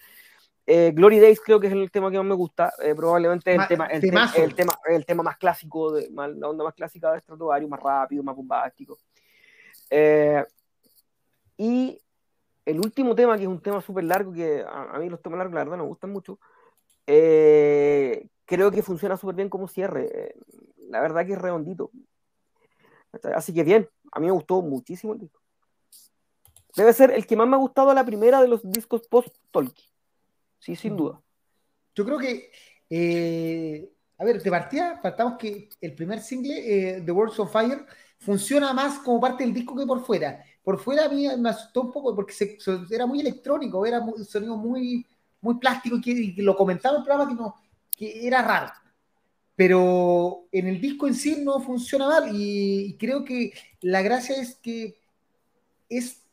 [0.65, 3.67] Eh, Glory Days creo que es el tema que más me gusta, eh, probablemente el,
[3.67, 7.19] tema, el, tema, el, tema, el tema más clásico, de, la onda más clásica de
[7.19, 8.97] Stratovarius, más rápido, más bombástico.
[9.89, 10.43] Eh,
[11.57, 12.00] y
[12.65, 15.37] el último tema, que es un tema súper largo, que a, a, mí los temas
[15.37, 16.39] largos la verdad me gustan mucho,
[17.07, 20.35] eh, creo que funciona súper bien como cierre.
[20.89, 21.91] La verdad que es redondito.
[23.35, 25.41] Así que bien, a mí me gustó muchísimo el disco.
[26.75, 29.89] Debe ser el que más me ha gustado la primera de los discos post-Tolkien.
[30.59, 31.21] Sí, sin duda.
[31.95, 32.51] Yo creo que,
[32.89, 37.85] eh, a ver, de partida, faltamos que el primer single, eh, The Words of Fire,
[38.19, 40.45] funciona más como parte del disco que por fuera.
[40.63, 42.57] Por fuera a mí me asustó un poco porque se,
[42.89, 45.05] era muy electrónico, era un sonido muy,
[45.41, 47.55] muy plástico y que, y lo comentaba en el programa que, no,
[47.97, 48.71] que era raro
[49.61, 54.55] pero en el disco en sí no funciona mal y, creo que la gracia es
[54.55, 54.97] que
[55.87, 56.23] es,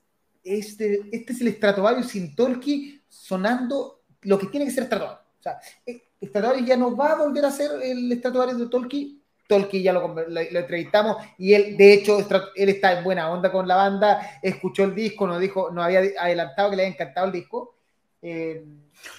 [0.42, 5.20] este, este es el Stratovarius sin Tolkien sonando lo que tiene que ser Stratovarius.
[5.40, 9.17] O sea, eh, Stratovarius ya no va a volver a ser el Stratovarius de Tolkien.
[9.48, 12.18] Tolkien ya lo, lo, lo, entrevistamos y él, de hecho,
[12.54, 16.02] él está en buena onda con la banda, escuchó el disco, nos dijo, nos había
[16.20, 17.74] adelantado que le había encantado el disco.
[18.20, 18.64] Eh,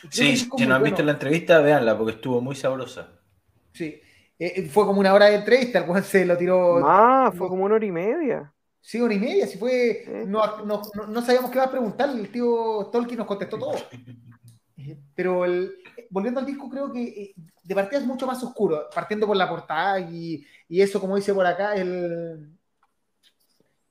[0.09, 0.83] sí, si no han bueno.
[0.83, 3.09] visto la entrevista, véanla porque estuvo muy sabrosa.
[3.73, 3.99] Sí.
[4.37, 6.79] Eh, fue como una hora de entrevista, el cual se lo tiró.
[6.87, 8.53] Ah, fue como una hora y media.
[8.79, 10.03] Sí, hora y media, si fue.
[10.07, 10.23] ¿Eh?
[10.25, 13.75] No, no, no, no sabíamos qué iba a preguntar, el tío Tolkien nos contestó todo.
[14.79, 15.75] Eh, Pero el-
[16.09, 17.33] volviendo al disco, creo que eh,
[17.63, 21.33] de partida es mucho más oscuro, partiendo por la portada y, y eso, como dice
[21.33, 22.49] por acá, el,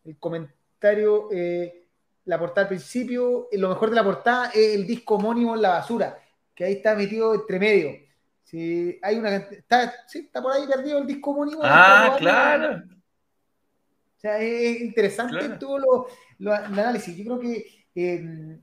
[0.05, 1.85] el comentario, eh,
[2.25, 5.63] la portada al principio, eh, lo mejor de la portada es el disco homónimo en
[5.63, 6.19] la basura,
[6.55, 7.91] que ahí está metido entre medio.
[8.45, 11.61] Sí, hay una, está, sí, está por ahí perdido el disco homónimo.
[11.63, 12.83] Ah, claro.
[14.17, 15.59] o sea, es interesante Claro.
[15.59, 16.07] todo lo,
[16.39, 17.15] lo- el análisis.
[17.15, 18.59] Yo creo que eh,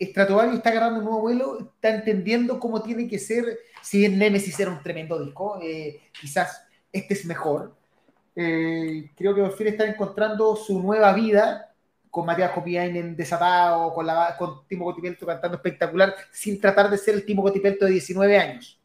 [0.00, 3.58] Stratovarius está agarrando un nuevo vuelo, está entendiendo cómo tiene que ser.
[3.82, 7.74] Si bien Nemesis era un tremendo disco, eh, quizás este es mejor.
[8.34, 11.66] Eh, creo que por fin está encontrando su nueva vida
[12.10, 14.06] con Matías Copiainen desatado, con,
[14.38, 18.80] con Timo Cotipelto cantando espectacular, sin tratar de ser el Timo Cotipelto de 19 años.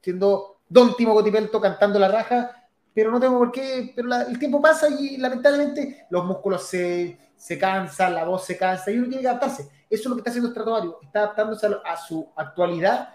[0.00, 4.38] Siendo Don Timo Cotipelto cantando la raja, pero no tengo por qué, pero la- el
[4.38, 9.06] tiempo pasa y lamentablemente los músculos se, se cansan, la voz se cansa y uno
[9.08, 9.62] tiene que adaptarse.
[9.88, 13.14] Eso es lo que está haciendo Stratovarius, está adaptándose a, lo- a su actualidad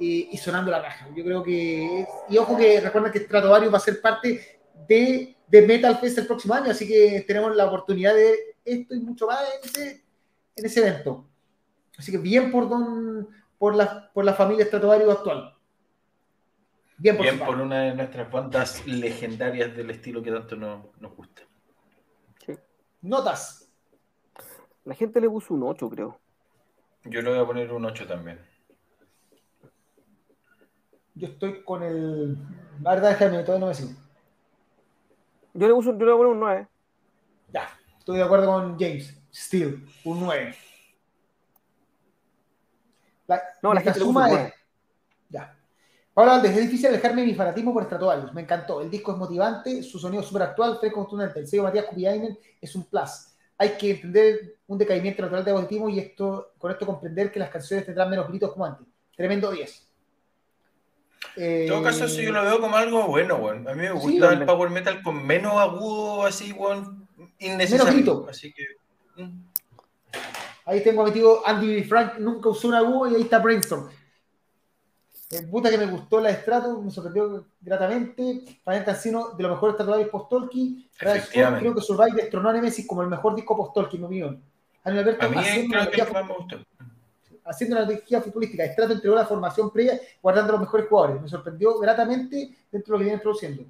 [0.00, 1.08] eh, y sonando la raja.
[1.14, 5.36] Yo creo que, es- y ojo que recuerden que Stratovarius va a ser parte de,
[5.46, 8.34] de Metal Fest el próximo año, así que tenemos la oportunidad de ver
[8.64, 10.04] esto y mucho más en ese,
[10.56, 11.26] en ese evento.
[11.96, 13.28] Así que bien por, don,
[13.58, 15.54] por, la, por la familia Stratovarius actual.
[16.96, 21.42] Bien por, Bien una de nuestras bandas legendarias del estilo que tanto nos, nos gusta.
[23.02, 23.68] Notas.
[24.84, 26.18] La gente le puso un 8, creo.
[27.04, 28.40] Yo le voy a poner un 8 también.
[31.14, 32.36] Yo estoy con el.
[32.82, 33.90] La verdad, déjame, todavía no me sigo.
[35.54, 36.68] Yo le, puse, yo le voy a poner un 9.
[37.52, 37.68] Ya,
[37.98, 39.14] estoy de acuerdo con James.
[39.32, 40.54] Steel, un 9.
[43.26, 44.54] La, No, la gente le puso suma un es- 9.
[46.18, 48.34] Pablo Valdés, es difícil alejarme de mi fanatismo por Stratovarius.
[48.34, 48.80] Me encantó.
[48.80, 51.38] El disco es motivante, su sonido es súper actual, fresco, contundente.
[51.38, 53.36] El sello Matías Kupiainen es un plus.
[53.56, 57.50] Hay que entender un decaimiento natural de auditismo y esto, con esto comprender que las
[57.50, 58.84] canciones tendrán menos gritos como antes.
[59.16, 59.88] Tremendo 10.
[61.36, 63.68] Eh, En todo caso, eso yo lo veo como algo bueno, weón.
[63.68, 67.06] A mí me gusta el power metal con menos agudo, así, weón,
[67.38, 67.84] innecesario.
[67.84, 68.26] Menos grito.
[68.28, 68.64] Así que.
[69.22, 69.44] mm.
[70.64, 73.88] Ahí tengo metido Andy Frank, nunca usó una agudo y ahí está Brainstorm.
[75.30, 78.44] Eh, puta que me gustó la Strato, me sorprendió gratamente.
[78.64, 79.76] Fabián Cancino, de los mejores
[80.10, 80.48] Force,
[81.00, 81.60] Efectivamente.
[81.60, 84.42] Creo que Survive destronó a Nemesis como el mejor disco post-Tolkien, en mi opinión.
[84.84, 86.56] Aníbal Alberto, A mí haciendo, una que gustó.
[87.44, 88.64] haciendo una energía futbolística.
[88.72, 91.20] Strato entregó la formación previa guardando los mejores jugadores.
[91.20, 93.64] Me sorprendió gratamente dentro de lo que vienen produciendo.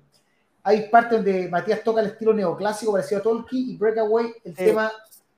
[0.62, 4.64] Hay partes donde Matías toca el estilo neoclásico parecido a Tolkien y Breakaway el Sí.
[4.66, 4.92] tema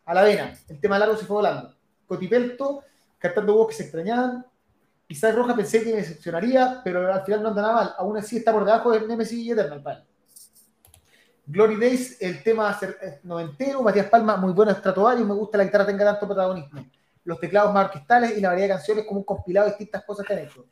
[0.05, 0.55] a la vena.
[0.69, 1.73] El tema largo se fue volando.
[2.07, 2.83] Cotipelto
[3.19, 4.45] cantando voz que se extrañaban.
[5.11, 7.95] Isaac Roja pensé que me decepcionaría, pero al final no anda nada mal.
[7.99, 10.07] Aún así está por debajo de Nemesis y Eternal Pal.
[11.47, 13.83] Glory Days, el tema eh, noventero.
[13.83, 15.27] Matías Palma, muy bueno Stratovarius.
[15.27, 16.87] Me gusta la guitarra tenga tanto protagonismo.
[17.25, 20.25] Los teclados más orquestales y la variedad de canciones como un compilado de distintas cosas
[20.25, 20.67] que han hecho.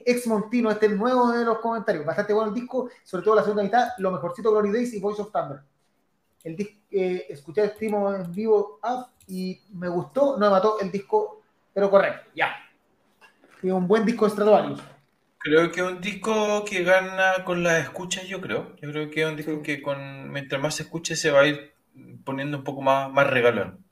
[0.00, 2.04] Ex Montino, este es nuevo de los comentarios.
[2.04, 3.90] Bastante bueno el disco, sobre todo la segunda mitad.
[3.98, 5.60] Lo mejorcito Glory Days y Voice of Thunder.
[6.42, 6.56] El
[6.90, 11.42] eh, escuché el primo en vivo up y me gustó, no me mató el disco,
[11.72, 12.52] pero correcto, ya.
[13.62, 14.80] Y un buen disco de Stratovarius.
[15.38, 18.76] Creo que es un disco que gana con las escuchas, yo creo.
[18.76, 19.62] Yo creo que es un disco Sí.
[19.62, 21.72] que con mientras más se escuche se va a ir
[22.24, 23.84] poniendo un poco más, más regalón.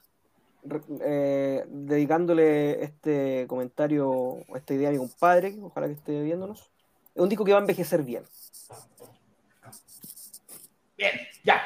[0.62, 6.70] Re- eh, dedicándole este comentario, esta idea a mi compadre, que ojalá que esté viéndonos.
[7.14, 8.24] Es un disco que va a envejecer bien.
[10.96, 11.12] Bien,
[11.44, 11.62] ya.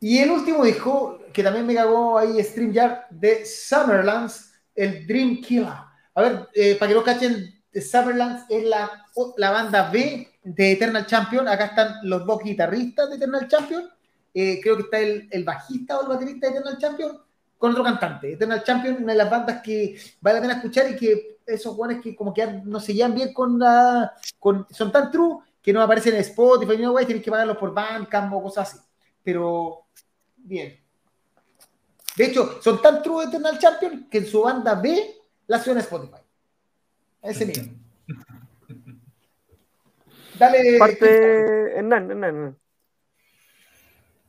[0.00, 5.87] Y el último disco, que también me cagó ahí StreamYard, de Summerlands, el Dream Killer.
[6.18, 11.06] A ver, eh, para que lo cachen, Summerlands es la, la banda B de Eternal
[11.06, 11.46] Champion.
[11.46, 13.88] Acá están los dos guitarristas de Eternal Champion.
[14.34, 17.22] Eh, creo que está el, el bajista o el baterista de Eternal Champion
[17.56, 18.32] con otro cantante.
[18.32, 22.02] Eternal Champion, una de las bandas que vale la pena escuchar y que esos jugadores
[22.02, 24.12] que como que no se llevan bien con la...
[24.40, 27.72] Con, son tan true que no aparecen en Spotify, no, güey, tienes que pagarlos por
[27.72, 28.84] Bandcamp o cosas así.
[29.22, 29.86] Pero,
[30.36, 30.80] bien.
[32.16, 35.14] De hecho, son tan true Eternal Champion que en su banda B
[35.48, 36.22] la suena en Spotify.
[37.22, 37.76] A ese nivel.
[40.38, 40.78] Dale.
[40.78, 42.58] Parte Hernán, Hernán, Hernán.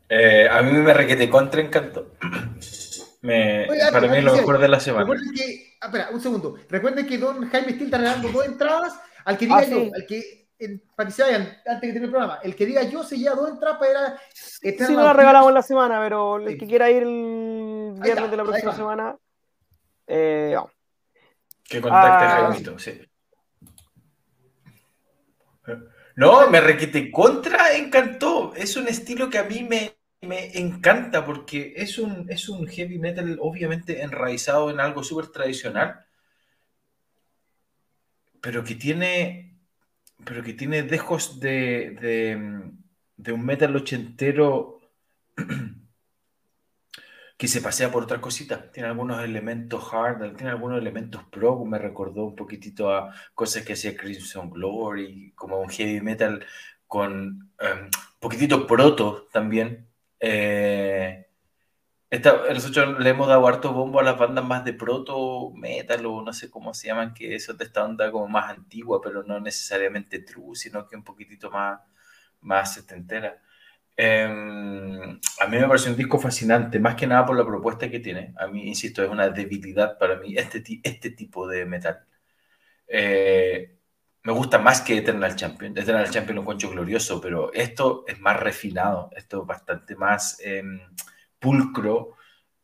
[0.10, 2.16] Eh, a mí me requete contra encantó.
[3.22, 5.04] Me, Oye, para mí es lo mejor de la semana.
[5.04, 6.56] Recuerden que, ah, espera, un segundo.
[6.68, 9.00] Recuerden que Don Jaime Steel está regalando dos entradas.
[9.26, 9.92] Al que diga Ah, yo, sí.
[9.94, 12.66] al que, en- para que se vayan antes de que termine el programa, el que
[12.66, 15.62] diga yo se lleva dos entradas para ir a Sí, no la regalamos en la
[15.62, 16.58] semana, pero el Sí.
[16.58, 19.16] que quiera ir el viernes está, de la próxima semana,
[20.08, 20.72] eh, vamos.
[21.70, 22.48] Que contacte Ah.
[22.48, 23.02] a Jaimito, sí.
[26.16, 28.54] No, me requete contra encantó.
[28.56, 33.00] Es un estilo que a mí me me encanta porque es un, es un heavy
[33.00, 36.06] metal obviamente enraizado en algo súper tradicional,
[38.42, 39.58] pero que tiene,
[40.26, 42.72] pero que tiene dejos de, de,
[43.16, 44.82] de un metal ochentero
[47.40, 48.70] que se pasea por otras cositas.
[48.74, 53.74] Tiene algunos elementos hard, tiene algunos elementos pro, me recordó un poquitito a cosas que
[53.74, 56.46] hacía Crimson Glory, como un heavy metal
[56.86, 57.90] con em,
[58.20, 59.88] poquitito proto también.
[60.20, 61.28] Eh,
[62.54, 66.34] nosotros le hemos dado harto bombo a las bandas más de proto metal o no
[66.34, 70.20] sé cómo se llaman, que eso de esta onda como más antigua, pero no necesariamente
[70.20, 71.80] true, sino que un poquitito más,
[72.42, 73.42] más setentera.
[74.02, 78.00] Em, a mí me parece un disco fascinante, más que nada por la propuesta que
[78.00, 78.34] tiene.
[78.38, 82.00] A mí, insisto, es una debilidad para mí este, este tipo de metal.
[82.88, 83.76] Eh,
[84.24, 85.78] me gusta más que Eternal Champion.
[85.78, 90.80] Eternal Champion lo encuentro glorioso, pero esto es más refinado, esto es bastante más em,
[91.40, 92.16] pulcro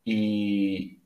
[0.04, 1.02] y,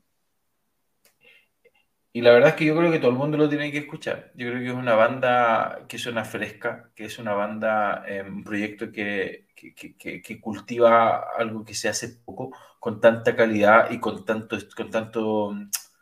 [2.13, 4.31] y la verdad es que yo creo que todo el mundo lo tiene que escuchar.
[4.35, 8.43] Yo creo que es una banda que suena fresca, que es una banda, eh, un
[8.43, 14.57] proyecto que, que, cultiva algo que se hace poco, con tanta calidad y con, tanto,
[14.75, 15.53] con, tanto,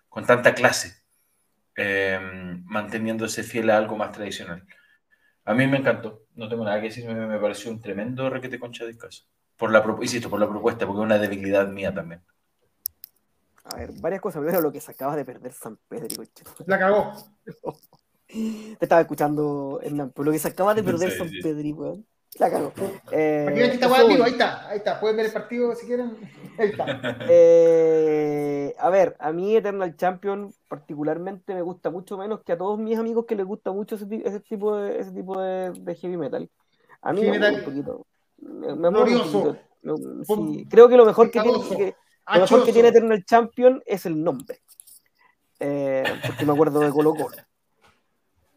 [0.07, 1.03] con tanta clase,
[1.76, 2.19] eh,
[2.65, 4.65] manteniéndose fiel a algo más tradicional.
[5.45, 8.86] A mí me encantó, no tengo nada que decir, me, pareció un tremendo requete concha
[8.86, 9.23] de casa.
[9.57, 12.23] Por la, insisto, por la propuesta, porque es una debilidad mía también.
[13.65, 14.41] A ver, varias cosas.
[14.41, 16.23] Primero, lo que se acaba de perder San Pedro.
[16.65, 17.14] La cagó.
[18.27, 21.98] Te estaba escuchando, Hernán, pero lo que se acaba de perder San Pedro,
[22.40, 22.72] La cagó.
[23.11, 24.99] Eh, Aquí está ahí está, ahí está.
[24.99, 26.18] Pueden ver el partido si quieren.
[26.57, 26.86] Ahí está.
[27.30, 32.80] Eh, a ver, a mí Eternal Champion particularmente me gusta mucho menos que a todos
[32.80, 34.06] mis amigos que les gusta mucho ese,
[34.41, 36.49] tipo de ese tipo de, heavy metal.
[37.02, 38.06] A mí me un poquito.
[38.38, 39.57] Me, me Glorioso.
[40.24, 41.95] sí, creo que lo mejor que tiene que,
[42.34, 44.61] lo mejor que tiene Eternal Champion es el nombre.
[45.60, 47.36] Eh, porque me acuerdo de Colo Colo.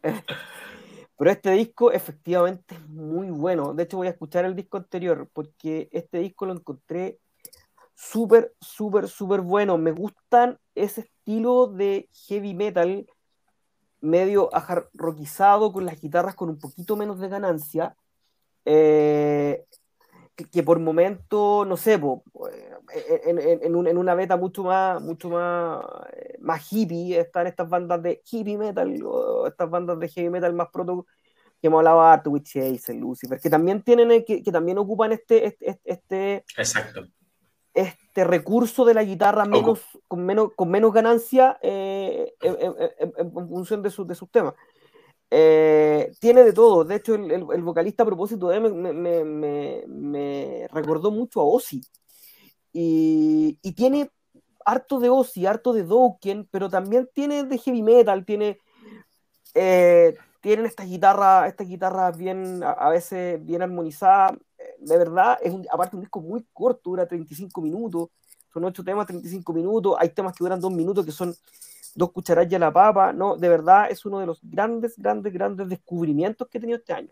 [1.23, 3.73] Pero este disco efectivamente es muy bueno.
[3.73, 7.21] De hecho, voy a escuchar el disco anterior porque este disco lo encontré
[7.95, 9.77] súper, súper, súper bueno.
[9.77, 13.07] Me gustan ese estilo de heavy metal
[14.01, 17.95] medio ajarroquizado con las guitarras con un poquito menos de ganancia.
[18.65, 19.63] Eh,
[20.35, 25.83] que, por momento, no sé, en, en, en, una beta mucho más, mucho más,
[26.13, 30.53] eh, más hippie, están estas bandas de hippie metal, o estas bandas de heavy metal
[30.53, 31.05] más proto
[31.61, 35.11] que hemos hablado harto, Witch Ace, Lucifer, que también tienen, eh, que, que también ocupan
[35.11, 37.07] este, este, este, Exacto.
[37.73, 43.91] este recurso de la guitarra menos, con, menos, con menos ganancia eh, en, función de,
[43.91, 44.55] su, de sus temas.
[45.29, 46.83] Eh, tiene de todo.
[46.83, 51.81] De hecho, el, vocalista a propósito de me, me, recordó mucho a Ozzy.
[52.71, 54.11] Y, tiene
[54.65, 58.59] harto de Ozzy, harto de Dokken, pero también tiene de heavy metal, tiene.
[59.55, 64.33] Eh, tienen estas guitarras, estas guitarras bien, a, veces bien armonizadas.
[64.57, 68.09] Eh, de verdad, es un, aparte un disco muy corto, dura 35 minutos.
[68.53, 69.95] Son ocho temas, 35 minutos.
[69.99, 71.33] Hay temas que duran dos minutos que son
[71.95, 75.69] dos cucharadas a la papa, no, de verdad es uno de los grandes, grandes, grandes
[75.69, 77.09] descubrimientos que he tenido este año.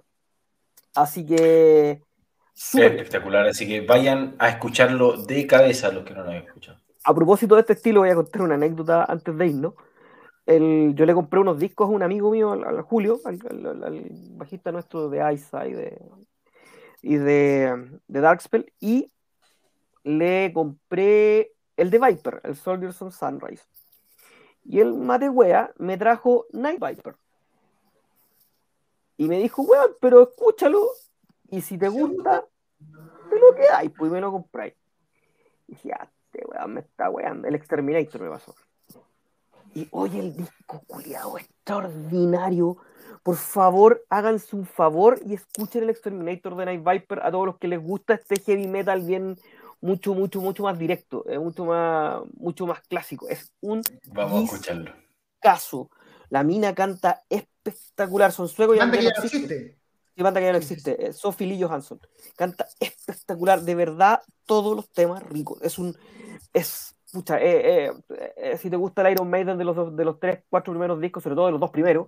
[0.96, 2.02] Así que...
[2.54, 6.80] espectacular, así que vayan a escucharlo de cabeza los que no lo han escuchado.
[7.04, 9.74] A propósito de este estilo, voy a contar una anécdota antes de irnos.
[10.46, 13.40] El, yo le compré unos discos a un amigo mío, al, Julio, al,
[14.32, 16.02] bajista nuestro de Isa y de,
[17.02, 19.12] y de, de Darkspell, y
[20.04, 23.64] le compré el de Viper, el Soldiers of Sunrise.
[24.64, 27.16] Y el Matewea me trajo Night Viper.
[29.18, 30.82] Y me dijo, weón, pero escúchalo.
[31.50, 32.46] Y si te gusta,
[33.30, 34.74] te lo quedáis, pues me lo compráis.
[35.68, 37.48] Y dije, ah, este weón me está weando.
[37.48, 38.56] El Exterminator me pasó.
[39.74, 42.78] Y oye, el disco culiado extraordinario.
[43.24, 47.58] Por favor, háganse un favor y escuchen el Exterminator de Night Viper a todos los
[47.58, 49.38] que les gusta este heavy metal bien
[49.82, 53.28] mucho, mucho, mucho más directo, es mucho más, mucho más clásico.
[53.28, 54.94] Es un Vamos a escucharlo.
[55.40, 55.90] caso.
[56.30, 59.78] La mina canta espectacular, son suecos y banda que ya no existe.
[60.16, 61.08] Sí, banda que ya no existe.
[61.08, 62.00] Eh, Sophie Lee Johansson.
[62.38, 65.62] Canta espectacular, de verdad, todos los temas ricos.
[65.62, 65.98] Es un.
[66.54, 66.96] Es.
[67.12, 67.92] Pucha, eh,
[68.38, 71.22] eh, si te gusta el Iron Maiden de los, de los tres, cuatro primeros discos,
[71.22, 72.08] sobre todo de los dos primeros,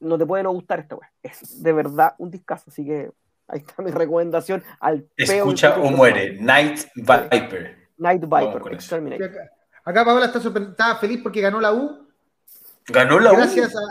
[0.00, 1.12] no te puede no gustar esta wea.
[1.22, 3.12] Es de verdad un discazo, así que
[3.48, 6.34] Ahí está mi recomendación al Escucha o muere.
[6.40, 7.88] Night Viper.
[7.96, 9.50] Night Viper.
[9.84, 12.06] Acá, Paola está, feliz porque ganó la U.
[12.88, 13.78] ¿Ganó la gracias U?
[13.78, 13.82] A,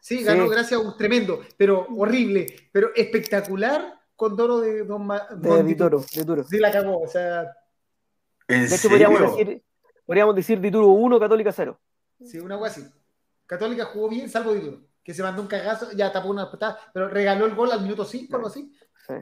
[0.00, 5.48] sí, ganó gracias a un tremendo, pero horrible, pero espectacular condoro de Don, Ma- De
[5.48, 6.44] Don Dituro, Dituro.
[6.44, 7.50] Sí, la cagó, o sea,
[8.46, 9.36] ¿En De hecho, podríamos serio?
[9.36, 9.62] decir,
[10.04, 11.78] podríamos decir Dituro 1, Católica 0.
[12.24, 12.90] sí, una cosa así.
[13.46, 17.08] Católica jugó bien, salvo Dituro, que se mandó un cagazo, ya tapó una patada, pero
[17.08, 18.70] regaló el gol al minuto 5, algo así.
[19.06, 19.14] Sí.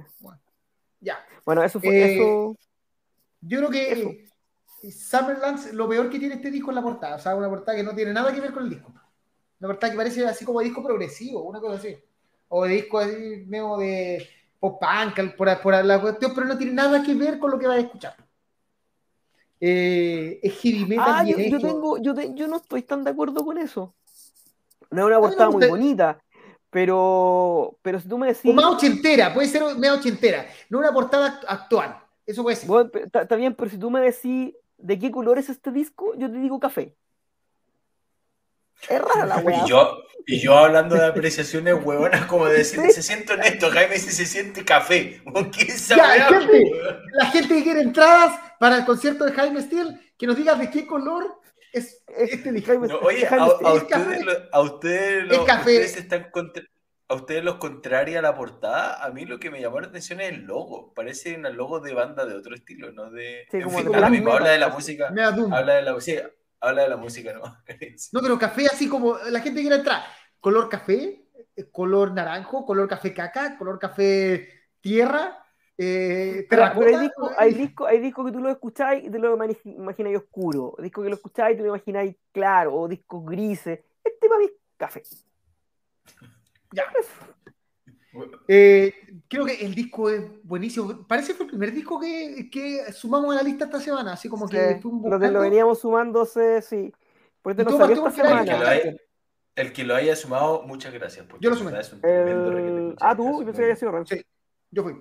[0.98, 1.24] Ya.
[1.44, 2.56] Bueno, eso fue Eh, eso.
[3.40, 4.10] Yo creo que Eso.
[4.90, 7.14] Summerlands, lo peor que tiene este disco es la portada.
[7.14, 8.92] O sea, una portada que no tiene nada que ver con el disco.
[9.60, 11.96] Una portada que parece así como disco progresivo, una cosa así.
[12.48, 16.72] O de disco así, medio de pop punk, por, por la cuestión, pero no tiene
[16.72, 18.16] nada que ver con lo que vas a escuchar.
[19.60, 23.10] Eh, es heavy metal Ah, yo, yo tengo, yo, te- yo no estoy tan de
[23.12, 23.94] acuerdo con eso.
[24.90, 26.18] No es una portada muy bonita,
[26.70, 30.92] pero, pero si tú me O decís, más ochentera, puede ser medio ochentera, no una
[30.92, 31.98] portada actual.
[32.26, 32.68] Eso puede ser.
[32.68, 36.30] bueno, está bien, pero si tú me decís de qué color es este disco, yo
[36.30, 36.94] te digo café.
[38.88, 39.64] Es rara la weá.
[39.64, 43.94] Y yo, y yo hablando de apreciaciones huevonas, como de decir, se siente honesto, Jaime
[43.94, 45.22] dice, se siente café.
[45.56, 46.62] ¿Qué Ya, gente.
[47.12, 50.70] La gente que quiere entradas para el concierto de Jaime Steele, que nos diga de
[50.70, 51.40] qué color
[51.72, 52.68] es este disco.
[52.72, 55.70] Jaime- No, oye, a, ustedes, lo- a ustedes, Es lo- café.
[55.72, 56.62] ustedes están contra-
[57.08, 59.04] a ustedes los contraria a la portada.
[59.04, 60.92] A mí lo que me llamó la atención es el logo.
[60.94, 63.10] Parece un logo de banda de otro estilo, ¿no?
[63.10, 64.38] De, Sí, en como fin, de da lo black mismo, metal.
[64.38, 65.06] habla de la música.
[65.08, 66.30] Habla de la música.
[66.58, 67.42] Habla de la música, ¿no?
[68.12, 70.02] No, pero café así como la gente quiere entrar.
[70.40, 71.22] Color café,
[71.54, 74.48] eh, color naranjo, color café caca, color café
[74.80, 75.44] tierra,
[75.78, 79.18] eh, Pero, pero hay discos hay disco, hay disco que tú lo escucháis y te
[79.18, 80.74] lo imagi- imagináis oscuro.
[80.78, 83.80] Disco que lo escucháis y te lo imagináis claro, o discos grises.
[84.02, 85.02] Este para mí es café.
[86.72, 86.84] Ya.
[88.48, 88.94] Eh,
[89.28, 91.06] creo que el disco es buenísimo.
[91.06, 94.28] Parece que fue el primer disco que, que sumamos a la lista esta semana, así
[94.28, 96.92] como que Sí, lo, de- lo veníamos sumándose, sí.
[97.44, 98.96] Salió esta ¿por El que, lo haya,
[99.56, 101.26] el que lo haya sumado, muchas gracias.
[101.26, 101.70] porque Yo lo sumé.
[101.70, 104.06] verdad es un tremendo El- Ah, tú, yo pensé que había sido.
[104.06, 104.22] Sí,
[104.70, 104.94] yo fui.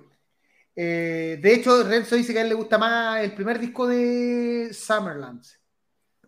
[0.78, 4.68] Eh, de hecho, Renzo dice que a él le gusta más el primer disco de
[4.74, 5.58] Summerlands.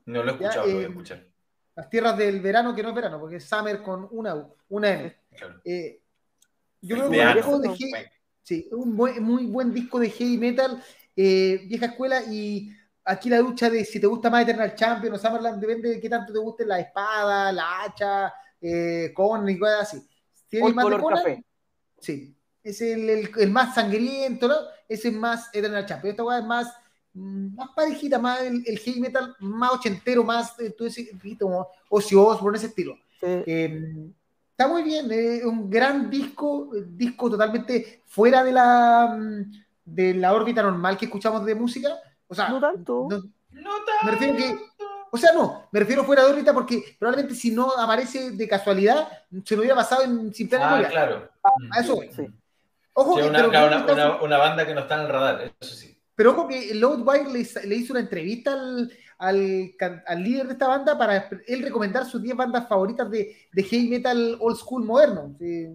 [0.07, 1.27] No lo he escuchado, lo voy a eh, escuchar.
[1.77, 5.17] Las tierras del verano, que no es verano, porque es Summer con una una M.
[5.37, 5.61] Claro.
[5.65, 6.01] Eh,
[6.81, 8.11] yo creo que un disco de heavy-
[8.43, 10.83] sí, un buen- muy buen disco de heavy metal,
[11.15, 12.71] eh, vieja escuela, y
[13.05, 16.09] aquí la ducha de si te gusta más Eternal Champion o Summerland, depende de qué
[16.09, 19.99] tanto te guste la espada, la hacha, eh, Conan y cosas así.
[19.99, 21.19] O ¿Tienes el más de color Conan?
[21.19, 21.45] café.
[22.01, 22.35] Sí,
[22.71, 24.55] es el, el- el más sangriento, ¿no?
[24.89, 26.11] Ese es más Eternal Champion.
[26.11, 26.73] Esta weá es más,
[27.15, 31.69] mm, más parejita, más el, el heavy metal, más ochentero, más, eh, tú decís, como
[31.91, 32.95] Ozzy Osbourne, ese estilo.
[33.21, 33.27] Sí.
[33.27, 34.11] Eh,
[34.51, 39.53] está muy bien, es un gran disco, eh, disco totalmente fuera de la, mm,
[39.85, 41.89] de la órbita normal que escuchamos de música.
[42.27, 43.07] O sea, No tanto.
[43.11, 43.71] no- No
[44.05, 44.55] me refiero que,
[45.11, 49.09] o sea, no, me refiero fuera de órbita porque probablemente si no aparece de casualidad,
[49.45, 51.29] se me hubiera pasado en sin pena Ah, claro.
[51.73, 52.11] A eso voy.
[52.15, 52.27] Sí.
[53.01, 53.71] Ojo, Sí, que- una, claro,
[54.39, 55.97] banda que no está en el radar, eso sí.
[56.17, 60.99] pero ojo que Loudwire le, le hizo una entrevista al, al, líder de esta banda
[60.99, 65.37] para él recomendar sus 10 bandas favoritas de, de heavy metal old school moderno.
[65.39, 65.71] Es-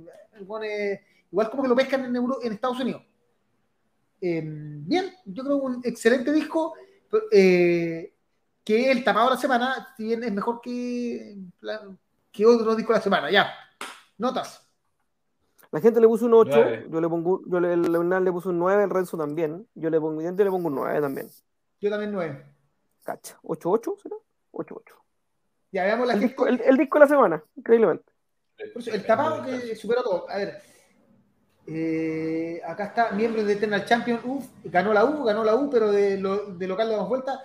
[1.32, 3.04] igual como que lo pescan en, Euro- en Estados Unidos.
[4.22, 6.74] Eh, bien, yo creo un excelente disco
[7.32, 8.14] eh,
[8.64, 11.36] que el tapado de la semana, si bien es mejor que,
[12.32, 13.32] que otro disco de la semana.
[13.32, 13.52] Ya,
[14.18, 14.62] notas.
[15.74, 16.88] La gente le puso un 8, Nueve.
[16.90, 19.68] yo le pongo, yo le, el Leonel le puso un 9, el Renzo también.
[19.74, 21.28] Yo le pongo, yo le pongo un 9 también.
[21.82, 22.45] Yo también 9.
[23.04, 23.40] Cacha.
[23.41, 24.16] ¿8-8 será?
[24.52, 24.82] 8-8.
[25.72, 26.32] Ya veamos la El gente.
[26.32, 28.06] disco, el, el disco de la semana, increíblemente.
[28.72, 30.30] Por eso, el tapado que superó todo.
[30.30, 30.62] A ver.
[31.66, 34.20] eh, acá está, miembros de Eternal Champion.
[34.24, 37.41] Uf, ganó la U, ganó la U, pero de, lo- de local damos vuelta.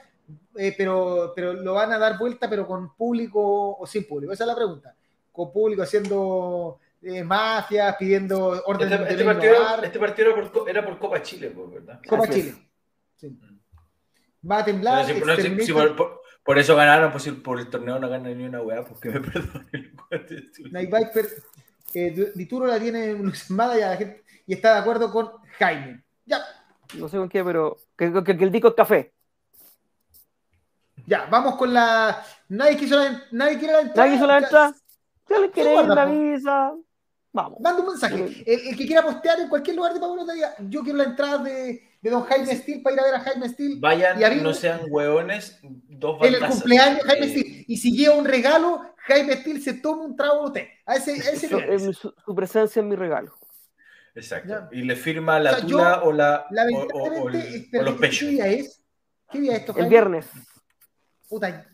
[0.56, 4.32] Eh, pero, pero lo van a dar vuelta, pero con público o sin público.
[4.34, 4.94] Esa es la pregunta.
[5.32, 10.68] Con público haciendo eh, mafias, pidiendo orden Este, de este partido, este partido era, por,
[10.70, 12.00] era por Copa Chile, pues, ¿verdad?
[12.08, 12.46] Copa Así es.
[12.46, 12.68] Chile.
[13.16, 13.38] Sí.
[14.50, 15.04] Va a temblar.
[15.06, 17.68] Pero si- no, si- si Exterminator, por, por- por eso ganaron, pues si por el
[17.68, 19.96] torneo no ganan ni una weá, pues que me perdonen.
[20.70, 21.26] Night Viper.
[21.94, 26.02] Eh, Dituro la tiene entusiasmada y, a la gente- y está de acuerdo con Jaime.
[26.26, 26.40] Ya,
[26.94, 29.12] No sé con qué, pero que, que- que el disco es café.
[31.06, 32.22] Ya, vamos con la.
[32.48, 34.04] Nadie quiso la, nadie quiere la entrada.
[34.06, 34.74] Nadie hizo la Ya, entrada.
[35.26, 36.84] Si alguien quiere la po.
[37.32, 37.60] Vamos.
[37.60, 38.14] Manda un mensaje.
[38.46, 41.38] El, el que quiera postear en cualquier lugar de Pablo diga, yo quiero la entrada
[41.38, 44.30] de, de don Jaime Steele para ir a ver a Jaime Steele Vayan, Y a
[44.36, 47.64] no sean hueones, dos en el cumpleaños de Jaime Eh, Steele.
[47.68, 50.70] Y si lleva un regalo, Jaime Steele se toma un trago de té.
[50.86, 51.74] A ese, a ese Eso nivel.
[51.74, 53.34] es mi- su, su presencia en mi regalo.
[54.14, 54.48] Exacto.
[54.48, 54.68] Ya.
[54.72, 57.54] Y le firma la O sea, yo, tula o, la, o, o- o Lamentablemente, el-
[57.56, 58.28] este, o los ¿qué pechos.
[58.30, 58.82] día es?
[59.30, 59.90] ¿Qué día es esto, El Jaime?
[59.90, 60.26] viernes.
[61.28, 61.66] Puta,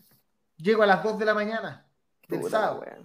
[0.57, 1.87] llego a las 2 de la mañana
[2.27, 2.81] del Puta sábado.
[2.81, 2.97] wea.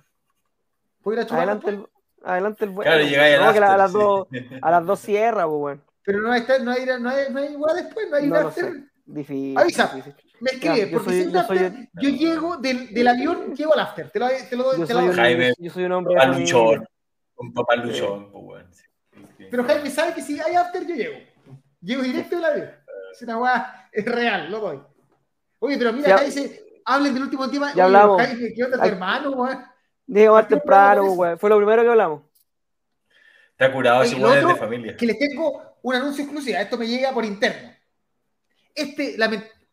[1.02, 1.86] ¿Puedo ir a chupar Adelante el,
[2.24, 2.90] Adelante el bueno.
[2.90, 3.98] Claro, llegáis al No, a, after, las sí.
[3.98, 4.28] dos,
[4.62, 5.84] a las dos cierra, pues, weón.
[6.04, 8.64] Pero no hay, no hay, no hay, no hay igual después, no hay No after.
[8.64, 8.84] sé.
[9.06, 9.58] Difícil.
[9.58, 9.86] Avisa.
[9.94, 10.14] difícil.
[10.40, 13.08] Me escribe, Ya, porque soy- si hay un yo soy after, yo llego del, del
[13.08, 14.10] avión, llego al after.
[14.10, 15.24] Te lo, te lo doy, Yo te soy, lo un, doy.
[15.24, 16.86] Jaime, yo soy un hombre de Papá luchón.
[17.36, 18.66] Un papá luchón, pues, weón.
[18.74, 18.82] Sí,
[19.38, 19.46] sí.
[19.50, 21.16] Pero Jaime sabe que si hay after, yo llego.
[21.80, 22.70] Llego directo del avión.
[23.12, 24.80] Es una weá, es real, lo doy.
[25.58, 27.68] Oye, pero mira, Ya- acá dice, hablen del último tema.
[27.68, 28.22] Ya Oye, hablamos.
[28.22, 28.88] Jaime, ¿qué onda tu Ay.
[28.90, 29.64] hermano, weón?
[30.10, 31.38] Llego más ¿Por qué temprano.
[31.38, 32.22] Fue lo primero que hablamos.
[33.52, 34.96] Está curado ese es de familia.
[34.96, 36.58] Que les tengo un anuncio exclusivo.
[36.58, 37.70] Esto me llega por interno.
[38.74, 39.16] Este,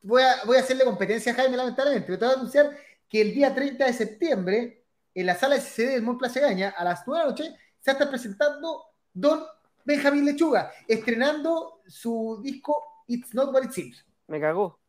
[0.04, 2.06] voy, a, voy a hacerle competencia a Jaime, lamentablemente.
[2.06, 2.78] Pero te voy a anunciar
[3.10, 4.84] que el día 30 de septiembre,
[5.16, 7.44] en la sala SCD del Mall Plaza Gaña, a las 9 de la noche,
[7.80, 8.84] se va a estar presentando
[9.14, 9.44] Don
[9.86, 14.06] Benjamín Lechuga, estrenando su disco It's Not What It Seems.
[14.28, 14.80] Me cagó.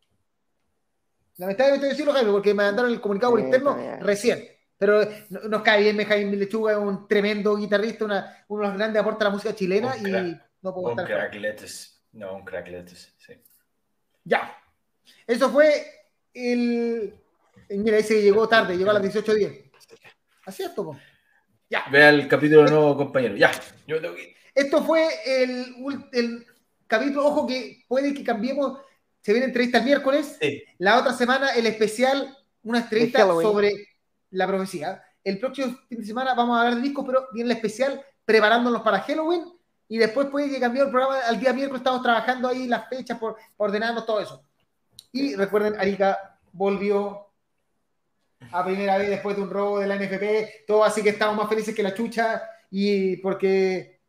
[1.38, 4.57] Lamentablemente decirlo, Jaime, porque me mandaron el comunicado por interno está recién.
[4.78, 5.00] Pero
[5.30, 9.00] no- nos cae bien Benjamín Lechuga, es un tremendo guitarrista, una, uno de los grandes
[9.02, 11.30] aportes a la música chilena Un y no puedo Un estar.
[12.12, 13.34] No, un crackletes, sí.
[14.24, 14.56] Ya.
[15.26, 15.84] Eso fue
[16.32, 17.14] el.
[17.70, 19.70] Mira, dice que llegó tarde, llegó a las 18.10.
[20.46, 20.98] Así es, Topo.
[21.68, 21.84] Ya.
[21.90, 23.36] Vea el capítulo nuevo, compañero.
[23.36, 23.50] Ya,
[23.86, 24.34] yo tengo que.
[24.54, 25.74] Esto fue el,
[26.12, 26.46] el
[26.86, 27.26] capítulo.
[27.26, 28.80] Ojo que puede que cambiemos.
[29.20, 30.38] Se viene entrevista el miércoles.
[30.40, 30.62] Sí.
[30.78, 33.87] La otra semana, el especial, una entrevista sobre
[34.30, 35.02] la profecía.
[35.24, 38.82] El próximo fin de semana vamos a hablar de discos, pero viene el especial preparándonos
[38.82, 39.44] para Halloween.
[39.88, 41.80] Y después puede que cambió el programa al día miércoles.
[41.80, 43.72] Estamos trabajando ahí las fechas por por
[44.04, 44.44] todo eso.
[45.12, 47.26] Y recuerden, Arica volvió
[48.52, 50.66] a primera vez después de un robo de la NFP.
[50.66, 52.42] Todo así que estamos más felices que la chucha.
[52.70, 54.00] Y porque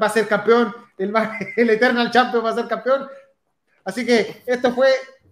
[0.00, 1.12] va a ser campeón, el,
[1.56, 3.08] el Eternal Champion va a ser campeón.
[3.84, 4.88] Así que esto fue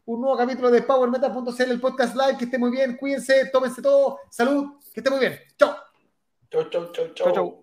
[0.07, 2.39] un nuevo capítulo de PowerMetal.cl, el podcast live.
[2.39, 4.19] Que esté muy bien, cuídense, tómense todo.
[4.31, 5.39] Salud, que esté muy bien.
[5.59, 5.77] Chao.
[6.51, 7.62] Chau, chau, chau, Chau, chau.